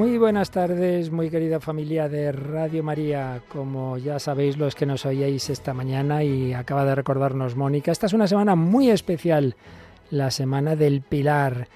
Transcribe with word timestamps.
Muy 0.00 0.18
buenas 0.18 0.52
tardes, 0.52 1.10
muy 1.10 1.30
querida 1.30 1.58
familia 1.58 2.08
de 2.08 2.30
Radio 2.30 2.82
María. 2.82 3.42
Como 3.48 3.98
ya 3.98 4.18
sabéis 4.20 4.56
los 4.56 4.76
que 4.76 4.86
nos 4.86 5.04
oíais 5.04 5.50
esta 5.50 5.74
mañana 5.74 6.22
y 6.22 6.52
acaba 6.52 6.84
de 6.84 6.94
recordarnos 6.94 7.56
Mónica, 7.56 7.90
esta 7.90 8.06
es 8.06 8.12
una 8.12 8.28
semana 8.28 8.54
muy 8.54 8.88
especial, 8.88 9.56
la 10.10 10.30
semana 10.30 10.76
del 10.76 11.02
Pilar, 11.02 11.66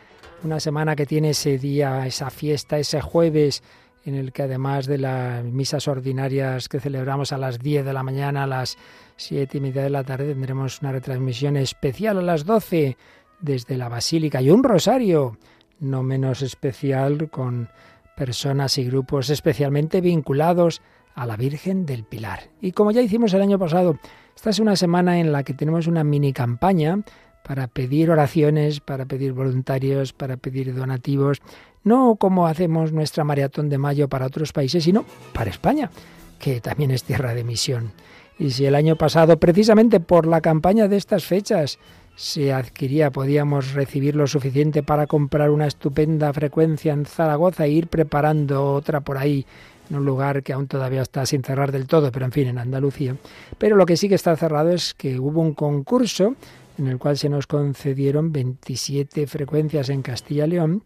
una 0.44 0.60
semana 0.60 0.94
que 0.96 1.06
tiene 1.06 1.30
ese 1.30 1.58
día, 1.58 2.06
esa 2.06 2.30
fiesta, 2.30 2.78
ese 2.78 3.00
jueves 3.00 3.62
en 4.04 4.14
el 4.14 4.32
que 4.32 4.42
además 4.42 4.86
de 4.86 4.98
las 4.98 5.44
misas 5.44 5.88
ordinarias 5.88 6.68
que 6.68 6.80
celebramos 6.80 7.32
a 7.32 7.38
las 7.38 7.58
10 7.58 7.84
de 7.84 7.92
la 7.92 8.02
mañana, 8.02 8.44
a 8.44 8.46
las 8.46 8.76
7 9.16 9.56
y 9.56 9.60
media 9.60 9.82
de 9.82 9.90
la 9.90 10.04
tarde, 10.04 10.32
tendremos 10.32 10.82
una 10.82 10.92
retransmisión 10.92 11.56
especial 11.56 12.18
a 12.18 12.22
las 12.22 12.44
12 12.44 12.96
desde 13.40 13.76
la 13.76 13.88
Basílica 13.88 14.42
y 14.42 14.50
un 14.50 14.62
rosario 14.62 15.38
no 15.80 16.02
menos 16.02 16.42
especial 16.42 17.30
con 17.30 17.68
personas 18.16 18.78
y 18.78 18.84
grupos 18.84 19.30
especialmente 19.30 20.00
vinculados 20.00 20.82
a 21.14 21.26
la 21.26 21.36
Virgen 21.36 21.86
del 21.86 22.04
Pilar. 22.04 22.50
Y 22.60 22.72
como 22.72 22.90
ya 22.90 23.00
hicimos 23.00 23.32
el 23.34 23.42
año 23.42 23.58
pasado, 23.58 23.98
esta 24.36 24.50
es 24.50 24.58
una 24.58 24.76
semana 24.76 25.18
en 25.18 25.32
la 25.32 25.42
que 25.42 25.54
tenemos 25.54 25.86
una 25.86 26.04
mini 26.04 26.32
campaña 26.32 26.98
para 27.46 27.68
pedir 27.68 28.10
oraciones, 28.10 28.80
para 28.80 29.04
pedir 29.04 29.32
voluntarios, 29.32 30.12
para 30.12 30.36
pedir 30.38 30.74
donativos, 30.74 31.42
no 31.84 32.16
como 32.16 32.46
hacemos 32.46 32.90
nuestra 32.90 33.22
maratón 33.22 33.68
de 33.68 33.78
mayo 33.78 34.08
para 34.08 34.26
otros 34.26 34.52
países, 34.52 34.84
sino 34.84 35.04
para 35.34 35.50
España, 35.50 35.90
que 36.38 36.60
también 36.60 36.90
es 36.90 37.04
tierra 37.04 37.34
de 37.34 37.44
misión. 37.44 37.92
Y 38.38 38.50
si 38.50 38.64
el 38.66 38.74
año 38.74 38.96
pasado, 38.96 39.38
precisamente 39.38 40.00
por 40.00 40.26
la 40.26 40.40
campaña 40.40 40.88
de 40.88 40.96
estas 40.96 41.24
fechas, 41.24 41.78
se 42.16 42.52
adquiría, 42.52 43.10
podíamos 43.10 43.74
recibir 43.74 44.16
lo 44.16 44.26
suficiente 44.26 44.82
para 44.82 45.06
comprar 45.06 45.50
una 45.50 45.66
estupenda 45.66 46.32
frecuencia 46.32 46.92
en 46.92 47.04
Zaragoza 47.04 47.66
e 47.66 47.70
ir 47.70 47.88
preparando 47.88 48.72
otra 48.72 49.00
por 49.00 49.18
ahí 49.18 49.46
en 49.90 49.96
un 49.96 50.04
lugar 50.06 50.42
que 50.42 50.52
aún 50.52 50.66
todavía 50.66 51.02
está 51.02 51.26
sin 51.26 51.42
cerrar 51.42 51.70
del 51.70 51.86
todo, 51.86 52.10
pero 52.10 52.24
en 52.24 52.32
fin, 52.32 52.48
en 52.48 52.58
Andalucía. 52.58 53.16
Pero 53.58 53.76
lo 53.76 53.84
que 53.84 53.96
sí 53.96 54.08
que 54.08 54.14
está 54.14 54.34
cerrado 54.34 54.70
es 54.70 54.94
que 54.94 55.18
hubo 55.20 55.42
un 55.42 55.52
concurso 55.52 56.36
en 56.78 56.86
el 56.88 56.98
cual 56.98 57.16
se 57.16 57.28
nos 57.28 57.46
concedieron 57.46 58.32
27 58.32 59.26
frecuencias 59.26 59.88
en 59.88 60.02
Castilla 60.02 60.46
y 60.46 60.50
León. 60.50 60.82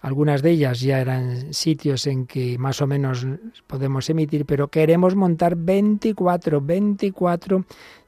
Algunas 0.00 0.42
de 0.42 0.50
ellas 0.50 0.80
ya 0.80 1.00
eran 1.00 1.52
sitios 1.52 2.06
en 2.06 2.26
que 2.26 2.58
más 2.58 2.80
o 2.80 2.86
menos 2.86 3.26
podemos 3.66 4.08
emitir, 4.10 4.44
pero 4.44 4.68
queremos 4.68 5.16
montar 5.16 5.56
24, 5.56 6.60
24 6.60 7.64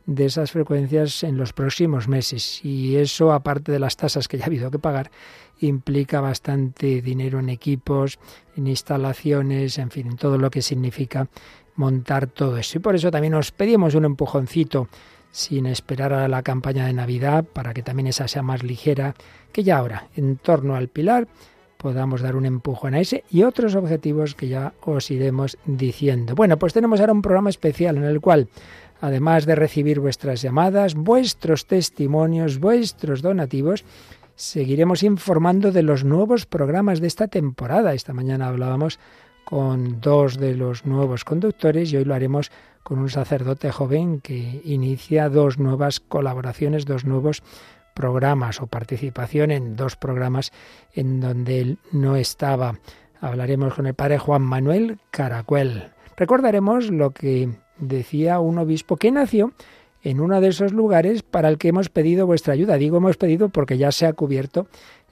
de 0.06 0.24
esas 0.24 0.52
frecuencias 0.52 1.22
en 1.22 1.36
los 1.36 1.52
próximos 1.52 2.08
meses. 2.08 2.64
Y 2.64 2.96
eso, 2.96 3.32
aparte 3.32 3.72
de 3.72 3.78
las 3.78 3.96
tasas 3.96 4.28
que 4.28 4.38
ya 4.38 4.44
ha 4.44 4.46
habido 4.46 4.70
que 4.70 4.78
pagar, 4.78 5.10
implica 5.60 6.20
bastante 6.20 7.02
dinero 7.02 7.40
en 7.40 7.48
equipos, 7.48 8.18
en 8.56 8.68
instalaciones, 8.68 9.78
en 9.78 9.90
fin, 9.90 10.06
en 10.08 10.16
todo 10.16 10.38
lo 10.38 10.50
que 10.50 10.62
significa 10.62 11.28
montar 11.74 12.26
todo 12.26 12.56
eso. 12.56 12.78
Y 12.78 12.80
por 12.80 12.94
eso 12.94 13.10
también 13.10 13.34
os 13.34 13.52
pedimos 13.52 13.94
un 13.94 14.04
empujoncito 14.04 14.88
sin 15.30 15.66
esperar 15.66 16.12
a 16.12 16.28
la 16.28 16.42
campaña 16.42 16.86
de 16.86 16.92
Navidad, 16.92 17.44
para 17.44 17.74
que 17.74 17.82
también 17.82 18.06
esa 18.06 18.28
sea 18.28 18.42
más 18.42 18.62
ligera, 18.62 19.14
que 19.52 19.62
ya 19.62 19.78
ahora, 19.78 20.08
en 20.16 20.36
torno 20.36 20.74
al 20.74 20.88
pilar, 20.88 21.28
podamos 21.76 22.20
dar 22.20 22.36
un 22.36 22.44
empujón 22.44 22.94
a 22.94 23.00
ese 23.00 23.24
y 23.30 23.44
otros 23.44 23.74
objetivos 23.74 24.34
que 24.34 24.48
ya 24.48 24.74
os 24.82 25.10
iremos 25.10 25.56
diciendo. 25.64 26.34
Bueno, 26.34 26.58
pues 26.58 26.72
tenemos 26.72 27.00
ahora 27.00 27.12
un 27.12 27.22
programa 27.22 27.50
especial 27.50 27.96
en 27.96 28.04
el 28.04 28.20
cual 28.20 28.48
además 29.00 29.47
de 29.47 29.54
recibir 29.54 30.00
vuestras 30.00 30.42
llamadas, 30.42 30.94
vuestros 30.94 31.66
testimonios, 31.66 32.58
vuestros 32.58 33.22
donativos, 33.22 33.84
seguiremos 34.34 35.03
informando 35.03 35.72
de 35.72 35.82
los 35.82 36.04
nuevos 36.04 36.47
programas 36.47 37.00
de 37.00 37.06
esta 37.06 37.28
temporada. 37.28 37.94
Esta 37.94 38.12
mañana 38.12 38.48
hablábamos 38.48 38.98
con 39.48 40.03
dos 40.03 40.36
de 40.36 40.54
los 40.54 40.84
nuevos 40.84 41.25
conductores 41.25 41.91
y 41.91 41.97
hoy 41.97 42.04
lo 42.04 42.14
haremos 42.14 42.53
con 42.82 42.98
un 42.98 43.09
sacerdote 43.09 43.72
joven 43.72 44.20
que 44.20 44.60
inicia 44.62 45.31
dos 45.31 45.59
nuevas 45.59 46.00
colaboraciones, 46.00 46.84
dos 46.84 47.06
nuevos 47.06 47.42
programas 47.94 48.60
o 48.60 48.66
participación 48.66 49.50
en 49.50 49.75
dos 49.75 49.97
programas 49.97 50.53
en 50.92 51.20
donde 51.20 51.60
él 51.62 51.78
no 51.92 52.16
estaba. 52.16 52.78
Hablaremos 53.22 53.72
con 53.72 53.86
el 53.86 53.94
padre 53.94 54.19
Juan 54.19 54.42
Manuel 54.42 54.98
Caracuel. 55.10 55.92
Recordaremos 56.15 56.91
lo 56.91 57.12
que 57.12 57.48
decía 57.78 58.41
un 58.41 58.59
obispo 58.59 58.98
que 58.98 59.10
nació 59.10 59.54
en 60.03 60.20
uno 60.20 60.42
de 60.42 60.48
esos 60.48 60.75
lugares 60.75 61.22
para 61.22 61.48
el 61.48 61.56
que 61.56 61.69
hemos 61.69 61.88
pedido 61.88 62.26
vuestra 62.26 62.53
ayuda. 62.53 62.76
Digo 62.76 62.98
hemos 62.98 63.16
pedido 63.16 63.48
porque 63.48 63.78
ya 63.78 63.92
se 63.92 64.04
ha 64.04 64.12
cubierto 64.12 64.66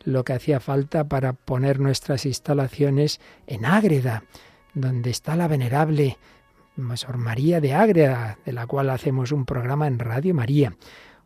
lo 0.07 0.25
que 0.25 0.33
hacía 0.33 0.61
falta 0.61 1.05
para 1.05 1.35
poner 1.35 1.81
nuestras 1.81 2.25
instalaciones 2.25 3.21
en 3.47 3.67
Ágreda, 3.67 4.23
donde 4.73 5.11
está 5.11 5.37
la 5.37 5.49
venerable 5.49 6.17
Sor 6.95 7.19
María 7.19 7.61
de 7.61 7.75
Ágreda, 7.75 8.39
de 8.45 8.53
la 8.53 8.67
cual 8.67 8.91
hacemos 8.91 9.33
un 9.33 9.45
programa 9.45 9.87
en 9.87 9.99
Radio 9.99 10.33
María. 10.33 10.75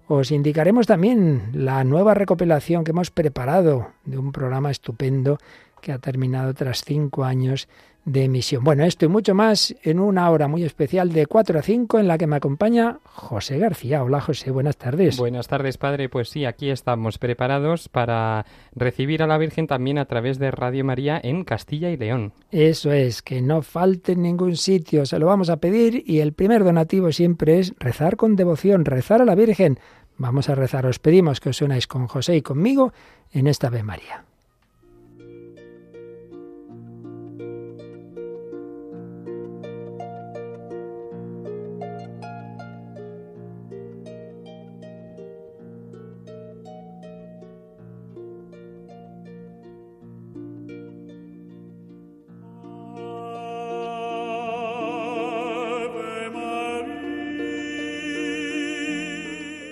Os 0.08 0.32
indicaremos 0.32 0.86
también 0.86 1.50
la 1.52 1.84
nueva 1.84 2.14
recopilación 2.14 2.82
que 2.82 2.90
hemos 2.90 3.10
preparado 3.10 3.92
de 4.04 4.18
un 4.18 4.32
programa 4.32 4.70
estupendo 4.70 5.38
que 5.80 5.92
ha 5.92 5.98
terminado 5.98 6.54
tras 6.54 6.82
cinco 6.84 7.24
años 7.24 7.68
de 8.04 8.24
emisión. 8.24 8.64
Bueno, 8.64 8.84
esto 8.84 9.04
y 9.04 9.08
mucho 9.08 9.34
más 9.34 9.74
en 9.82 10.00
una 10.00 10.30
hora 10.30 10.48
muy 10.48 10.64
especial 10.64 11.12
de 11.12 11.26
4 11.26 11.58
a 11.58 11.62
5 11.62 11.98
en 11.98 12.08
la 12.08 12.16
que 12.18 12.26
me 12.26 12.36
acompaña 12.36 12.98
José 13.04 13.58
García. 13.58 14.02
Hola 14.02 14.20
José, 14.20 14.50
buenas 14.50 14.76
tardes. 14.76 15.18
Buenas 15.18 15.48
tardes 15.48 15.76
padre, 15.76 16.08
pues 16.08 16.30
sí, 16.30 16.44
aquí 16.44 16.70
estamos 16.70 17.18
preparados 17.18 17.88
para 17.88 18.46
recibir 18.74 19.22
a 19.22 19.26
la 19.26 19.38
Virgen 19.38 19.66
también 19.66 19.98
a 19.98 20.06
través 20.06 20.38
de 20.38 20.50
Radio 20.50 20.84
María 20.84 21.20
en 21.22 21.44
Castilla 21.44 21.90
y 21.90 21.96
León. 21.96 22.32
Eso 22.50 22.90
es, 22.92 23.22
que 23.22 23.42
no 23.42 23.62
falte 23.62 24.12
en 24.12 24.22
ningún 24.22 24.56
sitio, 24.56 25.04
se 25.04 25.18
lo 25.18 25.26
vamos 25.26 25.50
a 25.50 25.58
pedir 25.58 26.02
y 26.06 26.20
el 26.20 26.32
primer 26.32 26.64
donativo 26.64 27.12
siempre 27.12 27.58
es 27.58 27.74
rezar 27.78 28.16
con 28.16 28.34
devoción, 28.34 28.84
rezar 28.84 29.20
a 29.20 29.26
la 29.26 29.34
Virgen. 29.34 29.78
Vamos 30.16 30.48
a 30.48 30.54
rezar, 30.54 30.86
os 30.86 30.98
pedimos 30.98 31.40
que 31.40 31.50
os 31.50 31.62
unáis 31.62 31.86
con 31.86 32.06
José 32.06 32.36
y 32.36 32.42
conmigo 32.42 32.92
en 33.32 33.46
esta 33.46 33.68
Ave 33.68 33.82
María. 33.82 34.24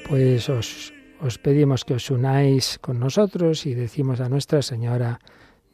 Pues 0.09 0.49
os, 0.49 0.93
pedimos 1.43 1.85
que 1.85 1.95
os 1.95 2.11
unáis 2.11 2.79
con 2.81 2.99
nosotros 2.99 3.67
y 3.67 3.75
decimos 3.75 4.21
a 4.21 4.29
Nuestra 4.29 4.63
Señora, 4.63 5.21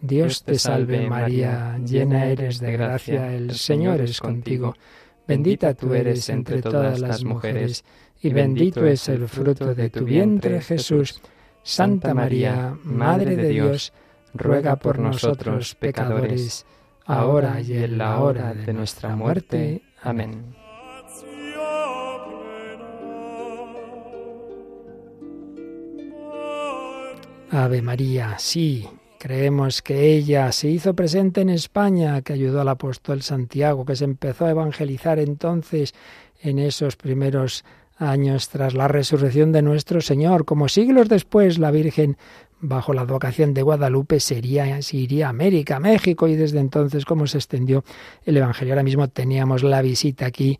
Dios 0.00 0.42
te 0.42 0.58
salve 0.58 1.08
María, 1.08 1.78
llena 1.78 2.26
eres 2.26 2.58
de 2.58 2.72
gracia, 2.72 3.34
el 3.34 3.54
Señor 3.54 4.00
es 4.00 4.20
contigo, 4.20 4.74
bendita 5.26 5.74
tú 5.74 5.94
eres 5.94 6.28
entre 6.28 6.60
todas 6.60 7.00
las 7.00 7.24
mujeres, 7.24 7.84
y 8.20 8.32
bendito 8.32 8.84
es 8.84 9.08
el 9.08 9.28
fruto 9.28 9.74
de 9.74 9.90
tu 9.90 10.04
vientre 10.04 10.60
Jesús. 10.60 11.20
Santa 11.62 12.12
María, 12.12 12.76
Madre 12.82 13.36
de 13.36 13.48
Dios, 13.48 13.92
ruega 14.34 14.76
por 14.76 14.98
nosotros 14.98 15.74
pecadores, 15.74 16.66
ahora 17.06 17.60
y 17.60 17.72
en 17.72 17.98
la 17.98 18.20
hora 18.20 18.52
de 18.52 18.72
nuestra 18.72 19.16
muerte. 19.16 19.82
Amén. 20.02 20.63
Ave 27.56 27.82
María, 27.82 28.34
sí, 28.40 28.88
creemos 29.16 29.80
que 29.80 30.12
ella 30.12 30.50
se 30.50 30.68
hizo 30.68 30.94
presente 30.94 31.40
en 31.40 31.50
España, 31.50 32.20
que 32.22 32.32
ayudó 32.32 32.60
al 32.60 32.68
apóstol 32.68 33.22
Santiago, 33.22 33.84
que 33.84 33.94
se 33.94 34.02
empezó 34.02 34.46
a 34.46 34.50
evangelizar 34.50 35.20
entonces 35.20 35.94
en 36.42 36.58
esos 36.58 36.96
primeros 36.96 37.64
años 37.96 38.48
tras 38.48 38.74
la 38.74 38.88
resurrección 38.88 39.52
de 39.52 39.62
nuestro 39.62 40.00
Señor. 40.00 40.44
Como 40.44 40.68
siglos 40.68 41.08
después, 41.08 41.60
la 41.60 41.70
Virgen, 41.70 42.16
bajo 42.58 42.92
la 42.92 43.02
advocación 43.02 43.54
de 43.54 43.62
Guadalupe, 43.62 44.18
sería, 44.18 44.82
se 44.82 44.96
iría 44.96 45.28
a 45.28 45.30
América, 45.30 45.78
México, 45.78 46.26
y 46.26 46.34
desde 46.34 46.58
entonces, 46.58 47.04
como 47.04 47.28
se 47.28 47.38
extendió 47.38 47.84
el 48.24 48.36
Evangelio. 48.36 48.74
Ahora 48.74 48.82
mismo 48.82 49.06
teníamos 49.06 49.62
la 49.62 49.80
visita 49.80 50.26
aquí 50.26 50.58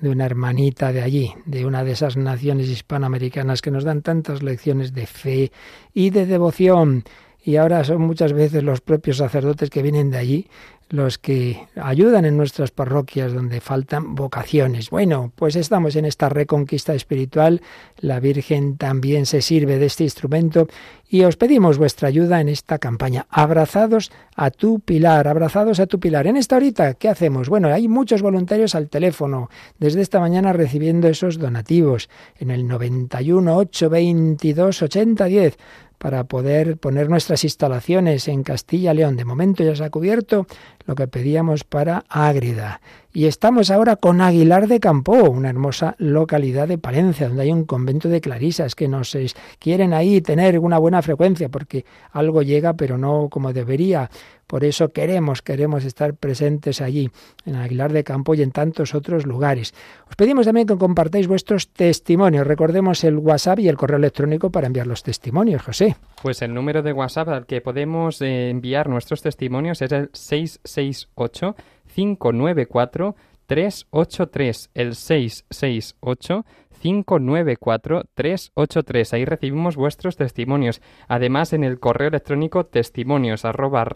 de 0.00 0.10
una 0.10 0.26
hermanita 0.26 0.92
de 0.92 1.02
allí, 1.02 1.32
de 1.46 1.64
una 1.64 1.84
de 1.84 1.92
esas 1.92 2.16
naciones 2.16 2.68
hispanoamericanas 2.68 3.62
que 3.62 3.70
nos 3.70 3.84
dan 3.84 4.02
tantas 4.02 4.42
lecciones 4.42 4.92
de 4.92 5.06
fe 5.06 5.52
y 5.94 6.10
de 6.10 6.26
devoción. 6.26 7.04
y 7.42 7.56
ahora 7.56 7.84
son 7.84 8.02
muchas 8.02 8.32
veces 8.32 8.64
los 8.64 8.80
propios 8.80 9.18
sacerdotes 9.18 9.70
que 9.70 9.82
vienen 9.82 10.10
de 10.10 10.18
allí 10.18 10.46
los 10.88 11.18
que 11.18 11.66
ayudan 11.74 12.24
en 12.24 12.36
nuestras 12.36 12.70
parroquias 12.70 13.32
donde 13.32 13.60
faltan 13.60 14.14
vocaciones. 14.14 14.90
Bueno, 14.90 15.32
pues 15.34 15.56
estamos 15.56 15.96
en 15.96 16.04
esta 16.04 16.28
reconquista 16.28 16.94
espiritual, 16.94 17.60
la 17.98 18.20
Virgen 18.20 18.76
también 18.76 19.26
se 19.26 19.42
sirve 19.42 19.78
de 19.78 19.86
este 19.86 20.04
instrumento 20.04 20.68
y 21.08 21.22
os 21.22 21.36
pedimos 21.36 21.78
vuestra 21.78 22.08
ayuda 22.08 22.40
en 22.40 22.48
esta 22.48 22.78
campaña. 22.78 23.26
Abrazados 23.30 24.10
a 24.34 24.50
tu 24.50 24.80
pilar, 24.80 25.28
abrazados 25.28 25.80
a 25.80 25.86
tu 25.86 25.98
pilar. 26.00 26.26
En 26.26 26.36
esta 26.36 26.56
horita, 26.56 26.94
¿qué 26.94 27.08
hacemos? 27.08 27.48
Bueno, 27.48 27.68
hay 27.68 27.88
muchos 27.88 28.22
voluntarios 28.22 28.74
al 28.74 28.88
teléfono 28.88 29.50
desde 29.78 30.02
esta 30.02 30.20
mañana 30.20 30.52
recibiendo 30.52 31.08
esos 31.08 31.38
donativos 31.38 32.08
en 32.38 32.50
el 32.50 32.66
91 32.66 33.56
822 33.56 34.82
8010 34.82 35.58
para 35.98 36.24
poder 36.24 36.76
poner 36.76 37.08
nuestras 37.08 37.44
instalaciones 37.44 38.28
en 38.28 38.42
Castilla 38.42 38.92
León. 38.92 39.16
De 39.16 39.24
momento 39.24 39.64
ya 39.64 39.74
se 39.74 39.84
ha 39.84 39.90
cubierto 39.90 40.46
lo 40.86 40.94
que 40.94 41.08
pedíamos 41.08 41.64
para 41.64 42.04
Ágreda. 42.08 42.80
Y 43.12 43.24
estamos 43.24 43.70
ahora 43.70 43.96
con 43.96 44.20
Aguilar 44.20 44.68
de 44.68 44.78
Campo, 44.78 45.14
una 45.30 45.48
hermosa 45.48 45.94
localidad 45.96 46.68
de 46.68 46.76
Palencia, 46.76 47.28
donde 47.28 47.44
hay 47.44 47.50
un 47.50 47.64
convento 47.64 48.10
de 48.10 48.20
clarisas 48.20 48.74
que 48.74 48.88
nos 48.88 49.16
quieren 49.58 49.94
ahí 49.94 50.20
tener 50.20 50.58
una 50.58 50.76
buena 50.76 51.00
frecuencia, 51.00 51.48
porque 51.48 51.86
algo 52.12 52.42
llega, 52.42 52.74
pero 52.74 52.98
no 52.98 53.28
como 53.30 53.54
debería. 53.54 54.10
Por 54.46 54.64
eso 54.64 54.92
queremos, 54.92 55.42
queremos 55.42 55.84
estar 55.84 56.14
presentes 56.14 56.80
allí, 56.80 57.10
en 57.46 57.56
Aguilar 57.56 57.92
de 57.92 58.04
Campo 58.04 58.34
y 58.34 58.42
en 58.42 58.52
tantos 58.52 58.94
otros 58.94 59.26
lugares. 59.26 59.74
Os 60.08 60.14
pedimos 60.14 60.46
también 60.46 60.68
que 60.68 60.76
compartáis 60.76 61.26
vuestros 61.26 61.68
testimonios. 61.70 62.46
Recordemos 62.46 63.02
el 63.02 63.16
WhatsApp 63.16 63.60
y 63.60 63.68
el 63.68 63.76
correo 63.76 63.96
electrónico 63.96 64.50
para 64.50 64.68
enviar 64.68 64.86
los 64.86 65.02
testimonios, 65.02 65.62
José. 65.62 65.96
Pues 66.22 66.42
el 66.42 66.54
número 66.54 66.82
de 66.82 66.92
WhatsApp 66.92 67.28
al 67.28 67.46
que 67.46 67.60
podemos 67.60 68.20
eh, 68.22 68.50
enviar 68.50 68.88
nuestros 68.88 69.22
testimonios 69.22 69.82
es 69.82 69.90
el 69.90 70.10
668 70.76 71.56
594 71.94 73.16
383 73.46 74.70
el 74.74 74.94
668 74.94 76.44
594-383. 76.82 79.12
Ahí 79.12 79.24
recibimos 79.24 79.76
vuestros 79.76 80.16
testimonios. 80.16 80.82
Además, 81.08 81.52
en 81.52 81.62
el 81.64 81.80
correo 81.80 82.06
electrónico 82.08 82.64
testimonios 82.66 83.44
arroba 83.44 83.86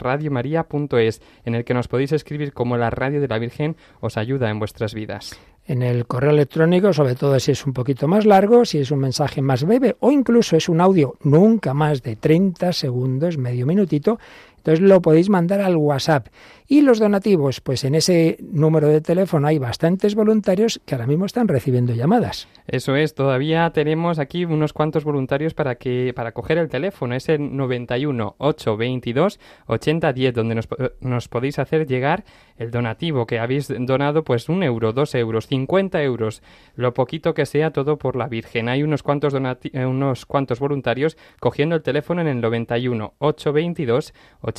es 0.99 1.21
en 1.45 1.55
el 1.55 1.63
que 1.63 1.73
nos 1.73 1.87
podéis 1.87 2.11
escribir 2.11 2.51
cómo 2.53 2.75
la 2.77 2.89
radio 2.89 3.21
de 3.21 3.27
la 3.27 3.39
Virgen 3.39 3.77
os 3.99 4.17
ayuda 4.17 4.49
en 4.49 4.59
vuestras 4.59 4.93
vidas. 4.93 5.39
En 5.63 5.83
el 5.83 6.07
correo 6.07 6.31
electrónico, 6.31 6.91
sobre 6.91 7.13
todo 7.15 7.39
si 7.39 7.51
es 7.51 7.67
un 7.67 7.73
poquito 7.73 8.07
más 8.07 8.25
largo, 8.25 8.65
si 8.65 8.79
es 8.79 8.89
un 8.89 8.97
mensaje 8.99 9.43
más 9.43 9.63
breve 9.63 9.95
o 9.99 10.11
incluso 10.11 10.57
es 10.57 10.67
un 10.67 10.81
audio 10.81 11.17
nunca 11.21 11.75
más 11.75 12.01
de 12.01 12.15
30 12.15 12.73
segundos, 12.73 13.37
medio 13.37 13.67
minutito, 13.67 14.17
entonces 14.61 14.79
lo 14.79 15.01
podéis 15.01 15.29
mandar 15.29 15.59
al 15.59 15.75
WhatsApp. 15.75 16.27
Y 16.67 16.81
los 16.81 16.99
donativos, 16.99 17.59
pues 17.59 17.83
en 17.83 17.95
ese 17.95 18.37
número 18.39 18.87
de 18.87 19.01
teléfono 19.01 19.47
hay 19.47 19.57
bastantes 19.57 20.15
voluntarios 20.15 20.79
que 20.85 20.95
ahora 20.95 21.07
mismo 21.07 21.25
están 21.25 21.49
recibiendo 21.49 21.93
llamadas. 21.93 22.47
Eso 22.67 22.95
es, 22.95 23.13
todavía 23.13 23.69
tenemos 23.71 24.19
aquí 24.19 24.45
unos 24.45 24.71
cuantos 24.71 25.03
voluntarios 25.03 25.53
para 25.53 25.75
que 25.75 26.13
para 26.15 26.31
coger 26.31 26.59
el 26.59 26.69
teléfono, 26.69 27.13
es 27.13 27.27
el 27.27 27.57
91 27.57 28.35
822 28.37 29.39
8010, 29.65 30.33
donde 30.33 30.55
nos, 30.55 30.69
nos 31.01 31.27
podéis 31.27 31.59
hacer 31.59 31.87
llegar 31.87 32.23
el 32.57 32.71
donativo 32.71 33.25
que 33.25 33.39
habéis 33.39 33.67
donado, 33.67 34.23
pues 34.23 34.47
un 34.47 34.63
euro, 34.63 34.93
dos 34.93 35.15
euros, 35.15 35.47
50 35.47 36.01
euros, 36.03 36.41
lo 36.75 36.93
poquito 36.93 37.33
que 37.33 37.45
sea, 37.45 37.71
todo 37.71 37.97
por 37.97 38.15
la 38.15 38.27
Virgen. 38.27 38.69
Hay 38.69 38.83
unos 38.83 39.03
cuantos, 39.03 39.33
eh, 39.33 39.85
unos 39.85 40.25
cuantos 40.25 40.59
voluntarios 40.59 41.17
cogiendo 41.39 41.75
el 41.75 41.81
teléfono 41.81 42.21
en 42.21 42.27
el 42.27 42.39
91 42.39 43.15
822 43.17 44.13
8010. 44.41 44.50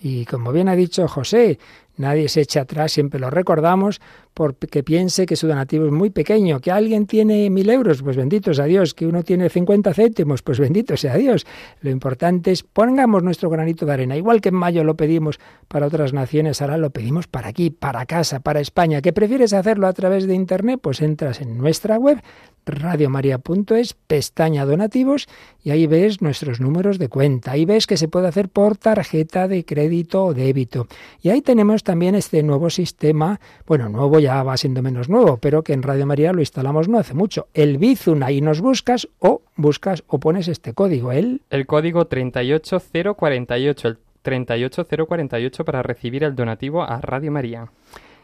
Y 0.00 0.26
como 0.26 0.52
bien 0.52 0.68
ha 0.68 0.76
dicho 0.76 1.08
José, 1.08 1.58
nadie 1.96 2.28
se 2.28 2.42
echa 2.42 2.62
atrás, 2.62 2.92
siempre 2.92 3.18
lo 3.18 3.30
recordamos, 3.30 4.00
porque 4.34 4.82
piense 4.82 5.26
que 5.26 5.36
su 5.36 5.46
donativo 5.46 5.86
es 5.86 5.92
muy 5.92 6.10
pequeño, 6.10 6.60
que 6.60 6.72
alguien 6.72 7.06
tiene 7.06 7.48
mil 7.50 7.70
euros, 7.70 8.02
pues 8.02 8.16
bendito 8.16 8.52
sea 8.52 8.64
Dios, 8.64 8.92
que 8.92 9.06
uno 9.06 9.22
tiene 9.22 9.48
50 9.48 9.94
céntimos, 9.94 10.42
pues 10.42 10.58
bendito 10.58 10.96
sea 10.96 11.16
Dios. 11.16 11.46
Lo 11.80 11.90
importante 11.90 12.50
es 12.50 12.64
pongamos 12.64 13.22
nuestro 13.22 13.48
granito 13.48 13.86
de 13.86 13.92
arena, 13.92 14.16
igual 14.16 14.40
que 14.40 14.48
en 14.48 14.56
mayo 14.56 14.82
lo 14.82 14.96
pedimos 14.96 15.38
para 15.68 15.86
otras 15.86 16.12
naciones, 16.12 16.60
ahora 16.60 16.76
lo 16.76 16.90
pedimos 16.90 17.28
para 17.28 17.48
aquí, 17.48 17.70
para 17.70 18.06
casa, 18.06 18.40
para 18.40 18.60
España. 18.60 19.00
¿Que 19.00 19.12
prefieres 19.12 19.52
hacerlo 19.52 19.86
a 19.86 19.92
través 19.92 20.26
de 20.26 20.34
Internet? 20.34 20.80
Pues 20.82 21.00
entras 21.00 21.40
en 21.40 21.56
nuestra 21.56 21.96
web, 21.96 22.20
radiomaria.es, 22.66 23.94
pestaña 23.94 24.64
donativos, 24.64 25.28
y 25.62 25.70
ahí 25.70 25.86
ves 25.86 26.22
nuestros 26.22 26.60
números 26.60 26.98
de 26.98 27.08
cuenta. 27.08 27.52
Ahí 27.52 27.64
ves 27.64 27.86
que 27.86 27.96
se 27.96 28.08
puede 28.08 28.28
hacer 28.28 28.48
por 28.48 28.76
tarjeta 28.76 29.48
de 29.48 29.64
crédito 29.64 30.24
o 30.24 30.34
débito. 30.34 30.88
Y 31.20 31.30
ahí 31.30 31.40
tenemos 31.40 31.84
también 31.84 32.14
este 32.14 32.42
nuevo 32.42 32.70
sistema, 32.70 33.40
bueno, 33.66 33.88
nuevo 33.88 34.18
ya 34.24 34.42
va 34.42 34.56
siendo 34.56 34.80
menos 34.80 35.10
nuevo, 35.10 35.36
pero 35.36 35.62
que 35.62 35.74
en 35.74 35.82
Radio 35.82 36.06
María 36.06 36.32
lo 36.32 36.40
instalamos 36.40 36.88
no 36.88 36.98
hace 36.98 37.12
mucho. 37.12 37.48
El 37.52 37.76
Bizum, 37.76 38.22
ahí 38.22 38.40
nos 38.40 38.62
buscas 38.62 39.06
o 39.18 39.42
buscas 39.54 40.02
o 40.06 40.18
pones 40.18 40.48
este 40.48 40.72
código, 40.72 41.12
el... 41.12 41.42
El 41.50 41.66
código 41.66 42.06
38048, 42.06 43.88
el 43.88 43.98
38048 44.22 45.64
para 45.66 45.82
recibir 45.82 46.24
el 46.24 46.34
donativo 46.34 46.82
a 46.82 47.02
Radio 47.02 47.30
María. 47.30 47.70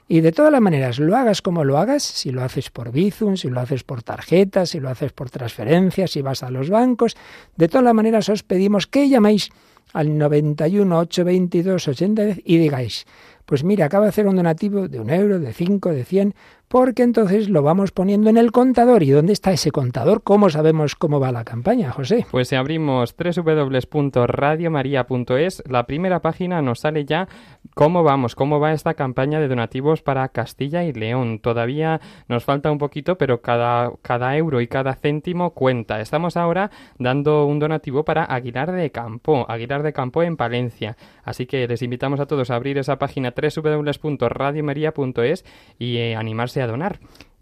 Y 0.08 0.23
de 0.23 0.32
todas 0.32 0.50
las 0.50 0.62
maneras, 0.62 0.99
lo 0.99 1.17
hagas 1.17 1.43
como 1.43 1.64
lo 1.64 1.76
hagas, 1.76 2.03
si 2.03 2.31
lo 2.32 2.43
haces 2.43 2.70
por 2.70 2.91
Bizum, 2.93 3.37
si 3.37 3.50
lo 3.50 3.61
haces 3.61 3.85
por 3.85 4.03
tarjeta, 4.03 4.64
si 4.64 4.81
lo 4.81 4.88
haces 4.88 5.12
por 5.12 5.29
transferencia, 5.29 6.08
si 6.08 6.23
vas 6.23 6.43
a 6.43 6.50
los 6.50 6.70
bancos, 6.70 7.14
de 7.56 7.69
todas 7.69 7.85
las 7.85 7.94
maneras 7.94 8.29
os 8.31 8.43
pedimos 8.43 8.87
que 8.87 9.11
llaméis 9.11 9.50
al 9.93 10.17
91 10.17 10.99
822 10.99 11.88
80 11.88 12.23
y 12.44 12.56
digáis, 12.56 13.06
pues 13.50 13.62
mira, 13.64 13.85
acaba 13.87 14.05
de 14.05 14.11
hacer 14.11 14.29
un 14.29 14.37
donativo 14.37 14.87
de 14.87 15.00
un 15.00 15.11
euro, 15.11 15.41
de 15.41 15.52
cinco, 15.52 15.88
de 15.88 16.05
cien, 16.05 16.35
porque 16.69 17.02
entonces 17.02 17.49
lo 17.49 17.64
vamos 17.64 17.91
poniendo 17.91 18.31
en 18.31 18.37
el 18.37 18.52
contador. 18.52 19.02
¿Y 19.02 19.11
dónde 19.11 19.32
está 19.32 19.50
ese 19.50 19.73
contador? 19.73 20.23
¿Cómo 20.23 20.50
sabemos 20.50 20.94
cómo 20.94 21.19
va 21.19 21.32
la 21.32 21.43
campaña, 21.43 21.91
José? 21.91 22.25
Pues 22.31 22.47
si 22.47 22.55
abrimos 22.55 23.17
www.radiomaria.es, 23.17 25.64
la 25.69 25.85
primera 25.88 26.20
página 26.20 26.62
nos 26.62 26.79
sale 26.79 27.05
ya 27.05 27.26
cómo 27.75 28.05
vamos, 28.05 28.37
cómo 28.37 28.61
va 28.61 28.73
esta 28.73 28.94
campaña 28.94 29.41
de 29.41 29.49
donativos 29.49 30.03
para 30.03 30.29
Castilla 30.29 30.85
y 30.85 30.93
León. 30.93 31.41
Todavía 31.41 32.00
nos 32.29 32.44
falta 32.44 32.70
un 32.70 32.79
poquito, 32.79 33.19
pero 33.19 33.43
cada, 33.43 33.91
cada 34.03 34.37
euro 34.37 34.61
y 34.61 34.69
cada 34.69 34.94
céntimo 34.94 35.55
cuenta. 35.55 36.00
Estamos 36.00 36.37
ahora 36.37 36.70
dando 37.00 37.46
un 37.46 37.58
donativo 37.58 38.05
para 38.05 38.23
Aguilar 38.23 38.70
de 38.70 38.93
Campo, 38.93 39.44
Aguilar 39.49 39.82
de 39.82 39.93
Campo 39.93 40.23
en 40.23 40.37
Palencia. 40.37 40.96
Así 41.25 41.46
que 41.46 41.67
les 41.67 41.82
invitamos 41.82 42.20
a 42.20 42.26
todos 42.26 42.53
a 42.53 42.55
abrir 42.55 42.79
esa 42.79 42.96
página 42.96 43.32
www.radiomaria.es 43.41 45.44
y 45.79 45.97
eh, 45.97 46.17
animarse 46.17 46.63
a 46.63 46.67
donar. 46.67 47.01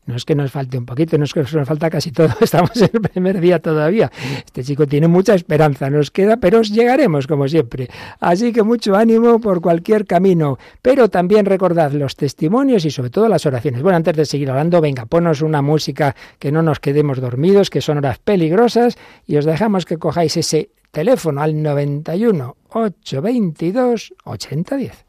No 0.08 0.16
es 0.16 0.24
que 0.24 0.34
nos 0.34 0.50
falte 0.50 0.78
un 0.78 0.86
poquito, 0.86 1.18
no 1.18 1.24
es 1.24 1.34
que 1.34 1.40
nos 1.40 1.68
falta 1.68 1.90
casi 1.90 2.12
todo, 2.12 2.30
estamos 2.40 2.74
en 2.76 2.88
el 2.94 3.02
primer 3.02 3.42
día 3.42 3.58
todavía. 3.58 4.10
Este 4.42 4.64
chico 4.64 4.86
tiene 4.86 5.06
mucha 5.06 5.34
esperanza, 5.34 5.90
nos 5.90 6.10
queda, 6.10 6.38
pero 6.38 6.60
os 6.60 6.70
llegaremos 6.70 7.26
como 7.26 7.46
siempre. 7.46 7.90
Así 8.18 8.50
que 8.50 8.62
mucho 8.62 8.96
ánimo 8.96 9.38
por 9.38 9.60
cualquier 9.60 10.06
camino, 10.06 10.58
pero 10.80 11.10
también 11.10 11.44
recordad 11.44 11.92
los 11.92 12.16
testimonios 12.16 12.86
y 12.86 12.90
sobre 12.90 13.10
todo 13.10 13.28
las 13.28 13.44
oraciones. 13.44 13.82
Bueno, 13.82 13.96
antes 13.96 14.16
de 14.16 14.24
seguir 14.24 14.50
hablando, 14.50 14.80
venga, 14.80 15.04
ponos 15.04 15.42
una 15.42 15.60
música 15.60 16.16
que 16.38 16.50
no 16.50 16.62
nos 16.62 16.80
quedemos 16.80 17.20
dormidos, 17.20 17.68
que 17.68 17.82
son 17.82 17.98
horas 17.98 18.18
peligrosas, 18.18 18.96
y 19.26 19.36
os 19.36 19.44
dejamos 19.44 19.84
que 19.84 19.98
cojáis 19.98 20.38
ese 20.38 20.70
teléfono 20.90 21.42
al 21.42 21.62
91 21.62 22.56
822 22.70 24.14
8010. 24.24 25.07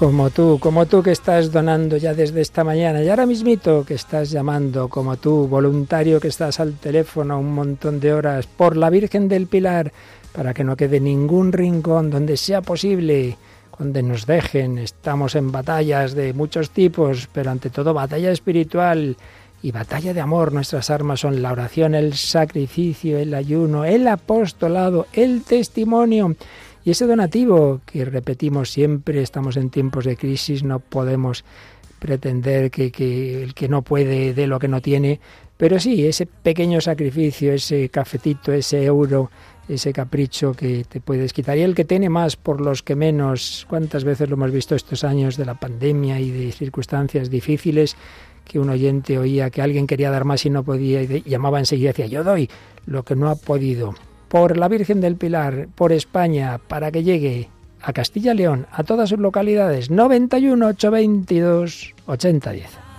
Como 0.00 0.30
tú, 0.30 0.58
como 0.58 0.86
tú 0.86 1.02
que 1.02 1.10
estás 1.10 1.52
donando 1.52 1.98
ya 1.98 2.14
desde 2.14 2.40
esta 2.40 2.64
mañana 2.64 3.02
y 3.02 3.10
ahora 3.10 3.26
mismito 3.26 3.84
que 3.84 3.92
estás 3.92 4.30
llamando, 4.30 4.88
como 4.88 5.18
tú, 5.18 5.46
voluntario 5.46 6.18
que 6.20 6.28
estás 6.28 6.58
al 6.58 6.72
teléfono 6.78 7.38
un 7.38 7.52
montón 7.52 8.00
de 8.00 8.14
horas 8.14 8.46
por 8.46 8.78
la 8.78 8.88
Virgen 8.88 9.28
del 9.28 9.46
Pilar, 9.46 9.92
para 10.32 10.54
que 10.54 10.64
no 10.64 10.74
quede 10.74 11.00
ningún 11.00 11.52
rincón 11.52 12.08
donde 12.08 12.38
sea 12.38 12.62
posible, 12.62 13.36
donde 13.78 14.02
nos 14.02 14.24
dejen. 14.24 14.78
Estamos 14.78 15.34
en 15.34 15.52
batallas 15.52 16.14
de 16.14 16.32
muchos 16.32 16.70
tipos, 16.70 17.28
pero 17.30 17.50
ante 17.50 17.68
todo 17.68 17.92
batalla 17.92 18.30
espiritual 18.30 19.18
y 19.62 19.70
batalla 19.70 20.14
de 20.14 20.22
amor. 20.22 20.54
Nuestras 20.54 20.88
armas 20.88 21.20
son 21.20 21.42
la 21.42 21.52
oración, 21.52 21.94
el 21.94 22.14
sacrificio, 22.14 23.18
el 23.18 23.34
ayuno, 23.34 23.84
el 23.84 24.08
apostolado, 24.08 25.08
el 25.12 25.42
testimonio. 25.42 26.36
Y 26.84 26.90
ese 26.90 27.06
donativo 27.06 27.80
que 27.84 28.04
repetimos 28.04 28.70
siempre, 28.70 29.22
estamos 29.22 29.56
en 29.56 29.70
tiempos 29.70 30.04
de 30.04 30.16
crisis, 30.16 30.62
no 30.62 30.80
podemos 30.80 31.44
pretender 31.98 32.70
que, 32.70 32.90
el 33.42 33.54
que 33.54 33.68
no 33.68 33.82
puede 33.82 34.32
de 34.32 34.46
lo 34.46 34.58
que 34.58 34.68
no 34.68 34.80
tiene, 34.80 35.20
pero 35.56 35.78
sí, 35.78 36.06
ese 36.06 36.24
pequeño 36.24 36.80
sacrificio, 36.80 37.52
ese 37.52 37.90
cafetito, 37.90 38.50
ese 38.50 38.82
euro, 38.82 39.30
ese 39.68 39.92
capricho 39.92 40.54
que 40.54 40.84
te 40.88 41.02
puedes 41.02 41.34
quitar. 41.34 41.58
Y 41.58 41.62
el 41.62 41.74
que 41.74 41.84
tiene 41.84 42.08
más 42.08 42.36
por 42.36 42.62
los 42.62 42.82
que 42.82 42.96
menos, 42.96 43.66
¿cuántas 43.68 44.04
veces 44.04 44.30
lo 44.30 44.36
hemos 44.36 44.50
visto 44.50 44.74
estos 44.74 45.04
años 45.04 45.36
de 45.36 45.44
la 45.44 45.54
pandemia 45.54 46.18
y 46.18 46.30
de 46.30 46.52
circunstancias 46.52 47.30
difíciles? 47.30 47.96
que 48.42 48.58
un 48.58 48.68
oyente 48.68 49.16
oía 49.16 49.48
que 49.50 49.62
alguien 49.62 49.86
quería 49.86 50.10
dar 50.10 50.24
más 50.24 50.44
y 50.44 50.50
no 50.50 50.64
podía 50.64 51.02
y 51.02 51.22
llamaba 51.22 51.60
enseguida 51.60 51.90
y 51.90 51.92
decía 51.92 52.06
yo 52.06 52.24
doy 52.24 52.50
lo 52.84 53.04
que 53.04 53.14
no 53.14 53.28
ha 53.28 53.36
podido 53.36 53.94
por 54.30 54.56
la 54.56 54.68
Virgen 54.68 55.00
del 55.00 55.16
Pilar, 55.16 55.66
por 55.74 55.90
España, 55.90 56.58
para 56.68 56.92
que 56.92 57.02
llegue 57.02 57.48
a 57.82 57.92
Castilla 57.92 58.32
León, 58.32 58.68
a 58.70 58.84
todas 58.84 59.08
sus 59.08 59.18
localidades. 59.18 59.90
91 59.90 60.66
822 60.68 61.94
8010. 62.06 62.89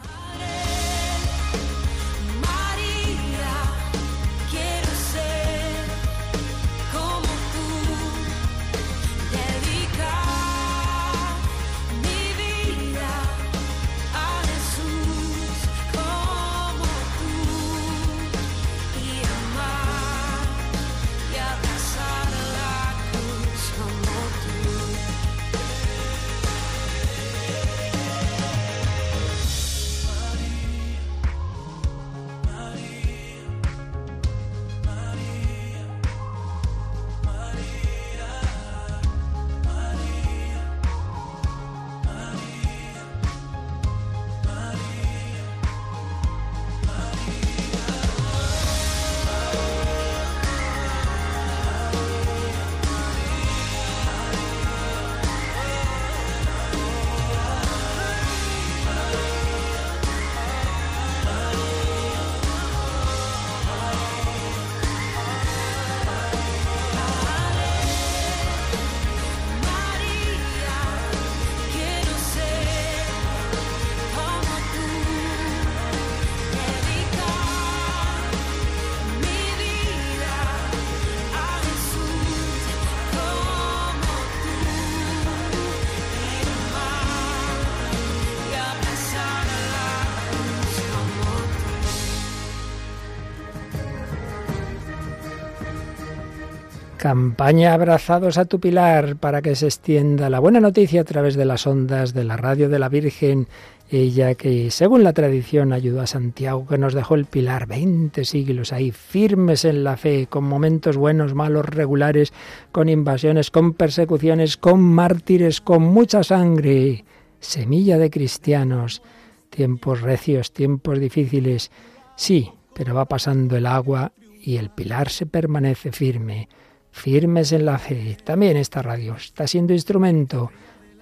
Campaña 97.01 97.73
Abrazados 97.73 98.37
a 98.37 98.45
tu 98.45 98.59
Pilar 98.59 99.15
para 99.15 99.41
que 99.41 99.55
se 99.55 99.65
extienda 99.65 100.29
la 100.29 100.37
buena 100.37 100.59
noticia 100.59 101.01
a 101.01 101.03
través 101.03 101.33
de 101.35 101.45
las 101.45 101.65
ondas 101.65 102.13
de 102.13 102.23
la 102.23 102.37
radio 102.37 102.69
de 102.69 102.77
la 102.77 102.89
Virgen, 102.89 103.47
ella 103.89 104.35
que, 104.35 104.69
según 104.69 105.03
la 105.03 105.11
tradición, 105.11 105.73
ayudó 105.73 106.01
a 106.01 106.05
Santiago, 106.05 106.67
que 106.67 106.77
nos 106.77 106.93
dejó 106.93 107.15
el 107.15 107.25
Pilar 107.25 107.65
20 107.65 108.23
siglos 108.23 108.71
ahí, 108.71 108.91
firmes 108.91 109.65
en 109.65 109.83
la 109.83 109.97
fe, 109.97 110.27
con 110.29 110.43
momentos 110.43 110.95
buenos, 110.95 111.33
malos, 111.33 111.65
regulares, 111.65 112.33
con 112.71 112.87
invasiones, 112.87 113.49
con 113.49 113.73
persecuciones, 113.73 114.55
con 114.55 114.79
mártires, 114.79 115.59
con 115.59 115.81
mucha 115.81 116.23
sangre, 116.23 117.03
semilla 117.39 117.97
de 117.97 118.11
cristianos, 118.11 119.01
tiempos 119.49 120.01
recios, 120.01 120.53
tiempos 120.53 120.99
difíciles, 120.99 121.71
sí, 122.15 122.51
pero 122.75 122.93
va 122.93 123.05
pasando 123.05 123.57
el 123.57 123.65
agua 123.65 124.11
y 124.39 124.57
el 124.57 124.69
Pilar 124.69 125.09
se 125.09 125.25
permanece 125.25 125.91
firme 125.91 126.47
firmes 126.91 127.51
en 127.51 127.65
la 127.65 127.77
fe. 127.77 128.17
También 128.23 128.57
esta 128.57 128.81
radio 128.81 129.15
está 129.15 129.47
siendo 129.47 129.73
instrumento 129.73 130.51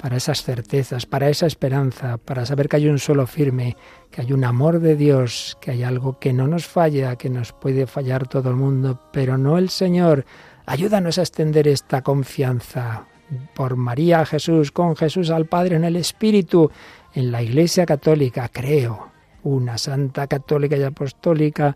para 0.02 0.16
esas 0.16 0.44
certezas, 0.44 1.06
para 1.06 1.30
esa 1.30 1.46
esperanza, 1.46 2.18
para 2.18 2.46
saber 2.46 2.70
que 2.70 2.78
hay 2.78 2.88
un 2.88 3.00
solo 3.00 3.28
firme, 3.28 3.76
que 4.10 4.22
hay 4.22 4.32
un 4.32 4.46
amor 4.46 4.80
de 4.80 4.96
Dios, 4.96 5.58
que 5.60 5.72
hay 5.72 5.84
algo 5.84 6.20
que 6.20 6.32
no 6.32 6.48
nos 6.48 6.66
falla, 6.66 7.18
que 7.18 7.30
nos 7.30 7.52
puede 7.52 7.86
fallar 7.86 8.28
todo 8.28 8.50
el 8.50 8.56
mundo, 8.56 9.02
pero 9.12 9.38
no 9.38 9.58
el 9.58 9.70
Señor. 9.70 10.26
Ayúdanos 10.66 11.18
a 11.18 11.22
extender 11.24 11.68
esta 11.68 12.02
confianza 12.02 13.08
por 13.54 13.76
María 13.76 14.26
Jesús, 14.26 14.72
con 14.72 14.96
Jesús 14.96 15.30
al 15.32 15.48
Padre 15.48 15.76
en 15.76 15.84
el 15.84 15.98
Espíritu, 15.98 16.72
en 17.14 17.32
la 17.32 17.42
Iglesia 17.42 17.86
Católica, 17.86 18.50
creo. 18.50 19.12
Una 19.44 19.78
santa 19.78 20.28
católica 20.28 20.78
y 20.78 20.84
apostólica 20.84 21.76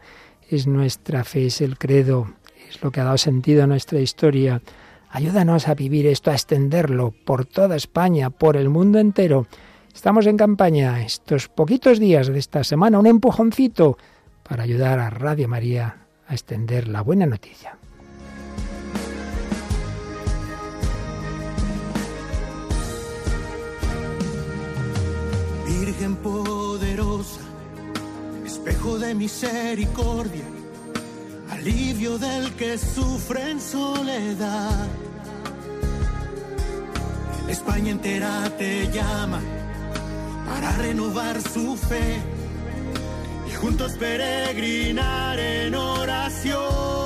es 0.50 0.68
nuestra 0.68 1.24
fe, 1.24 1.48
es 1.48 1.62
el 1.62 1.78
credo 1.78 2.34
lo 2.82 2.92
que 2.92 3.02
ha 3.02 3.04
dado 3.04 3.18
sentido 3.18 3.64
a 3.64 3.68
nuestra 3.68 4.00
historia. 4.00 4.62
Ayúdanos 5.10 5.68
a 5.68 5.76
vivir 5.76 6.08
esto, 6.08 6.32
a 6.32 6.34
extenderlo 6.34 7.14
por 7.26 7.46
toda 7.46 7.76
España, 7.76 8.30
por 8.30 8.58
el 8.58 8.70
mundo 8.70 9.00
entero. 9.00 9.48
Estamos 9.94 10.26
en 10.26 10.38
campaña 10.38 11.04
estos 11.04 11.50
poquitos 11.50 12.00
días 12.00 12.28
de 12.28 12.40
esta 12.40 12.64
semana, 12.64 13.00
un 13.00 13.08
empujoncito 13.08 13.98
para 14.42 14.64
ayudar 14.64 15.00
a 15.00 15.10
Radio 15.10 15.48
María 15.48 16.08
a 16.28 16.34
extender 16.34 16.88
la 16.88 17.02
buena 17.02 17.26
noticia. 17.26 17.78
Virgen 25.68 26.16
poderosa, 26.16 27.42
espejo 28.46 28.98
de 28.98 29.14
misericordia 29.14 30.53
alivio 31.50 32.18
del 32.18 32.52
que 32.54 32.78
sufre 32.78 33.52
en 33.52 33.60
soledad. 33.62 34.88
España 37.48 37.92
entera 37.92 38.50
te 38.58 38.90
llama 38.92 39.42
para 40.46 40.72
renovar 40.78 41.42
su 41.42 41.76
fe 41.76 42.22
y 43.48 43.54
juntos 43.54 43.94
peregrinar 43.94 45.40
en 45.40 45.76
oración. 45.76 47.03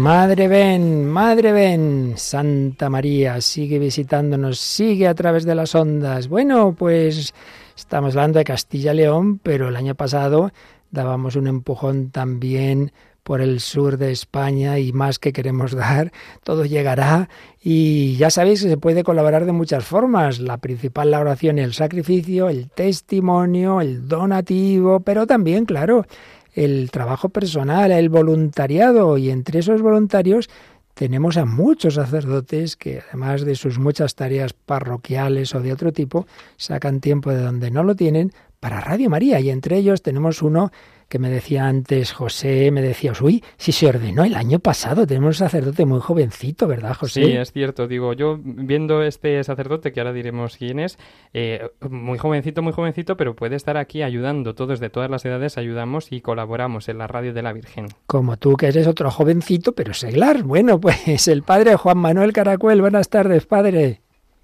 Madre 0.00 0.48
ven, 0.48 1.04
Madre 1.04 1.52
ven, 1.52 2.14
Santa 2.16 2.88
María, 2.88 3.38
sigue 3.42 3.78
visitándonos, 3.78 4.58
sigue 4.58 5.06
a 5.06 5.14
través 5.14 5.44
de 5.44 5.54
las 5.54 5.74
ondas. 5.74 6.26
Bueno, 6.26 6.74
pues 6.74 7.34
estamos 7.76 8.16
hablando 8.16 8.38
de 8.38 8.46
Castilla-León, 8.46 9.40
pero 9.40 9.68
el 9.68 9.76
año 9.76 9.94
pasado 9.94 10.52
dábamos 10.90 11.36
un 11.36 11.48
empujón 11.48 12.08
también 12.08 12.92
por 13.22 13.42
el 13.42 13.60
sur 13.60 13.98
de 13.98 14.10
España 14.10 14.78
y 14.78 14.90
más 14.94 15.18
que 15.18 15.34
queremos 15.34 15.72
dar, 15.76 16.12
todo 16.44 16.64
llegará 16.64 17.28
y 17.62 18.16
ya 18.16 18.30
sabéis 18.30 18.62
que 18.62 18.70
se 18.70 18.78
puede 18.78 19.04
colaborar 19.04 19.44
de 19.44 19.52
muchas 19.52 19.84
formas, 19.84 20.40
la 20.40 20.56
principal 20.56 21.10
la 21.10 21.20
oración 21.20 21.58
y 21.58 21.60
el 21.60 21.74
sacrificio, 21.74 22.48
el 22.48 22.70
testimonio, 22.70 23.82
el 23.82 24.08
donativo, 24.08 25.00
pero 25.00 25.26
también, 25.26 25.66
claro, 25.66 26.06
el 26.54 26.90
trabajo 26.90 27.28
personal, 27.28 27.90
el 27.92 28.08
voluntariado 28.08 29.18
y 29.18 29.30
entre 29.30 29.60
esos 29.60 29.82
voluntarios 29.82 30.48
tenemos 30.94 31.36
a 31.36 31.46
muchos 31.46 31.94
sacerdotes 31.94 32.76
que 32.76 33.02
además 33.08 33.44
de 33.44 33.54
sus 33.54 33.78
muchas 33.78 34.14
tareas 34.14 34.52
parroquiales 34.52 35.54
o 35.54 35.60
de 35.60 35.72
otro 35.72 35.92
tipo, 35.92 36.26
sacan 36.56 37.00
tiempo 37.00 37.30
de 37.30 37.40
donde 37.40 37.70
no 37.70 37.84
lo 37.84 37.94
tienen 37.94 38.32
para 38.58 38.80
Radio 38.80 39.08
María 39.08 39.40
y 39.40 39.50
entre 39.50 39.78
ellos 39.78 40.02
tenemos 40.02 40.42
uno 40.42 40.70
que 41.10 41.18
me 41.18 41.28
decía 41.28 41.66
antes 41.66 42.12
José, 42.12 42.70
me 42.70 42.80
decía, 42.80 43.12
uy, 43.20 43.42
si 43.56 43.72
se 43.72 43.88
ordenó 43.88 44.22
el 44.24 44.36
año 44.36 44.60
pasado, 44.60 45.08
tenemos 45.08 45.40
un 45.40 45.46
sacerdote 45.46 45.84
muy 45.84 45.98
jovencito, 45.98 46.68
¿verdad, 46.68 46.94
José? 46.94 47.24
Sí, 47.24 47.32
es 47.32 47.52
cierto, 47.52 47.88
digo, 47.88 48.12
yo 48.12 48.38
viendo 48.40 49.02
este 49.02 49.42
sacerdote, 49.42 49.92
que 49.92 50.00
ahora 50.00 50.12
diremos 50.12 50.56
quién 50.56 50.78
es, 50.78 50.98
eh, 51.34 51.68
muy 51.80 52.16
jovencito, 52.16 52.62
muy 52.62 52.72
jovencito, 52.72 53.16
pero 53.16 53.34
puede 53.34 53.56
estar 53.56 53.76
aquí 53.76 54.02
ayudando, 54.02 54.54
todos 54.54 54.78
de 54.78 54.88
todas 54.88 55.10
las 55.10 55.24
edades 55.24 55.58
ayudamos 55.58 56.12
y 56.12 56.20
colaboramos 56.20 56.88
en 56.88 56.98
la 56.98 57.08
radio 57.08 57.34
de 57.34 57.42
la 57.42 57.52
Virgen. 57.52 57.88
Como 58.06 58.36
tú, 58.36 58.56
que 58.56 58.68
eres 58.68 58.86
otro 58.86 59.10
jovencito, 59.10 59.72
pero 59.72 59.92
seglar. 59.94 60.44
Bueno, 60.44 60.80
pues 60.80 61.26
el 61.26 61.42
padre 61.42 61.74
Juan 61.74 61.98
Manuel 61.98 62.32
Caracuel, 62.32 62.80
buenas 62.80 63.08
tardes, 63.08 63.46
padre. 63.46 64.00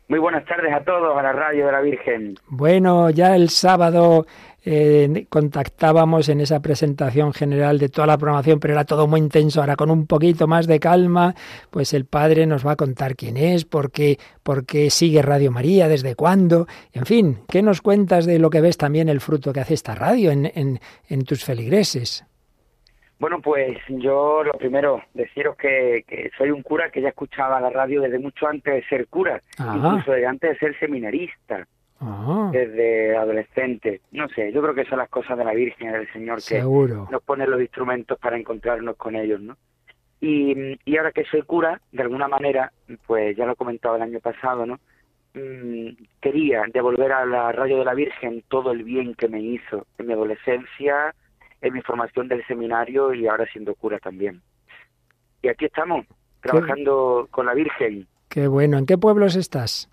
Muy 0.09 0.21
buenas 0.21 0.45
tardes 0.45 0.73
a 0.73 0.85
todos 0.85 1.17
a 1.19 1.23
la 1.23 1.33
radio 1.33 1.67
de 1.67 1.73
la 1.73 1.81
Virgen. 1.81 2.37
Bueno, 2.47 3.11
ya 3.11 3.35
el 3.35 3.49
sábado 3.49 4.25
eh, 4.69 5.27
contactábamos 5.29 6.29
en 6.29 6.41
esa 6.41 6.61
presentación 6.61 7.33
general 7.33 7.79
de 7.79 7.89
toda 7.89 8.09
la 8.09 8.19
programación, 8.19 8.59
pero 8.59 8.75
era 8.75 8.85
todo 8.85 9.07
muy 9.07 9.21
intenso. 9.21 9.61
Ahora 9.61 9.77
con 9.77 9.93
un 9.93 10.09
poquito 10.09 10.49
más 10.49 10.67
de 10.67 10.81
calma, 10.81 11.37
pues 11.71 11.95
el 11.95 12.05
padre 12.05 12.47
nos 12.47 12.67
va 12.67 12.73
a 12.73 12.77
contar 12.77 13.15
quién 13.15 13.37
es, 13.37 13.65
por 13.65 13.93
qué, 13.93 14.19
por 14.43 14.67
qué 14.67 14.91
sigue 14.91 15.23
Radio 15.23 15.53
María, 15.53 15.87
desde 15.87 16.17
cuándo. 16.17 16.67
En 16.93 17.07
fin, 17.07 17.39
¿qué 17.49 17.63
nos 17.63 17.81
cuentas 17.81 18.27
de 18.27 18.41
lo 18.41 18.51
que 18.51 18.61
ves 18.61 18.77
también 18.77 19.09
el 19.09 19.21
fruto 19.21 19.53
que 19.53 19.61
hace 19.61 19.75
esta 19.75 19.95
radio 19.95 20.33
en, 20.33 20.51
en, 20.53 20.81
en 21.09 21.25
tus 21.25 21.45
feligreses? 21.45 22.25
Bueno, 23.21 23.41
pues 23.41 23.79
yo 23.89 24.43
lo 24.43 24.53
primero, 24.55 25.01
deciros 25.15 25.57
que, 25.57 26.05
que, 26.09 26.31
soy 26.37 26.51
un 26.51 26.63
cura 26.63 26.91
que 26.91 27.01
ya 27.01 27.11
escuchaba 27.11 27.61
la 27.61 27.71
radio 27.71 28.03
desde 28.03 28.19
mucho 28.19 28.49
antes 28.49 28.75
de 28.75 28.85
ser 28.89 29.07
cura, 29.07 29.41
Ajá. 29.57 29.77
incluso 29.77 30.11
desde 30.11 30.27
antes 30.27 30.51
de 30.51 30.59
ser 30.59 30.79
seminarista, 30.79 31.67
Ajá. 32.01 32.51
desde 32.53 33.17
adolescente. 33.17 34.01
No 34.13 34.29
sé, 34.29 34.53
yo 34.53 34.61
creo 34.63 34.75
que 34.75 34.85
son 34.85 34.99
las 34.99 35.09
cosas 35.09 35.39
de 35.39 35.45
la 35.45 35.55
Virgen, 35.55 35.93
del 35.93 36.13
Señor, 36.13 36.37
que 36.37 36.61
Seguro. 36.61 37.09
nos 37.11 37.23
pone 37.23 37.47
los 37.47 37.61
instrumentos 37.61 38.19
para 38.19 38.37
encontrarnos 38.37 38.97
con 38.97 39.17
ellos, 39.17 39.41
¿no? 39.41 39.57
Y, 40.21 40.79
y 40.85 40.97
ahora 40.97 41.13
que 41.13 41.25
soy 41.25 41.43
cura, 41.43 41.81
de 41.93 42.03
alguna 42.03 42.27
manera, 42.29 42.73
pues 43.07 43.37
ya 43.37 43.47
lo 43.47 43.53
he 43.53 43.57
comentado 43.57 43.97
el 43.97 44.03
año 44.03 44.21
pasado, 44.21 44.67
¿no? 44.67 44.79
Mm, 45.35 45.89
quería 46.21 46.63
devolver 46.73 47.13
a 47.13 47.27
la 47.27 47.53
radio 47.53 47.79
de 47.79 47.85
la 47.85 47.93
Virgen 47.95 48.43
todo 48.49 48.73
el 48.73 48.83
bien 48.85 49.15
que 49.15 49.29
me 49.29 49.41
hizo 49.41 49.87
en 49.99 50.07
mi 50.07 50.15
adolescencia, 50.15 51.15
en 51.61 51.75
mi 51.75 51.83
formación 51.83 52.29
del 52.29 52.47
seminario 52.47 53.13
y 53.13 53.27
ahora 53.27 53.47
siendo 53.53 53.75
cura 53.75 53.99
también. 53.99 54.41
Y 55.43 55.49
aquí 55.49 55.67
estamos, 55.67 56.07
trabajando 56.41 57.25
¿Qué? 57.27 57.31
con 57.33 57.47
la 57.47 57.55
Virgen. 57.55 58.07
Qué 58.31 58.49
bueno. 58.49 58.79
¿En 58.79 58.87
qué 58.87 58.97
pueblos 58.97 59.37
estás? 59.37 59.91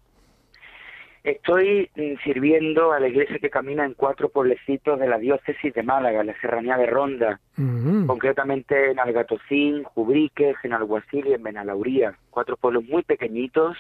Estoy 1.24 1.90
sirviendo 2.26 2.92
a 2.92 3.00
la 3.00 3.08
iglesia 3.08 3.40
que 3.40 3.50
camina 3.50 3.86
en 3.86 3.94
cuatro 3.94 4.28
pueblecitos 4.28 5.00
de 5.00 5.08
la 5.08 5.18
diócesis 5.18 5.74
de 5.74 5.82
Málaga, 5.82 6.22
la 6.22 6.38
serranía 6.42 6.76
de 6.76 6.86
Ronda, 6.86 7.40
uh 7.58 7.62
-huh. 7.62 8.06
concretamente 8.08 8.92
en 8.92 9.00
Algatocín, 9.00 9.84
Jubrique, 9.84 10.54
Genalguacil 10.62 11.28
y 11.28 11.34
en 11.34 11.44
Benalauría. 11.44 12.14
Cuatro 12.30 12.58
pueblos 12.58 12.84
muy 12.84 13.04
pequeñitos, 13.04 13.78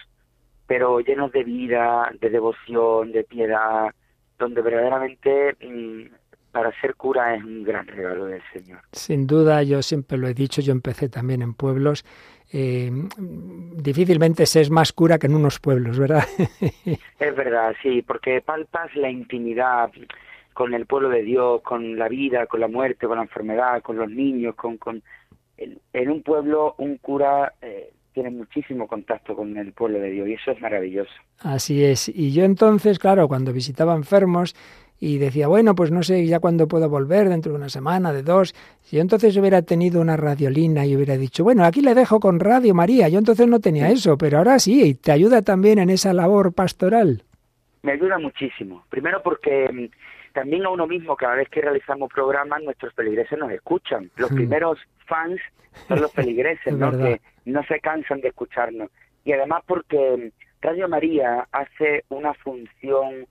pero 0.67 1.01
llenos 1.01 1.33
de 1.33 1.43
vida, 1.43 2.09
de 2.21 2.29
devoción, 2.29 3.11
de 3.11 3.25
piedad, 3.25 3.93
donde 4.39 4.61
verdaderamente 4.61 5.57
mmm, 5.61 6.03
para 6.53 6.71
ser 6.79 6.93
cura 6.95 7.35
es 7.35 7.43
un 7.43 7.63
gran 7.63 7.87
regalo 7.87 8.25
del 8.25 8.41
Señor. 8.53 8.79
Sin 8.91 9.25
duda, 9.25 9.63
yo 9.63 9.81
siempre 9.81 10.19
lo 10.19 10.27
he 10.27 10.35
dicho, 10.35 10.61
yo 10.61 10.71
empecé 10.71 11.09
también 11.09 11.41
en 11.41 11.55
pueblos. 11.55 12.05
Eh, 12.53 12.91
difícilmente 13.17 14.45
se 14.45 14.61
es 14.61 14.69
más 14.69 14.93
cura 14.93 15.17
que 15.17 15.25
en 15.25 15.35
unos 15.35 15.59
pueblos, 15.59 15.97
¿verdad? 15.97 16.23
es 17.19 17.35
verdad, 17.35 17.73
sí, 17.81 18.03
porque 18.03 18.39
palpas 18.41 18.95
la 18.95 19.09
intimidad 19.09 19.91
con 20.53 20.75
el 20.75 20.85
pueblo 20.85 21.09
de 21.09 21.23
Dios, 21.23 21.63
con 21.63 21.97
la 21.97 22.07
vida, 22.07 22.45
con 22.45 22.59
la 22.59 22.67
muerte, 22.67 23.07
con 23.07 23.17
la 23.17 23.23
enfermedad, 23.23 23.81
con 23.81 23.97
los 23.97 24.11
niños, 24.11 24.53
con, 24.53 24.77
con 24.77 25.01
en, 25.57 26.09
un 26.09 26.21
pueblo 26.21 26.75
un 26.77 26.97
cura 26.97 27.53
eh, 27.63 27.91
tiene 28.13 28.29
muchísimo 28.29 28.87
contacto 28.87 29.35
con 29.35 29.57
el 29.57 29.73
pueblo 29.73 29.99
de 29.99 30.11
Dios 30.11 30.27
y 30.27 30.33
eso 30.33 30.51
es 30.51 30.61
maravilloso. 30.61 31.13
Así 31.39 31.83
es. 31.83 32.09
Y 32.09 32.31
yo 32.31 32.43
entonces, 32.43 32.99
claro, 32.99 33.27
cuando 33.27 33.51
visitaba 33.51 33.95
enfermos, 33.95 34.55
y 35.05 35.17
decía, 35.17 35.47
bueno, 35.47 35.75
pues 35.75 35.91
no 35.91 36.01
sé 36.03 36.25
ya 36.25 36.39
cuándo 36.39 36.67
puedo 36.67 36.87
volver, 36.87 37.27
dentro 37.27 37.51
de 37.51 37.57
una 37.57 37.69
semana, 37.69 38.13
de 38.13 38.23
dos. 38.23 38.53
Si 38.83 38.95
yo 38.95 39.01
entonces 39.01 39.35
hubiera 39.37 39.61
tenido 39.61 39.99
una 39.99 40.15
radiolina 40.15 40.85
y 40.85 40.95
hubiera 40.95 41.17
dicho, 41.17 41.43
bueno, 41.43 41.65
aquí 41.65 41.81
le 41.81 41.93
dejo 41.93 42.19
con 42.19 42.39
Radio 42.39 42.73
María, 42.73 43.09
yo 43.09 43.19
entonces 43.19 43.47
no 43.47 43.59
tenía 43.59 43.89
eso, 43.89 44.17
pero 44.17 44.37
ahora 44.37 44.59
sí, 44.59 44.81
y 44.81 44.93
te 44.93 45.11
ayuda 45.11 45.41
también 45.41 45.79
en 45.79 45.89
esa 45.89 46.13
labor 46.13 46.53
pastoral. 46.53 47.23
Me 47.81 47.91
ayuda 47.93 48.17
muchísimo. 48.17 48.85
Primero 48.89 49.21
porque 49.21 49.89
también 50.33 50.65
a 50.65 50.69
uno 50.69 50.87
mismo, 50.87 51.15
cada 51.17 51.35
vez 51.35 51.49
que 51.49 51.61
realizamos 51.61 52.09
programas, 52.13 52.63
nuestros 52.63 52.93
feligreses 52.93 53.37
nos 53.37 53.51
escuchan. 53.51 54.09
Los 54.15 54.31
Mm. 54.31 54.35
primeros 54.35 54.79
fans 55.05 55.39
son 55.89 55.99
los 56.01 56.11
feligreses, 56.13 56.67
Es 56.67 56.73
¿no? 56.77 56.91
verdad. 56.91 57.05
Que 57.05 57.21
no 57.51 57.61
se 57.65 57.79
cansan 57.81 58.21
de 58.21 58.29
escucharnos. 58.29 58.89
Y 59.25 59.33
además 59.33 59.63
porque 59.67 60.31
Radio 60.61 60.87
María 60.87 61.45
hace 61.51 62.05
una 62.09 62.33
función 62.35 63.25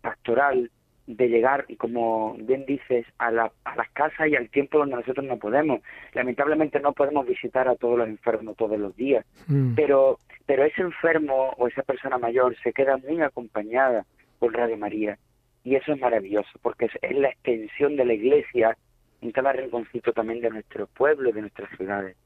pastoral 0.00 0.70
de 1.06 1.28
llegar, 1.28 1.64
y 1.68 1.76
como 1.76 2.36
bien 2.38 2.64
dices, 2.66 3.04
a, 3.18 3.30
la, 3.30 3.50
a 3.64 3.76
las 3.76 3.90
casas 3.90 4.28
y 4.28 4.36
al 4.36 4.48
tiempo 4.50 4.78
donde 4.78 4.96
nosotros 4.96 5.26
no 5.26 5.38
podemos. 5.38 5.80
Lamentablemente 6.14 6.78
no 6.80 6.92
podemos 6.92 7.26
visitar 7.26 7.68
a 7.68 7.74
todos 7.74 7.98
los 7.98 8.08
enfermos 8.08 8.56
todos 8.56 8.78
los 8.78 8.94
días, 8.96 9.24
Mm. 9.48 9.74
pero, 9.74 10.18
pero 10.46 10.64
ese 10.64 10.82
enfermo 10.82 11.54
o 11.58 11.66
esa 11.66 11.82
persona 11.82 12.18
mayor 12.18 12.56
se 12.62 12.72
queda 12.72 12.96
muy 12.98 13.20
acompañada 13.22 14.04
por 14.38 14.54
Radio 14.54 14.76
María. 14.76 15.18
Y 15.64 15.74
eso 15.74 15.92
es 15.92 16.00
maravilloso, 16.00 16.50
porque 16.62 16.86
es, 16.86 16.92
es 17.02 17.16
la 17.16 17.28
extensión 17.28 17.96
de 17.96 18.04
la 18.04 18.14
iglesia 18.14 18.76
en 19.20 19.32
cada 19.32 19.52
rinconcito 19.52 20.12
también 20.12 20.40
de 20.40 20.50
nuestro 20.50 20.86
pueblo 20.86 21.28
y 21.28 21.32
de 21.32 21.40
nuestras 21.42 21.68
ciudades. 21.76 22.16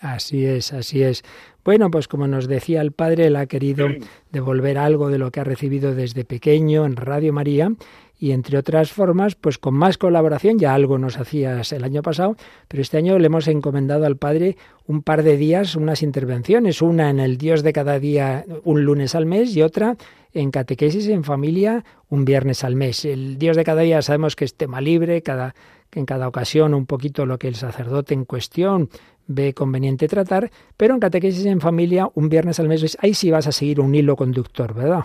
Así 0.00 0.46
es, 0.46 0.72
así 0.72 1.02
es. 1.02 1.24
Bueno, 1.64 1.90
pues 1.90 2.06
como 2.06 2.28
nos 2.28 2.46
decía 2.46 2.80
el 2.82 2.92
padre, 2.92 3.26
él 3.26 3.36
ha 3.36 3.46
querido 3.46 3.88
devolver 4.30 4.78
algo 4.78 5.10
de 5.10 5.18
lo 5.18 5.30
que 5.32 5.40
ha 5.40 5.44
recibido 5.44 5.94
desde 5.94 6.24
pequeño 6.24 6.86
en 6.86 6.94
Radio 6.96 7.32
María 7.32 7.72
y 8.18 8.32
entre 8.32 8.58
otras 8.58 8.90
formas, 8.90 9.36
pues 9.36 9.58
con 9.58 9.74
más 9.74 9.96
colaboración, 9.96 10.58
ya 10.58 10.74
algo 10.74 10.98
nos 10.98 11.18
hacías 11.18 11.72
el 11.72 11.84
año 11.84 12.02
pasado, 12.02 12.36
pero 12.66 12.82
este 12.82 12.98
año 12.98 13.18
le 13.18 13.26
hemos 13.26 13.46
encomendado 13.46 14.06
al 14.06 14.16
Padre 14.16 14.56
un 14.86 15.02
par 15.02 15.22
de 15.22 15.36
días, 15.36 15.76
unas 15.76 16.02
intervenciones, 16.02 16.82
una 16.82 17.10
en 17.10 17.20
el 17.20 17.38
Dios 17.38 17.62
de 17.62 17.72
cada 17.72 17.98
día 17.98 18.44
un 18.64 18.84
lunes 18.84 19.14
al 19.14 19.26
mes 19.26 19.54
y 19.54 19.62
otra 19.62 19.96
en 20.32 20.50
catequesis 20.50 21.08
en 21.08 21.24
familia 21.24 21.84
un 22.08 22.24
viernes 22.24 22.64
al 22.64 22.74
mes. 22.74 23.04
El 23.04 23.38
Dios 23.38 23.56
de 23.56 23.64
cada 23.64 23.82
día 23.82 24.02
sabemos 24.02 24.34
que 24.34 24.44
es 24.44 24.54
tema 24.54 24.80
libre, 24.80 25.22
cada, 25.22 25.54
en 25.92 26.04
cada 26.04 26.28
ocasión 26.28 26.74
un 26.74 26.86
poquito 26.86 27.24
lo 27.24 27.38
que 27.38 27.48
el 27.48 27.54
sacerdote 27.54 28.14
en 28.14 28.24
cuestión 28.24 28.90
ve 29.26 29.54
conveniente 29.54 30.08
tratar, 30.08 30.50
pero 30.76 30.94
en 30.94 31.00
catequesis 31.00 31.46
en 31.46 31.60
familia 31.60 32.10
un 32.14 32.28
viernes 32.28 32.58
al 32.58 32.68
mes, 32.68 32.96
ahí 33.00 33.14
sí 33.14 33.30
vas 33.30 33.46
a 33.46 33.52
seguir 33.52 33.80
un 33.80 33.94
hilo 33.94 34.16
conductor, 34.16 34.74
¿verdad? 34.74 35.04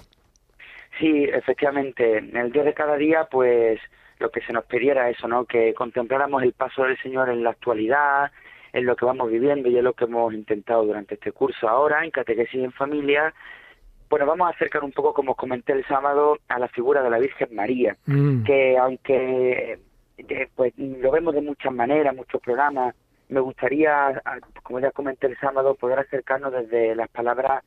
Sí, 1.00 1.24
efectivamente. 1.26 2.18
En 2.18 2.36
el 2.38 2.52
día 2.52 2.64
de 2.64 2.74
cada 2.74 2.96
día, 2.96 3.28
pues 3.30 3.80
lo 4.20 4.30
que 4.30 4.42
se 4.42 4.54
nos 4.54 4.66
pidiera 4.66 5.10
eso, 5.10 5.28
¿no? 5.28 5.46
Que 5.46 5.74
contempláramos 5.74 6.44
el 6.44 6.54
paso 6.54 6.84
del 6.84 6.98
Señor 7.02 7.30
en 7.30 7.44
la 7.44 7.52
actualidad, 7.52 8.32
en 8.72 8.86
lo 8.86 8.96
que 8.96 9.06
vamos 9.06 9.30
viviendo 9.30 9.70
y 9.70 9.78
es 9.78 9.84
lo 9.84 9.94
que 9.94 10.06
hemos 10.06 10.34
intentado 10.34 10.86
durante 10.86 11.16
este 11.16 11.32
curso 11.32 11.68
ahora 11.68 12.04
en 12.04 12.12
Catequesis 12.12 12.64
en 12.64 12.72
Familia. 12.72 13.34
Bueno, 14.10 14.26
vamos 14.26 14.48
a 14.48 14.52
acercar 14.52 14.84
un 14.84 14.92
poco, 14.92 15.14
como 15.14 15.32
os 15.32 15.38
comenté 15.38 15.74
el 15.74 15.86
sábado, 15.86 16.38
a 16.48 16.60
la 16.60 16.68
figura 16.68 17.02
de 17.02 17.10
la 17.10 17.20
Virgen 17.20 17.56
María, 17.56 17.98
Mm. 18.06 18.44
que 18.44 18.78
aunque 18.78 19.80
eh, 20.18 20.48
pues 20.56 20.74
lo 20.78 21.12
vemos 21.12 21.34
de 21.34 21.42
muchas 21.42 21.74
maneras, 21.74 22.16
muchos 22.16 22.40
programas, 22.42 22.96
me 23.30 23.40
gustaría, 23.40 24.22
como 24.62 24.80
ya 24.80 24.92
comenté 24.92 25.28
el 25.28 25.38
sábado, 25.40 25.76
poder 25.76 26.00
acercarnos 26.00 26.52
desde 26.54 26.96
las 26.96 27.10
palabras 27.10 27.64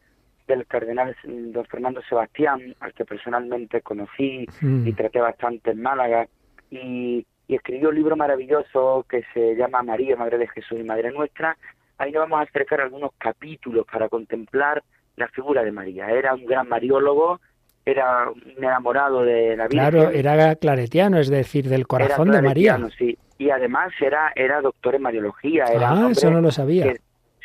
del 0.47 0.67
cardenal 0.67 1.17
mm, 1.25 1.53
don 1.53 1.65
Fernando 1.67 2.01
Sebastián, 2.09 2.75
al 2.81 2.93
que 2.93 3.05
personalmente 3.05 3.81
conocí 3.81 4.47
Mm. 4.61 4.87
y 4.87 4.93
traté 4.93 5.21
bastante 5.21 5.73
en 5.73 5.83
Málaga, 5.83 6.27
y, 6.71 7.27
y 7.49 7.55
escribió 7.55 7.91
un 7.91 7.95
libro 7.95 8.17
maravilloso 8.17 9.05
que 9.09 9.23
se 9.33 9.55
llama 9.57 9.83
María, 9.83 10.17
Madre 10.17 10.39
de 10.39 10.49
Jesús 10.49 10.79
y 10.81 10.85
Madre 10.85 11.11
Nuestra, 11.13 11.57
ahí 11.99 12.13
nos 12.13 12.23
vamos 12.23 12.41
a 12.41 12.43
acercar 12.43 12.81
algunos 12.81 13.11
capítulos 13.19 13.87
para 13.91 14.09
contemplar 14.09 14.83
la 15.17 15.29
figura 15.29 15.65
de 15.65 15.73
María. 15.73 16.11
Era 16.11 16.35
un 16.35 16.45
gran 16.45 16.69
mariólogo, 16.69 17.41
era 17.85 18.29
un 18.31 18.43
enamorado 18.57 19.23
de 19.23 19.57
la 19.57 19.69
Virgen. 19.69 19.91
Claro, 19.91 20.11
era 20.11 20.57
claretiano, 20.57 21.19
es 21.19 21.29
decir, 21.29 21.69
del 21.69 21.87
corazón 21.87 22.31
de 22.31 22.43
María. 22.43 22.79
Sí. 22.99 23.17
Y 23.39 23.51
además 23.51 23.93
era, 24.01 24.33
era 24.35 24.61
doctor 24.61 24.95
en 24.95 25.03
mariología. 25.03 25.65
Era 25.65 25.91
ah, 25.91 26.09
eso 26.11 26.31
no 26.31 26.41
lo 26.41 26.51
sabía. 26.51 26.95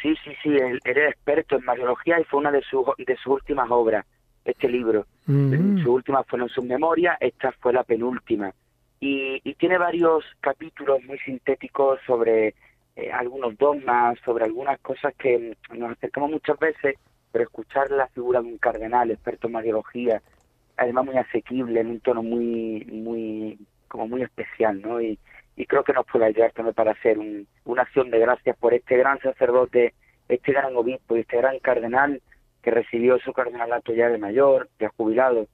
Sí, 0.01 0.15
sí, 0.23 0.31
sí, 0.41 0.49
él 0.49 0.79
era 0.83 1.09
experto 1.09 1.57
en 1.57 1.65
mariología 1.65 2.19
y 2.19 2.23
fue 2.25 2.39
una 2.39 2.51
de 2.51 2.61
sus, 2.61 2.85
de 2.97 3.15
sus 3.17 3.33
últimas 3.33 3.69
obras, 3.69 4.05
este 4.45 4.67
libro. 4.67 5.05
Mm. 5.25 5.83
Su 5.83 5.93
última 5.93 6.23
fueron 6.23 6.49
sus 6.49 6.63
memorias, 6.63 7.17
esta 7.19 7.51
fue 7.53 7.73
la 7.73 7.83
penúltima. 7.83 8.51
Y, 8.99 9.41
y 9.43 9.55
tiene 9.55 9.77
varios 9.77 10.23
capítulos 10.41 11.03
muy 11.03 11.17
sintéticos 11.19 11.99
sobre 12.05 12.53
eh, 12.95 13.11
algunos 13.11 13.57
dogmas, 13.57 14.19
sobre 14.25 14.45
algunas 14.45 14.79
cosas 14.79 15.13
que 15.17 15.55
nos 15.73 15.91
acercamos 15.91 16.31
muchas 16.31 16.59
veces, 16.59 16.95
pero 17.31 17.45
escuchar 17.45 17.89
la 17.89 18.07
figura 18.07 18.41
de 18.41 18.47
un 18.47 18.57
cardenal, 18.57 19.11
experto 19.11 19.47
en 19.47 19.53
mariología, 19.53 20.21
además 20.77 21.05
muy 21.05 21.17
asequible, 21.17 21.79
en 21.79 21.87
un 21.87 21.99
tono 22.01 22.21
muy, 22.21 22.85
muy, 22.91 23.57
como 23.87 24.07
muy 24.07 24.23
especial, 24.23 24.81
¿no? 24.81 25.01
Y, 25.01 25.17
y 25.61 25.67
creo 25.67 25.83
que 25.83 25.93
nos 25.93 26.07
puede 26.07 26.25
ayudar 26.25 26.51
también 26.53 26.73
para 26.73 26.93
hacer 26.93 27.19
una 27.65 27.83
acción 27.83 28.09
de 28.09 28.17
gracias 28.17 28.57
por 28.57 28.73
este 28.73 28.97
gran 28.97 29.19
sacerdote, 29.19 29.93
este 30.27 30.53
gran 30.53 30.75
obispo 30.75 31.15
y 31.15 31.19
este 31.19 31.37
gran 31.37 31.59
cardenal 31.59 32.19
que 32.63 32.71
recibió 32.71 33.19
su 33.19 33.31
cardenalato 33.31 33.93
ya 33.93 34.09
de 34.09 34.17
mayor, 34.17 34.69
ya 34.79 34.89
jubilado, 34.97 35.45